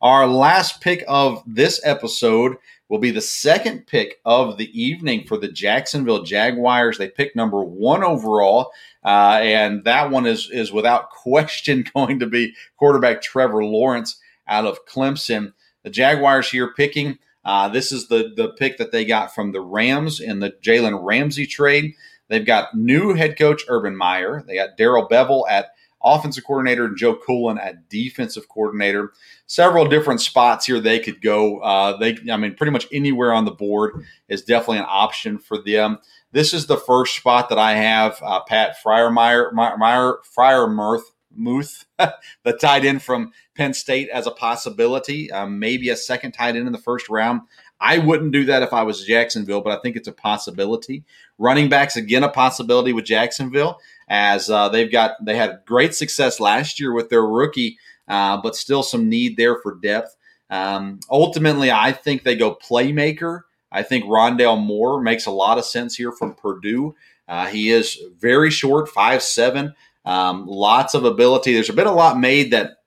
Our 0.00 0.26
last 0.26 0.80
pick 0.80 1.04
of 1.08 1.42
this 1.46 1.80
episode 1.84 2.56
will 2.88 2.98
be 2.98 3.10
the 3.10 3.20
second 3.20 3.86
pick 3.86 4.20
of 4.24 4.56
the 4.56 4.70
evening 4.80 5.26
for 5.26 5.36
the 5.36 5.48
Jacksonville 5.48 6.22
Jaguars. 6.22 6.98
They 6.98 7.08
pick 7.08 7.36
number 7.36 7.62
one 7.62 8.02
overall, 8.02 8.72
uh, 9.04 9.40
and 9.42 9.84
that 9.84 10.10
one 10.10 10.26
is 10.26 10.50
is 10.50 10.72
without 10.72 11.10
question 11.22 11.84
going 11.94 12.18
to 12.20 12.26
be 12.26 12.54
quarterback 12.76 13.22
Trevor 13.22 13.64
Lawrence 13.64 14.20
out 14.46 14.66
of 14.66 14.86
Clemson. 14.86 15.52
The 15.84 15.90
Jaguars 15.90 16.50
here 16.50 16.72
picking. 16.72 17.18
Uh, 17.44 17.68
this 17.68 17.92
is 17.92 18.08
the 18.08 18.32
the 18.36 18.48
pick 18.50 18.78
that 18.78 18.92
they 18.92 19.04
got 19.04 19.34
from 19.34 19.52
the 19.52 19.60
Rams 19.60 20.20
in 20.20 20.40
the 20.40 20.50
Jalen 20.62 21.04
Ramsey 21.04 21.46
trade. 21.46 21.94
They've 22.28 22.46
got 22.46 22.74
new 22.74 23.14
head 23.14 23.38
coach 23.38 23.62
Urban 23.68 23.96
Meyer. 23.96 24.44
They 24.46 24.54
got 24.54 24.76
Darrell 24.76 25.08
Bevell 25.08 25.44
at 25.48 25.70
offensive 26.02 26.44
coordinator 26.44 26.84
and 26.84 26.96
Joe 26.96 27.14
Cullen 27.14 27.58
at 27.58 27.88
defensive 27.88 28.48
coordinator. 28.48 29.12
Several 29.46 29.86
different 29.86 30.20
spots 30.20 30.66
here 30.66 30.80
they 30.80 30.98
could 31.00 31.20
go. 31.20 31.58
Uh, 31.58 31.96
they, 31.96 32.18
I 32.30 32.36
mean, 32.36 32.54
pretty 32.54 32.70
much 32.70 32.86
anywhere 32.92 33.32
on 33.32 33.44
the 33.44 33.50
board 33.50 34.04
is 34.28 34.42
definitely 34.42 34.78
an 34.78 34.86
option 34.88 35.38
for 35.38 35.58
them. 35.58 35.98
This 36.32 36.52
is 36.52 36.66
the 36.66 36.76
first 36.76 37.16
spot 37.16 37.48
that 37.48 37.58
I 37.58 37.74
have. 37.74 38.20
Uh, 38.22 38.40
Pat 38.44 38.76
Freiermeyer, 38.84 39.52
Meyer, 39.52 40.18
Freiermuth, 40.36 41.02
Muth, 41.34 41.86
the 41.98 42.52
tight 42.60 42.84
end 42.84 43.02
from 43.02 43.32
Penn 43.54 43.72
State 43.72 44.08
as 44.10 44.26
a 44.26 44.30
possibility. 44.30 45.30
Um, 45.30 45.58
maybe 45.58 45.88
a 45.88 45.96
second 45.96 46.32
tight 46.32 46.56
end 46.56 46.66
in 46.66 46.72
the 46.72 46.78
first 46.78 47.08
round. 47.08 47.42
I 47.80 47.98
wouldn't 47.98 48.32
do 48.32 48.44
that 48.46 48.62
if 48.62 48.72
I 48.72 48.82
was 48.82 49.04
Jacksonville, 49.04 49.60
but 49.60 49.76
I 49.76 49.80
think 49.80 49.96
it's 49.96 50.08
a 50.08 50.12
possibility. 50.12 51.04
Running 51.38 51.68
backs 51.68 51.96
again 51.96 52.24
a 52.24 52.28
possibility 52.28 52.92
with 52.92 53.04
Jacksonville 53.04 53.80
as 54.08 54.50
uh, 54.50 54.68
they've 54.68 54.90
got 54.90 55.24
they 55.24 55.36
had 55.36 55.60
great 55.64 55.94
success 55.94 56.40
last 56.40 56.80
year 56.80 56.92
with 56.92 57.08
their 57.08 57.24
rookie, 57.24 57.78
uh, 58.08 58.40
but 58.40 58.56
still 58.56 58.82
some 58.82 59.08
need 59.08 59.36
there 59.36 59.56
for 59.56 59.76
depth. 59.76 60.16
Um, 60.50 61.00
ultimately, 61.10 61.70
I 61.70 61.92
think 61.92 62.22
they 62.22 62.34
go 62.34 62.56
playmaker. 62.56 63.42
I 63.70 63.82
think 63.82 64.04
Rondale 64.06 64.60
Moore 64.60 65.00
makes 65.00 65.26
a 65.26 65.30
lot 65.30 65.58
of 65.58 65.64
sense 65.64 65.94
here 65.94 66.10
from 66.10 66.34
Purdue. 66.34 66.96
Uh, 67.28 67.46
he 67.46 67.70
is 67.70 67.98
very 68.18 68.50
short, 68.50 68.88
five 68.88 69.22
seven, 69.22 69.74
um, 70.04 70.46
lots 70.46 70.94
of 70.94 71.04
ability. 71.04 71.52
There's 71.52 71.70
been 71.70 71.86
a 71.86 71.92
lot 71.94 72.18
made 72.18 72.50
that 72.52 72.77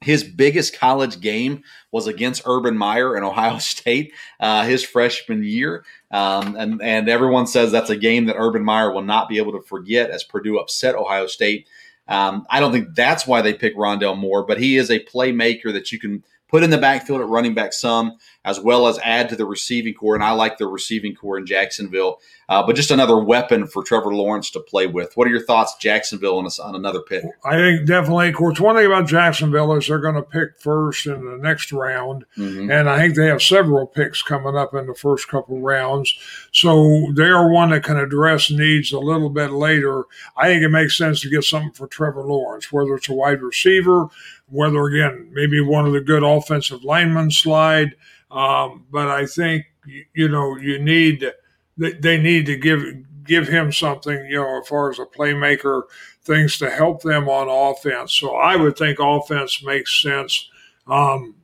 his 0.00 0.22
biggest 0.22 0.78
college 0.78 1.20
game 1.20 1.62
was 1.90 2.06
against 2.06 2.42
Urban 2.46 2.76
Meyer 2.76 3.16
in 3.16 3.24
Ohio 3.24 3.58
State 3.58 4.12
uh, 4.40 4.64
his 4.64 4.84
freshman 4.84 5.42
year. 5.42 5.84
Um, 6.10 6.56
and, 6.56 6.80
and 6.82 7.08
everyone 7.08 7.46
says 7.46 7.72
that's 7.72 7.90
a 7.90 7.96
game 7.96 8.26
that 8.26 8.36
Urban 8.38 8.64
Meyer 8.64 8.92
will 8.92 9.02
not 9.02 9.28
be 9.28 9.38
able 9.38 9.52
to 9.52 9.60
forget 9.60 10.10
as 10.10 10.24
Purdue 10.24 10.58
upset 10.58 10.94
Ohio 10.94 11.26
State. 11.26 11.66
Um, 12.06 12.46
I 12.48 12.60
don't 12.60 12.72
think 12.72 12.94
that's 12.94 13.26
why 13.26 13.42
they 13.42 13.52
pick 13.52 13.76
Rondale 13.76 14.16
Moore, 14.16 14.44
but 14.46 14.58
he 14.58 14.76
is 14.76 14.90
a 14.90 15.00
playmaker 15.00 15.72
that 15.72 15.92
you 15.92 15.98
can 15.98 16.24
put 16.48 16.62
in 16.62 16.70
the 16.70 16.78
backfield 16.78 17.20
at 17.20 17.28
running 17.28 17.54
back 17.54 17.72
some, 17.72 18.16
as 18.44 18.58
well 18.58 18.88
as 18.88 18.98
add 19.00 19.28
to 19.28 19.36
the 19.36 19.44
receiving 19.44 19.94
corps. 19.94 20.14
And 20.14 20.24
I 20.24 20.32
like 20.32 20.58
the 20.58 20.66
receiving 20.66 21.14
corps 21.14 21.38
in 21.38 21.46
Jacksonville, 21.46 22.20
uh, 22.48 22.64
but 22.66 22.76
just 22.76 22.90
another 22.90 23.18
weapon 23.18 23.66
for 23.66 23.82
Trevor 23.82 24.14
Lawrence 24.14 24.50
to 24.52 24.60
play 24.60 24.86
with. 24.86 25.16
What 25.16 25.26
are 25.26 25.30
your 25.30 25.44
thoughts, 25.44 25.76
Jacksonville, 25.76 26.38
on, 26.38 26.46
a, 26.46 26.62
on 26.62 26.74
another 26.74 27.02
pick? 27.02 27.24
I 27.44 27.56
think 27.56 27.86
definitely. 27.86 28.28
Of 28.28 28.34
course, 28.34 28.58
one 28.58 28.76
thing 28.76 28.86
about 28.86 29.06
Jacksonville 29.06 29.74
is 29.74 29.86
they're 29.86 29.98
going 29.98 30.14
to 30.14 30.22
pick 30.22 30.58
first 30.58 31.06
in 31.06 31.24
the 31.24 31.36
next 31.36 31.72
round, 31.72 32.24
mm-hmm. 32.36 32.70
and 32.70 32.88
I 32.88 32.98
think 32.98 33.14
they 33.14 33.26
have 33.26 33.42
several 33.42 33.86
picks 33.86 34.22
coming 34.22 34.56
up 34.56 34.74
in 34.74 34.86
the 34.86 34.94
first 34.94 35.28
couple 35.28 35.60
rounds. 35.60 36.18
So 36.52 37.12
they 37.14 37.28
are 37.28 37.50
one 37.50 37.70
that 37.70 37.84
can 37.84 37.98
address 37.98 38.50
needs 38.50 38.92
a 38.92 38.98
little 38.98 39.30
bit 39.30 39.50
later. 39.50 40.04
I 40.36 40.46
think 40.46 40.62
it 40.62 40.70
makes 40.70 40.96
sense 40.96 41.20
to 41.20 41.30
get 41.30 41.44
something 41.44 41.72
for 41.72 41.86
Trevor 41.86 42.22
Lawrence, 42.22 42.72
whether 42.72 42.94
it's 42.94 43.08
a 43.08 43.14
wide 43.14 43.42
receiver, 43.42 44.08
whether 44.50 44.84
again 44.84 45.30
maybe 45.32 45.60
one 45.60 45.86
of 45.86 45.92
the 45.92 46.00
good 46.00 46.22
offensive 46.22 46.84
linemen 46.84 47.30
slide. 47.30 47.94
Um, 48.30 48.86
but 48.90 49.08
I 49.08 49.26
think 49.26 49.66
you 50.14 50.28
know 50.28 50.56
you 50.56 50.78
need 50.78 51.32
they 51.76 52.18
need 52.18 52.46
to 52.46 52.56
give 52.56 52.82
give 53.24 53.48
him 53.48 53.72
something 53.72 54.26
you 54.28 54.36
know 54.36 54.60
as 54.60 54.68
far 54.68 54.90
as 54.90 54.98
a 54.98 55.04
playmaker 55.04 55.82
things 56.22 56.58
to 56.58 56.70
help 56.70 57.02
them 57.02 57.28
on 57.28 57.48
offense. 57.48 58.12
So 58.12 58.36
I 58.36 58.56
would 58.56 58.76
think 58.76 58.98
offense 59.00 59.62
makes 59.62 60.00
sense 60.00 60.48
um, 60.86 61.34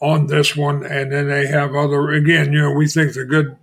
on 0.00 0.26
this 0.26 0.56
one, 0.56 0.84
and 0.84 1.12
then 1.12 1.28
they 1.28 1.46
have 1.46 1.74
other 1.74 2.10
again. 2.10 2.52
You 2.52 2.62
know 2.62 2.72
we 2.72 2.88
think 2.88 3.14
the 3.14 3.24
good 3.24 3.56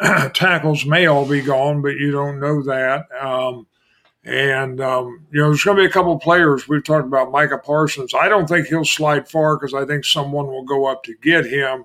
tackles 0.34 0.84
may 0.84 1.06
all 1.06 1.28
be 1.28 1.42
gone, 1.42 1.82
but 1.82 1.96
you 1.96 2.10
don't 2.10 2.40
know 2.40 2.62
that. 2.62 3.06
Um, 3.20 3.66
and, 4.24 4.80
um, 4.80 5.26
you 5.32 5.40
know, 5.40 5.48
there's 5.48 5.64
going 5.64 5.76
to 5.76 5.82
be 5.82 5.86
a 5.86 5.92
couple 5.92 6.16
players. 6.18 6.68
We've 6.68 6.84
talked 6.84 7.06
about 7.06 7.32
Micah 7.32 7.58
Parsons. 7.58 8.14
I 8.14 8.28
don't 8.28 8.48
think 8.48 8.68
he'll 8.68 8.84
slide 8.84 9.28
far 9.28 9.56
because 9.56 9.74
I 9.74 9.84
think 9.84 10.04
someone 10.04 10.46
will 10.46 10.64
go 10.64 10.86
up 10.86 11.02
to 11.04 11.14
get 11.16 11.44
him. 11.44 11.84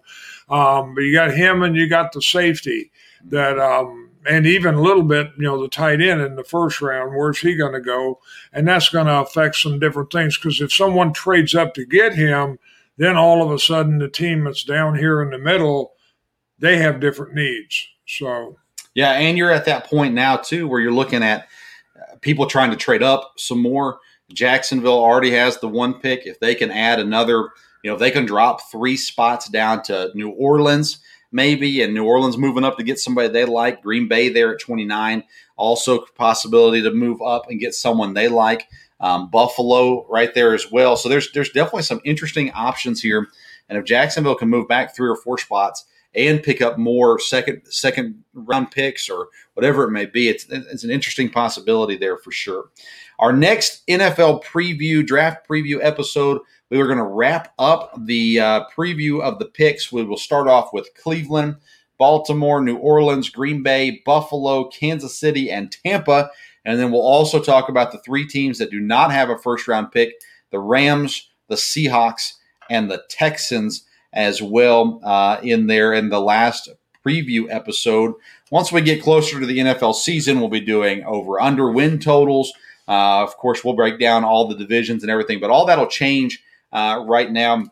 Um, 0.49 0.93
but 0.93 1.01
you 1.01 1.13
got 1.13 1.33
him 1.33 1.63
and 1.63 1.75
you 1.75 1.89
got 1.89 2.11
the 2.11 2.21
safety 2.21 2.91
that, 3.25 3.57
um, 3.57 4.11
and 4.29 4.45
even 4.45 4.75
a 4.75 4.81
little 4.81 5.03
bit, 5.03 5.31
you 5.38 5.45
know, 5.45 5.59
the 5.59 5.67
tight 5.67 5.99
end 5.99 6.21
in 6.21 6.35
the 6.35 6.43
first 6.43 6.79
round. 6.79 7.15
Where's 7.15 7.39
he 7.39 7.55
going 7.55 7.73
to 7.73 7.81
go? 7.81 8.19
And 8.53 8.67
that's 8.67 8.89
going 8.89 9.07
to 9.07 9.21
affect 9.21 9.55
some 9.55 9.79
different 9.79 10.11
things 10.11 10.38
because 10.38 10.61
if 10.61 10.71
someone 10.71 11.13
trades 11.13 11.55
up 11.55 11.73
to 11.73 11.85
get 11.85 12.13
him, 12.13 12.59
then 12.97 13.17
all 13.17 13.43
of 13.43 13.51
a 13.51 13.59
sudden 13.59 13.97
the 13.97 14.09
team 14.09 14.43
that's 14.43 14.63
down 14.63 14.97
here 14.97 15.23
in 15.23 15.31
the 15.31 15.39
middle, 15.39 15.93
they 16.59 16.77
have 16.77 16.99
different 16.99 17.33
needs. 17.33 17.88
So, 18.05 18.57
yeah, 18.93 19.13
and 19.13 19.38
you're 19.38 19.51
at 19.51 19.65
that 19.65 19.85
point 19.85 20.13
now 20.13 20.38
too 20.38 20.67
where 20.67 20.81
you're 20.81 20.91
looking 20.91 21.23
at 21.23 21.47
people 22.21 22.45
trying 22.45 22.71
to 22.71 22.77
trade 22.77 23.03
up 23.03 23.33
some 23.37 23.61
more. 23.61 23.99
Jacksonville 24.33 24.99
already 24.99 25.31
has 25.31 25.59
the 25.59 25.67
one 25.67 25.95
pick. 25.95 26.25
If 26.25 26.39
they 26.39 26.55
can 26.55 26.71
add 26.71 26.99
another, 26.99 27.49
you 27.83 27.89
know, 27.89 27.93
if 27.93 27.99
they 27.99 28.11
can 28.11 28.25
drop 28.25 28.69
three 28.71 28.97
spots 28.97 29.49
down 29.49 29.83
to 29.83 30.11
New 30.13 30.29
Orleans, 30.29 30.99
maybe, 31.31 31.81
and 31.81 31.93
New 31.93 32.05
Orleans 32.05 32.37
moving 32.37 32.63
up 32.63 32.77
to 32.77 32.83
get 32.83 32.99
somebody 32.99 33.29
they 33.29 33.45
like. 33.45 33.81
Green 33.81 34.07
Bay 34.07 34.29
there 34.29 34.53
at 34.53 34.59
29, 34.59 35.23
also 35.55 36.05
possibility 36.15 36.81
to 36.81 36.91
move 36.91 37.21
up 37.21 37.49
and 37.49 37.59
get 37.59 37.73
someone 37.73 38.13
they 38.13 38.27
like. 38.27 38.67
Um, 38.99 39.29
Buffalo 39.29 40.07
right 40.09 40.33
there 40.33 40.53
as 40.53 40.71
well. 40.71 40.97
So 40.97 41.07
there's 41.07 41.31
there's 41.31 41.51
definitely 41.51 41.83
some 41.83 42.01
interesting 42.03 42.51
options 42.51 43.01
here. 43.01 43.27
And 43.69 43.77
if 43.77 43.85
Jacksonville 43.85 44.35
can 44.35 44.49
move 44.49 44.67
back 44.67 44.95
three 44.95 45.09
or 45.09 45.15
four 45.15 45.37
spots, 45.37 45.85
and 46.18 46.41
pick 46.41 46.61
up 46.61 46.78
more 46.78 47.20
second 47.20 47.61
second 47.70 48.24
round 48.34 48.72
picks 48.72 49.07
or 49.07 49.28
whatever 49.53 49.84
it 49.84 49.91
may 49.91 50.05
be. 50.05 50.28
It's 50.28 50.45
it's 50.49 50.84
an 50.84 50.89
interesting 50.89 51.30
possibility 51.30 51.95
there 51.95 52.18
for 52.18 52.32
sure. 52.32 52.70
Our 53.20 53.32
next 53.32 53.88
NFL 53.88 54.43
preview 54.43 55.05
draft 55.05 55.47
preview 55.47 55.80
episode, 55.82 56.41
we 56.70 56.82
are 56.82 56.88
going 56.88 56.97
to 56.97 57.03
wrap 57.03 57.53
up 57.59 57.93
the 57.97 58.39
uh, 58.39 58.65
preview 58.76 59.22
of 59.22 59.39
the 59.39 59.45
picks. 59.45 59.91
We 59.91 60.03
will 60.03 60.18
start 60.18 60.47
off 60.47 60.74
with 60.74 60.89
Cleveland, 61.01 61.57
Baltimore, 61.97 62.61
New 62.61 62.78
Orleans, 62.78 63.30
Green 63.30 63.63
Bay, 63.63 64.01
Buffalo, 64.05 64.68
Kansas 64.70 65.18
City, 65.18 65.49
and 65.51 65.72
Tampa. 65.72 66.30
And 66.65 66.80
then 66.80 66.91
we'll 66.91 67.01
also 67.01 67.41
talk 67.41 67.70
about 67.70 67.91
the 67.91 67.99
three 67.99 68.28
teams 68.28 68.57
that 68.57 68.72
do 68.72 68.80
not 68.80 69.11
have 69.11 69.30
a 69.30 69.38
first 69.38 69.68
round 69.68 69.91
pick 69.91 70.13
the 70.51 70.59
Rams, 70.59 71.30
the 71.49 71.55
Seahawks, 71.55 72.34
and 72.70 72.89
the 72.89 73.03
Texans 73.09 73.86
as 74.18 74.41
well 74.41 74.99
uh, 75.03 75.38
in 75.43 75.68
there 75.68 75.93
in 75.93 76.09
the 76.09 76.20
last 76.20 76.70
preview 77.05 77.45
episode. 77.51 78.15
Once 78.49 78.72
we 78.72 78.82
get 78.82 79.03
closer 79.03 79.39
to 79.39 79.45
the 79.45 79.59
NFL 79.59 79.93
season, 79.93 80.39
we'll 80.39 80.49
be 80.49 80.59
doing 80.59 81.03
over 81.05 81.39
under 81.39 81.72
win 81.72 81.99
totals. 81.99 82.51
Uh, 82.88 83.22
of 83.22 83.38
course, 83.38 83.63
we'll 83.63 83.76
break 83.76 83.99
down 83.99 84.24
all 84.24 84.47
the 84.47 84.55
divisions 84.55 85.03
and 85.03 85.11
everything, 85.11 85.39
but 85.39 85.51
all 85.51 85.68
that'll 85.68 85.86
change 85.86 86.43
uh, 86.74 87.03
right 87.05 87.32
now 87.32 87.65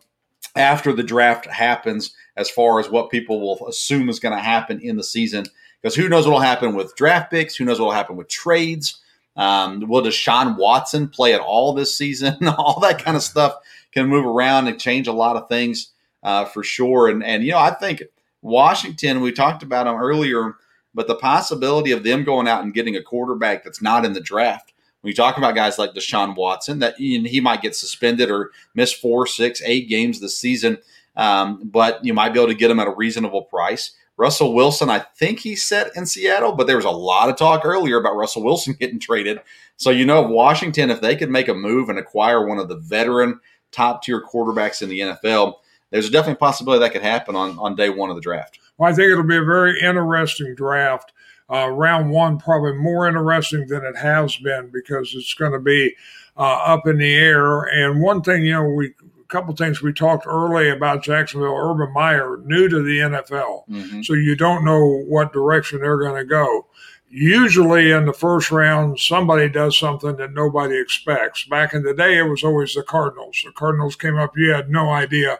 after 0.54 0.92
the 0.92 1.02
draft 1.02 1.46
happens 1.46 2.14
as 2.36 2.48
far 2.48 2.78
as 2.78 2.88
what 2.88 3.10
people 3.10 3.40
will 3.40 3.66
assume 3.68 4.08
is 4.08 4.20
going 4.20 4.36
to 4.36 4.42
happen 4.42 4.80
in 4.80 4.96
the 4.96 5.02
season. 5.02 5.46
Because 5.82 5.96
who 5.96 6.08
knows 6.08 6.26
what 6.26 6.34
will 6.34 6.40
happen 6.40 6.76
with 6.76 6.94
draft 6.94 7.30
picks? 7.30 7.56
Who 7.56 7.64
knows 7.64 7.80
what 7.80 7.86
will 7.86 7.92
happen 7.92 8.16
with 8.16 8.28
trades? 8.28 9.00
Um, 9.34 9.80
will 9.88 10.02
Deshaun 10.02 10.56
Watson 10.56 11.08
play 11.08 11.34
at 11.34 11.40
all 11.40 11.74
this 11.74 11.96
season? 11.96 12.46
all 12.56 12.78
that 12.80 13.02
kind 13.02 13.16
of 13.16 13.22
stuff 13.24 13.56
can 13.90 14.06
move 14.06 14.24
around 14.24 14.68
and 14.68 14.78
change 14.78 15.08
a 15.08 15.12
lot 15.12 15.36
of 15.36 15.48
things 15.48 15.90
uh, 16.26 16.44
for 16.44 16.64
sure. 16.64 17.08
And 17.08 17.24
and 17.24 17.44
you 17.44 17.52
know, 17.52 17.58
I 17.58 17.70
think 17.70 18.02
Washington. 18.42 19.20
We 19.20 19.32
talked 19.32 19.62
about 19.62 19.84
them 19.84 19.96
earlier, 19.96 20.56
but 20.92 21.06
the 21.06 21.14
possibility 21.14 21.92
of 21.92 22.02
them 22.02 22.24
going 22.24 22.48
out 22.48 22.64
and 22.64 22.74
getting 22.74 22.96
a 22.96 23.02
quarterback 23.02 23.62
that's 23.64 23.80
not 23.80 24.04
in 24.04 24.12
the 24.12 24.20
draft. 24.20 24.74
When 25.00 25.10
you 25.10 25.14
talk 25.14 25.38
about 25.38 25.54
guys 25.54 25.78
like 25.78 25.94
Deshaun 25.94 26.36
Watson, 26.36 26.80
that 26.80 26.96
he 26.96 27.40
might 27.40 27.62
get 27.62 27.76
suspended 27.76 28.28
or 28.28 28.50
miss 28.74 28.92
four, 28.92 29.26
six, 29.26 29.62
eight 29.64 29.88
games 29.88 30.20
this 30.20 30.36
season, 30.36 30.78
um, 31.14 31.60
but 31.64 32.04
you 32.04 32.12
might 32.12 32.32
be 32.32 32.40
able 32.40 32.48
to 32.48 32.58
get 32.58 32.72
him 32.72 32.80
at 32.80 32.88
a 32.88 32.94
reasonable 32.94 33.42
price. 33.42 33.94
Russell 34.16 34.54
Wilson, 34.54 34.90
I 34.90 35.00
think 35.00 35.40
he's 35.40 35.62
set 35.62 35.94
in 35.94 36.06
Seattle, 36.06 36.52
but 36.52 36.66
there 36.66 36.76
was 36.76 36.86
a 36.86 36.90
lot 36.90 37.28
of 37.28 37.36
talk 37.36 37.64
earlier 37.64 37.98
about 37.98 38.16
Russell 38.16 38.42
Wilson 38.42 38.72
getting 38.80 38.98
traded. 38.98 39.40
So, 39.76 39.90
you 39.90 40.06
know, 40.06 40.22
Washington, 40.22 40.90
if 40.90 41.00
they 41.00 41.14
could 41.14 41.30
make 41.30 41.48
a 41.48 41.54
move 41.54 41.88
and 41.88 41.98
acquire 41.98 42.44
one 42.44 42.58
of 42.58 42.68
the 42.68 42.78
veteran 42.78 43.38
top 43.70 44.02
tier 44.02 44.24
quarterbacks 44.24 44.82
in 44.82 44.88
the 44.88 45.00
NFL, 45.00 45.56
there's 45.90 46.10
definitely 46.10 46.34
a 46.34 46.36
possibility 46.36 46.80
that 46.80 46.92
could 46.92 47.02
happen 47.02 47.36
on, 47.36 47.58
on 47.58 47.76
day 47.76 47.90
one 47.90 48.10
of 48.10 48.16
the 48.16 48.22
draft. 48.22 48.58
Well, 48.78 48.90
I 48.90 48.94
think 48.94 49.10
it'll 49.10 49.24
be 49.24 49.36
a 49.36 49.44
very 49.44 49.80
interesting 49.80 50.54
draft. 50.54 51.12
Uh, 51.48 51.68
round 51.68 52.10
one 52.10 52.38
probably 52.38 52.72
more 52.72 53.06
interesting 53.06 53.66
than 53.68 53.84
it 53.84 53.96
has 53.96 54.36
been 54.36 54.68
because 54.72 55.14
it's 55.14 55.34
going 55.34 55.52
to 55.52 55.60
be 55.60 55.94
uh, 56.36 56.40
up 56.40 56.86
in 56.86 56.98
the 56.98 57.14
air. 57.14 57.62
And 57.62 58.02
one 58.02 58.20
thing, 58.22 58.44
you 58.44 58.52
know, 58.52 58.68
we 58.68 58.94
a 59.26 59.28
couple 59.28 59.54
things 59.56 59.82
we 59.82 59.92
talked 59.92 60.24
early 60.26 60.68
about 60.68 61.02
Jacksonville, 61.02 61.56
Urban 61.56 61.92
Meyer, 61.92 62.38
new 62.44 62.68
to 62.68 62.80
the 62.80 62.98
NFL, 62.98 63.68
mm-hmm. 63.68 64.02
so 64.02 64.14
you 64.14 64.36
don't 64.36 64.64
know 64.64 65.02
what 65.08 65.32
direction 65.32 65.80
they're 65.80 65.98
going 65.98 66.14
to 66.14 66.24
go. 66.24 66.66
Usually 67.08 67.90
in 67.90 68.04
the 68.04 68.12
first 68.12 68.52
round, 68.52 69.00
somebody 69.00 69.48
does 69.48 69.76
something 69.76 70.16
that 70.16 70.32
nobody 70.32 70.78
expects. 70.78 71.44
Back 71.44 71.74
in 71.74 71.82
the 71.82 71.94
day, 71.94 72.18
it 72.18 72.28
was 72.28 72.44
always 72.44 72.74
the 72.74 72.84
Cardinals. 72.84 73.42
The 73.44 73.52
Cardinals 73.52 73.96
came 73.96 74.16
up, 74.16 74.36
you 74.36 74.52
had 74.52 74.70
no 74.70 74.90
idea 74.90 75.38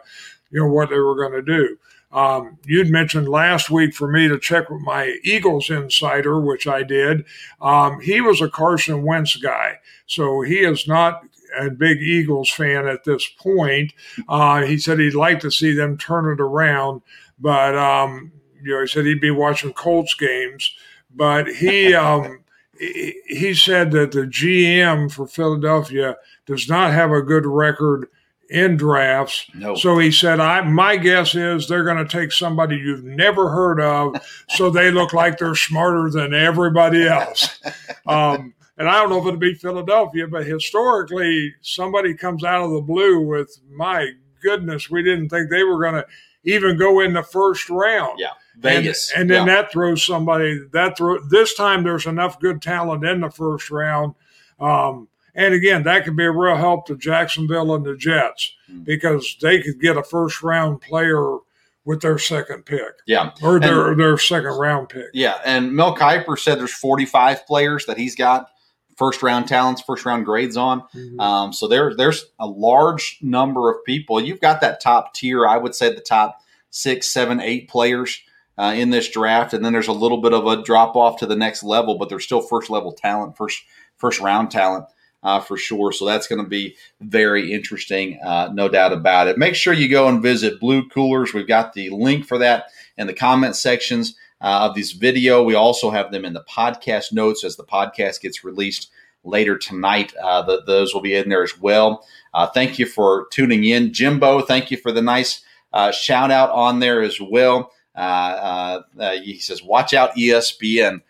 you 0.51 0.59
know 0.59 0.71
what 0.71 0.89
they 0.89 0.99
were 0.99 1.15
going 1.15 1.33
to 1.33 1.41
do. 1.41 1.77
Um, 2.11 2.57
you'd 2.65 2.89
mentioned 2.89 3.27
last 3.27 3.69
week 3.69 3.93
for 3.93 4.09
me 4.09 4.27
to 4.27 4.39
check 4.39 4.69
with 4.69 4.81
my 4.81 5.17
Eagles 5.23 5.69
insider, 5.69 6.39
which 6.39 6.65
I 6.65 6.83
did. 6.83 7.25
Um, 7.61 7.99
he 7.99 8.21
was 8.21 8.41
a 8.41 8.49
Carson 8.49 9.03
Wentz 9.03 9.35
guy, 9.35 9.79
so 10.05 10.41
he 10.41 10.59
is 10.59 10.87
not 10.87 11.21
a 11.59 11.69
big 11.69 12.01
Eagles 12.01 12.49
fan 12.49 12.87
at 12.87 13.03
this 13.03 13.27
point. 13.27 13.93
Uh, 14.29 14.61
he 14.61 14.77
said 14.77 14.99
he'd 14.99 15.15
like 15.15 15.39
to 15.41 15.51
see 15.51 15.73
them 15.73 15.97
turn 15.97 16.31
it 16.31 16.41
around, 16.41 17.01
but 17.39 17.75
um, 17.75 18.31
you 18.61 18.73
know, 18.73 18.81
he 18.81 18.87
said 18.87 19.05
he'd 19.05 19.21
be 19.21 19.31
watching 19.31 19.73
Colts 19.73 20.13
games. 20.13 20.73
But 21.13 21.47
he 21.47 21.93
um, 21.93 22.39
he 22.79 23.53
said 23.53 23.91
that 23.91 24.11
the 24.11 24.21
GM 24.21 25.11
for 25.11 25.27
Philadelphia 25.27 26.15
does 26.45 26.69
not 26.69 26.93
have 26.93 27.11
a 27.11 27.21
good 27.21 27.45
record 27.45 28.07
in 28.49 28.77
drafts. 28.77 29.45
No. 29.53 29.75
So 29.75 29.97
he 29.97 30.11
said, 30.11 30.39
I 30.39 30.61
my 30.61 30.97
guess 30.97 31.35
is 31.35 31.67
they're 31.67 31.83
going 31.83 32.05
to 32.05 32.05
take 32.05 32.31
somebody 32.31 32.77
you've 32.77 33.03
never 33.03 33.49
heard 33.49 33.79
of, 33.81 34.15
so 34.49 34.69
they 34.69 34.91
look 34.91 35.13
like 35.13 35.37
they're 35.37 35.55
smarter 35.55 36.09
than 36.09 36.33
everybody 36.33 37.07
else. 37.07 37.59
Um, 38.05 38.53
and 38.77 38.87
I 38.87 39.01
don't 39.01 39.09
know 39.09 39.17
if 39.19 39.25
it'll 39.25 39.37
be 39.37 39.53
Philadelphia, 39.53 40.27
but 40.27 40.45
historically, 40.45 41.53
somebody 41.61 42.13
comes 42.13 42.45
out 42.45 42.63
of 42.63 42.71
the 42.71 42.79
blue 42.79 43.19
with, 43.19 43.59
my 43.69 44.11
goodness, 44.41 44.89
we 44.89 45.03
didn't 45.03 45.27
think 45.27 45.49
they 45.49 45.63
were 45.63 45.81
going 45.81 45.95
to 45.95 46.05
even 46.43 46.77
go 46.77 47.01
in 47.01 47.13
the 47.13 47.23
first 47.23 47.69
round. 47.69 48.17
Yeah. 48.19 48.29
Vegas. 48.57 49.11
And, 49.11 49.21
and 49.21 49.29
then 49.29 49.47
yeah. 49.47 49.55
that 49.55 49.71
throws 49.71 50.03
somebody 50.03 50.59
that 50.71 50.97
throw 50.97 51.19
this 51.19 51.53
time 51.53 51.83
there's 51.83 52.05
enough 52.05 52.39
good 52.39 52.61
talent 52.61 53.05
in 53.05 53.21
the 53.21 53.29
first 53.29 53.69
round. 53.69 54.15
Um, 54.59 55.07
and 55.37 55.53
again, 55.53 55.83
that 55.83 56.03
could 56.03 56.17
be 56.17 56.25
a 56.25 56.31
real 56.31 56.57
help 56.57 56.87
to 56.87 56.97
Jacksonville 56.97 57.73
and 57.75 57.85
the 57.85 57.95
Jets 57.95 58.55
hmm. 58.65 58.83
because 58.83 59.37
they 59.41 59.61
could 59.61 59.79
get 59.79 59.95
a 59.95 60.03
first 60.03 60.41
round 60.41 60.81
player 60.81 61.37
with 61.85 62.01
their 62.01 62.17
second 62.17 62.65
pick. 62.65 62.81
Yeah. 63.05 63.31
Or 63.41 63.59
their, 63.59 63.91
and, 63.91 63.99
their 63.99 64.17
second 64.17 64.57
round 64.57 64.89
pick. 64.89 65.05
Yeah. 65.13 65.39
And 65.45 65.73
Mel 65.73 65.95
Kiper 65.95 66.37
said 66.37 66.59
there's 66.59 66.73
45 66.73 67.45
players 67.45 67.85
that 67.85 67.97
he's 67.97 68.15
got 68.15 68.49
first 68.97 69.23
round 69.23 69.47
talents, 69.47 69.81
first 69.81 70.05
round 70.05 70.25
grades 70.25 70.57
on. 70.57 70.81
Mm-hmm. 70.93 71.19
Um, 71.19 71.53
so 71.53 71.67
there, 71.67 71.95
there's 71.95 72.25
a 72.39 72.47
large 72.47 73.19
number 73.21 73.71
of 73.71 73.85
people. 73.85 74.19
You've 74.19 74.41
got 74.41 74.59
that 74.61 74.81
top 74.81 75.13
tier. 75.13 75.47
I 75.47 75.57
would 75.57 75.75
say 75.75 75.93
the 75.93 76.01
top 76.01 76.41
six, 76.71 77.07
seven, 77.07 77.39
eight 77.39 77.69
players 77.69 78.19
uh, 78.57 78.73
in 78.75 78.89
this 78.89 79.07
draft, 79.09 79.53
and 79.53 79.63
then 79.63 79.71
there's 79.71 79.87
a 79.87 79.93
little 79.93 80.19
bit 80.19 80.33
of 80.33 80.47
a 80.47 80.63
drop 80.63 80.95
off 80.95 81.19
to 81.19 81.27
the 81.27 81.35
next 81.35 81.63
level, 81.63 81.97
but 81.97 82.09
there's 82.09 82.23
still 82.23 82.41
first 82.41 82.69
level 82.69 82.91
talent, 82.91 83.37
first 83.37 83.63
first 83.97 84.19
round 84.19 84.51
talent. 84.51 84.85
Uh, 85.23 85.39
for 85.39 85.57
sure. 85.57 85.91
So 85.91 86.05
that's 86.05 86.27
going 86.27 86.43
to 86.43 86.47
be 86.47 86.75
very 87.01 87.51
interesting, 87.51 88.19
uh, 88.23 88.49
no 88.53 88.69
doubt 88.69 88.93
about 88.93 89.27
it. 89.27 89.37
Make 89.37 89.55
sure 89.55 89.73
you 89.73 89.89
go 89.89 90.07
and 90.07 90.21
visit 90.21 90.59
Blue 90.59 90.87
Coolers. 90.87 91.33
We've 91.33 91.47
got 91.47 91.73
the 91.73 91.89
link 91.89 92.25
for 92.25 92.37
that 92.37 92.65
in 92.97 93.07
the 93.07 93.13
comment 93.13 93.55
sections 93.55 94.15
uh, 94.41 94.67
of 94.69 94.75
this 94.75 94.91
video. 94.91 95.43
We 95.43 95.55
also 95.55 95.89
have 95.89 96.11
them 96.11 96.25
in 96.25 96.33
the 96.33 96.43
podcast 96.43 97.11
notes 97.11 97.43
as 97.43 97.55
the 97.55 97.63
podcast 97.63 98.21
gets 98.21 98.43
released 98.43 98.91
later 99.23 99.57
tonight. 99.57 100.13
Uh, 100.21 100.43
the, 100.43 100.61
those 100.65 100.93
will 100.93 101.01
be 101.01 101.15
in 101.15 101.29
there 101.29 101.43
as 101.43 101.59
well. 101.59 102.05
Uh, 102.33 102.47
thank 102.47 102.77
you 102.77 102.85
for 102.85 103.27
tuning 103.31 103.63
in, 103.63 103.93
Jimbo. 103.93 104.41
Thank 104.41 104.71
you 104.71 104.77
for 104.77 104.91
the 104.91 105.01
nice 105.01 105.41
uh, 105.73 105.91
shout 105.91 106.31
out 106.31 106.51
on 106.51 106.79
there 106.79 107.01
as 107.01 107.19
well. 107.19 107.71
He 107.95 109.39
says, 109.39 109.63
"Watch 109.63 109.93
out, 109.93 110.15
ESPN." 110.15 111.01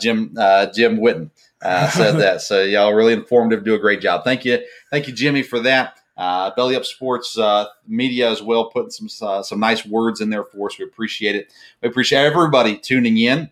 Jim 0.00 0.34
Jim 0.74 0.98
Witten 0.98 1.30
said 1.92 2.16
that. 2.16 2.40
So 2.42 2.62
y'all 2.62 2.94
really 2.94 3.12
informative. 3.12 3.64
Do 3.64 3.74
a 3.74 3.78
great 3.78 4.00
job. 4.00 4.24
Thank 4.24 4.44
you, 4.44 4.60
thank 4.90 5.06
you, 5.06 5.14
Jimmy, 5.14 5.42
for 5.42 5.60
that. 5.60 5.98
Uh, 6.16 6.54
Belly 6.54 6.76
Up 6.76 6.84
Sports 6.84 7.38
uh, 7.38 7.66
Media 7.86 8.30
as 8.30 8.42
well, 8.42 8.70
putting 8.70 8.90
some 8.90 9.08
uh, 9.26 9.42
some 9.42 9.58
nice 9.58 9.86
words 9.86 10.20
in 10.20 10.30
there 10.30 10.44
for 10.44 10.68
us. 10.68 10.78
We 10.78 10.84
appreciate 10.84 11.34
it. 11.34 11.52
We 11.82 11.88
appreciate 11.88 12.24
everybody 12.24 12.76
tuning 12.76 13.16
in. 13.16 13.50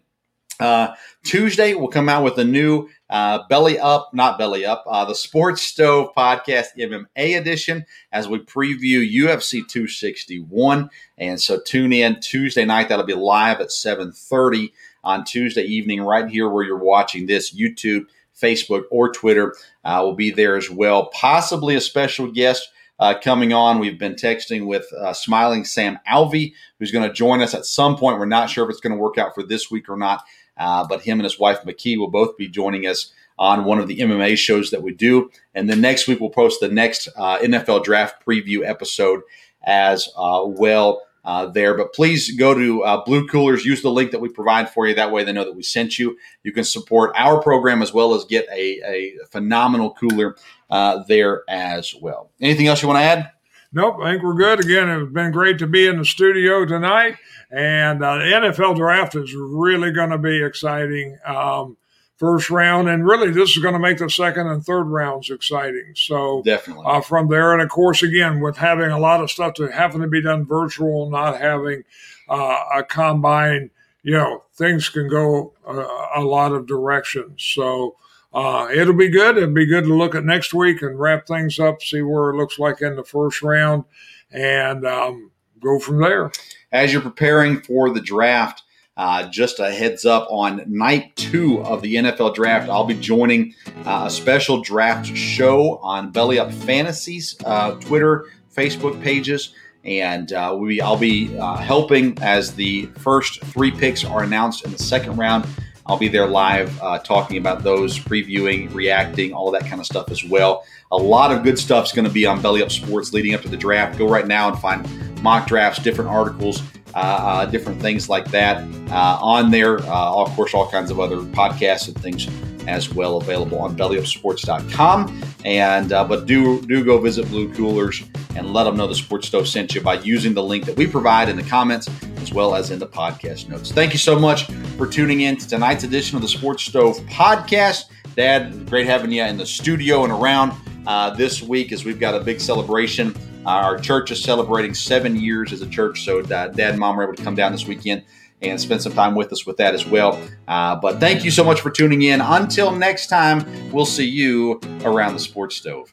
Uh, 0.61 0.95
Tuesday, 1.25 1.75
we'll 1.75 1.89
come 1.89 2.09
out 2.09 2.25
with 2.25 2.37
a 2.39 2.45
new 2.45 2.89
uh, 3.11 3.41
Belly 3.49 3.79
Up, 3.79 4.11
not 4.13 4.39
Belly 4.39 4.65
Up, 4.65 4.85
uh, 4.89 5.05
the 5.05 5.15
Sports 5.15 5.63
Stove 5.63 6.11
Podcast 6.17 6.67
MMA 6.77 7.39
edition 7.39 7.87
as 8.13 8.29
we 8.29 8.41
preview 8.41 9.09
UFC 9.09 9.67
261. 9.67 10.91
And 11.17 11.41
so 11.41 11.61
tune 11.61 11.93
in 11.93 12.21
Tuesday 12.21 12.65
night. 12.65 12.89
That'll 12.89 13.07
be 13.07 13.15
live 13.15 13.61
at 13.61 13.69
7:30 13.69 14.73
on 15.05 15.25
Tuesday 15.25 15.65
evening, 15.65 16.03
right 16.03 16.29
here 16.29 16.49
where 16.49 16.65
you're 16.65 16.77
watching 16.77 17.27
this 17.27 17.55
YouTube 17.55 18.07
Facebook, 18.41 18.85
or 18.91 19.13
Twitter. 19.13 19.55
Uh, 19.85 20.01
will 20.03 20.15
be 20.15 20.31
there 20.31 20.57
as 20.57 20.71
well. 20.71 21.07
Possibly 21.07 21.75
a 21.75 21.81
special 21.81 22.31
guest 22.31 22.69
uh, 22.99 23.15
coming 23.23 23.53
on. 23.53 23.79
We've 23.79 23.99
been 23.99 24.15
texting 24.15 24.67
with 24.67 24.87
uh, 24.93 25.13
Smiling 25.13 25.65
Sam 25.65 25.99
Alvey, 26.09 26.53
who's 26.79 26.93
going 26.93 27.09
to 27.09 27.15
join 27.15 27.41
us 27.41 27.55
at 27.55 27.65
some 27.65 27.97
point. 27.97 28.19
We're 28.19 28.27
not 28.27 28.51
sure 28.51 28.65
if 28.65 28.71
it's 28.71 28.81
going 28.81 28.95
to 28.95 29.03
work 29.03 29.19
out 29.19 29.35
for 29.35 29.43
this 29.43 29.71
week 29.71 29.89
or 29.89 29.97
not, 29.97 30.25
uh, 30.57 30.87
but 30.87 31.03
him 31.03 31.19
and 31.19 31.25
his 31.25 31.39
wife 31.39 31.63
McKee 31.63 31.99
will 31.99 32.11
both 32.11 32.37
be 32.37 32.49
joining 32.49 32.87
us 32.87 33.13
on 33.39 33.65
one 33.65 33.79
of 33.79 33.87
the 33.87 33.99
MMA 33.99 34.37
shows 34.37 34.71
that 34.71 34.83
we 34.83 34.93
do. 34.93 35.31
And 35.55 35.71
then 35.71 35.81
next 35.81 36.09
week, 36.09 36.21
we'll 36.21 36.31
post 36.31 36.61
the 36.61 36.69
next 36.69 37.09
uh, 37.17 37.39
NFL 37.39 37.85
draft 37.85 38.25
preview 38.27 38.69
episode 38.69 39.21
as 39.63 40.09
uh, 40.17 40.43
well 40.45 41.03
uh, 41.29 41.45
there. 41.45 41.77
But 41.77 41.93
please 41.93 42.35
go 42.35 42.55
to 42.55 42.83
uh, 42.83 43.05
Blue 43.05 43.29
Coolers, 43.29 43.63
use 43.63 43.83
the 43.83 43.91
link 43.91 44.13
that 44.13 44.21
we 44.21 44.31
provide 44.31 44.71
for 44.71 44.89
you. 44.89 44.95
That 44.95 45.13
way 45.13 45.25
they 45.25 45.33
know 45.33 45.45
that 45.45 45.55
we 45.55 45.63
sent 45.63 45.99
you. 45.99 46.17
You 46.43 46.53
can 46.53 46.65
support 46.65 47.13
our 47.15 47.43
program 47.43 47.83
as 47.83 47.93
well 47.93 48.15
as 48.15 48.25
get 48.25 48.49
a, 48.51 48.81
a 48.83 49.13
phenomenal 49.31 49.93
cooler 49.93 50.37
uh, 50.71 51.03
there 51.07 51.43
as 51.47 51.95
well. 52.01 52.31
Anything 52.41 52.69
else 52.69 52.81
you 52.81 52.89
want 52.89 52.97
to 53.01 53.03
add? 53.03 53.31
Nope, 53.75 53.97
I 54.03 54.13
think 54.13 54.23
we're 54.23 54.33
good. 54.33 54.65
Again, 54.65 54.89
it's 54.89 55.13
been 55.13 55.31
great 55.31 55.59
to 55.59 55.67
be 55.67 55.87
in 55.87 55.99
the 55.99 56.05
studio 56.07 56.65
tonight. 56.65 57.17
And 57.51 58.03
uh, 58.03 58.17
the 58.17 58.25
NFL 58.25 58.77
draft 58.77 59.15
is 59.15 59.35
really 59.35 59.91
going 59.91 60.09
to 60.09 60.19
be 60.19 60.43
exciting. 60.43 61.19
Um, 61.27 61.77
first 62.19 62.51
round, 62.51 62.89
and 62.89 63.07
really 63.07 63.31
this 63.31 63.57
is 63.57 63.63
going 63.63 63.75
to 63.75 63.79
make 63.79 63.99
the 63.99 64.11
second 64.11 64.49
and 64.49 64.65
third 64.65 64.85
rounds 64.85 65.31
exciting. 65.31 65.93
So 65.95 66.43
definitely 66.45 66.85
uh, 66.87 67.01
from 67.01 67.29
there, 67.29 67.53
and 67.53 67.63
of 67.63 67.69
course, 67.69 68.03
again 68.03 68.41
with 68.41 68.57
having 68.57 68.91
a 68.91 68.99
lot 68.99 69.23
of 69.23 69.31
stuff 69.31 69.55
to 69.55 69.69
having 69.69 70.03
to 70.03 70.09
be 70.09 70.21
done 70.21 70.45
virtual, 70.45 71.09
not 71.09 71.41
having 71.41 71.85
uh, 72.29 72.57
a 72.77 72.83
combine, 72.83 73.71
you 74.03 74.13
know, 74.13 74.43
things 74.55 74.89
can 74.89 75.09
go 75.09 75.55
a, 75.67 76.21
a 76.21 76.23
lot 76.23 76.53
of 76.53 76.67
directions. 76.67 77.43
So. 77.43 77.97
Uh, 78.31 78.69
it'll 78.71 78.93
be 78.93 79.09
good. 79.09 79.39
It'll 79.39 79.55
be 79.55 79.65
good 79.65 79.85
to 79.85 79.95
look 79.95 80.15
at 80.15 80.23
next 80.23 80.53
week 80.53 80.83
and 80.83 81.01
wrap 81.01 81.27
things 81.27 81.59
up, 81.59 81.81
see 81.81 82.03
where 82.03 82.29
it 82.29 82.37
looks 82.37 82.59
like 82.59 82.83
in 82.83 82.95
the 82.95 83.03
first 83.03 83.41
round, 83.41 83.85
and 84.31 84.87
um, 84.87 85.31
go 85.61 85.79
from 85.79 85.99
there. 85.99 86.31
As 86.71 86.93
you're 86.93 87.01
preparing 87.01 87.63
for 87.63 87.89
the 87.89 88.03
draft, 88.03 88.65
uh, 88.99 89.29
just 89.29 89.61
a 89.61 89.71
heads 89.71 90.05
up 90.05 90.27
on 90.29 90.63
night 90.67 91.15
two 91.15 91.63
of 91.63 91.81
the 91.83 91.95
NFL 91.95 92.35
draft, 92.35 92.69
I'll 92.69 92.85
be 92.85 92.95
joining 92.95 93.55
uh, 93.87 94.05
a 94.07 94.11
special 94.11 94.61
draft 94.61 95.07
show 95.17 95.79
on 95.79 96.11
Belly 96.11 96.41
Up 96.41 96.53
Fantasies 96.53 97.37
uh, 97.45 97.77
Twitter, 97.77 98.27
Facebook 98.55 99.01
pages. 99.01 99.55
And 99.85 100.33
uh, 100.33 100.57
we, 100.59 100.81
I'll 100.81 100.99
be 100.99 101.39
uh, 101.39 101.57
helping 101.57 102.19
as 102.21 102.55
the 102.55 102.87
first 102.99 103.43
three 103.45 103.71
picks 103.71 104.05
are 104.05 104.25
announced 104.25 104.65
in 104.65 104.73
the 104.73 104.79
second 104.79 105.17
round. 105.17 105.47
I'll 105.87 105.97
be 105.97 106.09
there 106.09 106.27
live 106.27 106.79
uh, 106.83 106.99
talking 106.99 107.39
about 107.39 107.63
those, 107.63 107.99
previewing, 107.99 108.75
reacting, 108.75 109.33
all 109.33 109.51
that 109.53 109.63
kind 109.63 109.81
of 109.81 109.87
stuff 109.87 110.11
as 110.11 110.25
well. 110.25 110.65
A 110.91 110.97
lot 110.97 111.31
of 111.31 111.45
good 111.45 111.59
stuff 111.59 111.87
is 111.87 111.93
going 111.93 112.05
to 112.07 112.13
be 112.13 112.27
on 112.27 112.43
Belly 112.43 112.63
Up 112.63 112.71
Sports 112.71 113.13
leading 113.13 113.35
up 113.35 113.43
to 113.43 113.49
the 113.49 113.57
draft. 113.57 113.97
Go 113.97 114.09
right 114.09 114.27
now 114.27 114.51
and 114.51 114.59
find 114.59 115.23
mock 115.23 115.47
drafts, 115.47 115.83
different 115.83 116.11
articles 116.11 116.63
uh, 116.95 116.99
uh, 116.99 117.47
different 117.47 117.81
things 117.81 118.09
like 118.09 118.31
that 118.31 118.63
uh, 118.91 119.19
on 119.21 119.51
there. 119.51 119.81
Uh, 119.81 120.15
of 120.15 120.31
course, 120.31 120.55
all 120.55 120.69
kinds 120.69 120.91
of 120.91 121.01
other 121.01 121.19
podcasts 121.19 121.89
and 121.89 121.99
things 122.01 122.29
as 122.69 122.93
well 122.93 123.17
available 123.17 123.59
on 123.59 123.77
bellyupsports.com. 123.77 125.23
And 125.45 125.93
uh, 125.93 126.05
but 126.05 126.27
do 126.27 126.61
do 126.63 126.85
go 126.85 126.99
visit 127.01 127.29
Blue 127.29 127.53
Coolers 127.55 128.03
and 128.37 128.53
let 128.53 128.65
them 128.65 128.77
know 128.77 128.87
the 128.87 128.95
Sports 128.95 129.29
Stove 129.29 129.49
sent 129.49 129.75
you 129.75 129.81
by 129.81 129.95
using 129.95 130.35
the 130.35 130.43
link 130.43 130.67
that 130.67 130.77
we 130.77 130.87
provide 130.87 131.29
in 131.29 131.37
the 131.37 131.43
comments 131.43 131.89
as 132.19 132.33
well 132.33 132.55
as 132.55 132.71
in 132.71 132.79
the 132.79 132.87
podcast 132.87 133.49
notes. 133.49 133.73
Thank 133.73 133.93
you 133.93 133.99
so 133.99 134.19
much 134.19 134.45
for 134.77 134.87
tuning 134.87 135.23
in 135.23 135.37
to 135.39 135.49
tonight's 135.49 135.85
edition 135.85 136.17
of 136.17 136.23
the 136.23 136.29
Sports 136.29 136.65
Stove 136.65 136.99
podcast. 137.07 137.85
Dad, 138.17 138.69
great 138.69 138.87
having 138.87 139.13
you 139.13 139.23
in 139.23 139.37
the 139.37 139.47
studio 139.47 140.05
and 140.05 140.13
around 140.13 140.53
uh, 140.87 141.11
this 141.11 141.41
week 141.43 141.73
as 141.73 141.85
we've 141.85 142.01
got 142.01 142.15
a 142.15 142.21
big 142.21 142.41
celebration 142.41 143.15
our 143.57 143.79
church 143.79 144.11
is 144.11 144.23
celebrating 144.23 144.75
seven 144.75 145.17
years 145.17 145.53
as 145.53 145.63
a 145.63 145.69
church, 145.69 146.05
so 146.05 146.23
Dad 146.23 146.59
and 146.59 146.79
Mom 146.79 146.97
were 146.97 147.05
able 147.05 147.15
to 147.15 147.23
come 147.23 147.35
down 147.35 147.53
this 147.53 147.67
weekend 147.67 148.05
and 148.43 148.61
spend 148.61 148.83
some 148.83 148.93
time 148.93 149.15
with 149.15 149.33
us 149.33 149.47
with 149.47 149.57
that 149.57 149.75
as 149.75 149.87
well. 149.87 150.21
Uh, 150.47 150.77
but 150.77 151.01
thank 151.01 151.25
you 151.25 151.31
so 151.31 151.43
much 151.43 151.61
for 151.61 151.71
tuning 151.71 152.03
in. 152.03 152.21
Until 152.21 152.71
next 152.71 153.09
time, 153.09 153.73
we'll 153.73 153.87
see 153.87 154.09
you 154.09 154.61
around 154.85 155.15
the 155.15 155.19
sports 155.19 155.57
stove. 155.57 155.93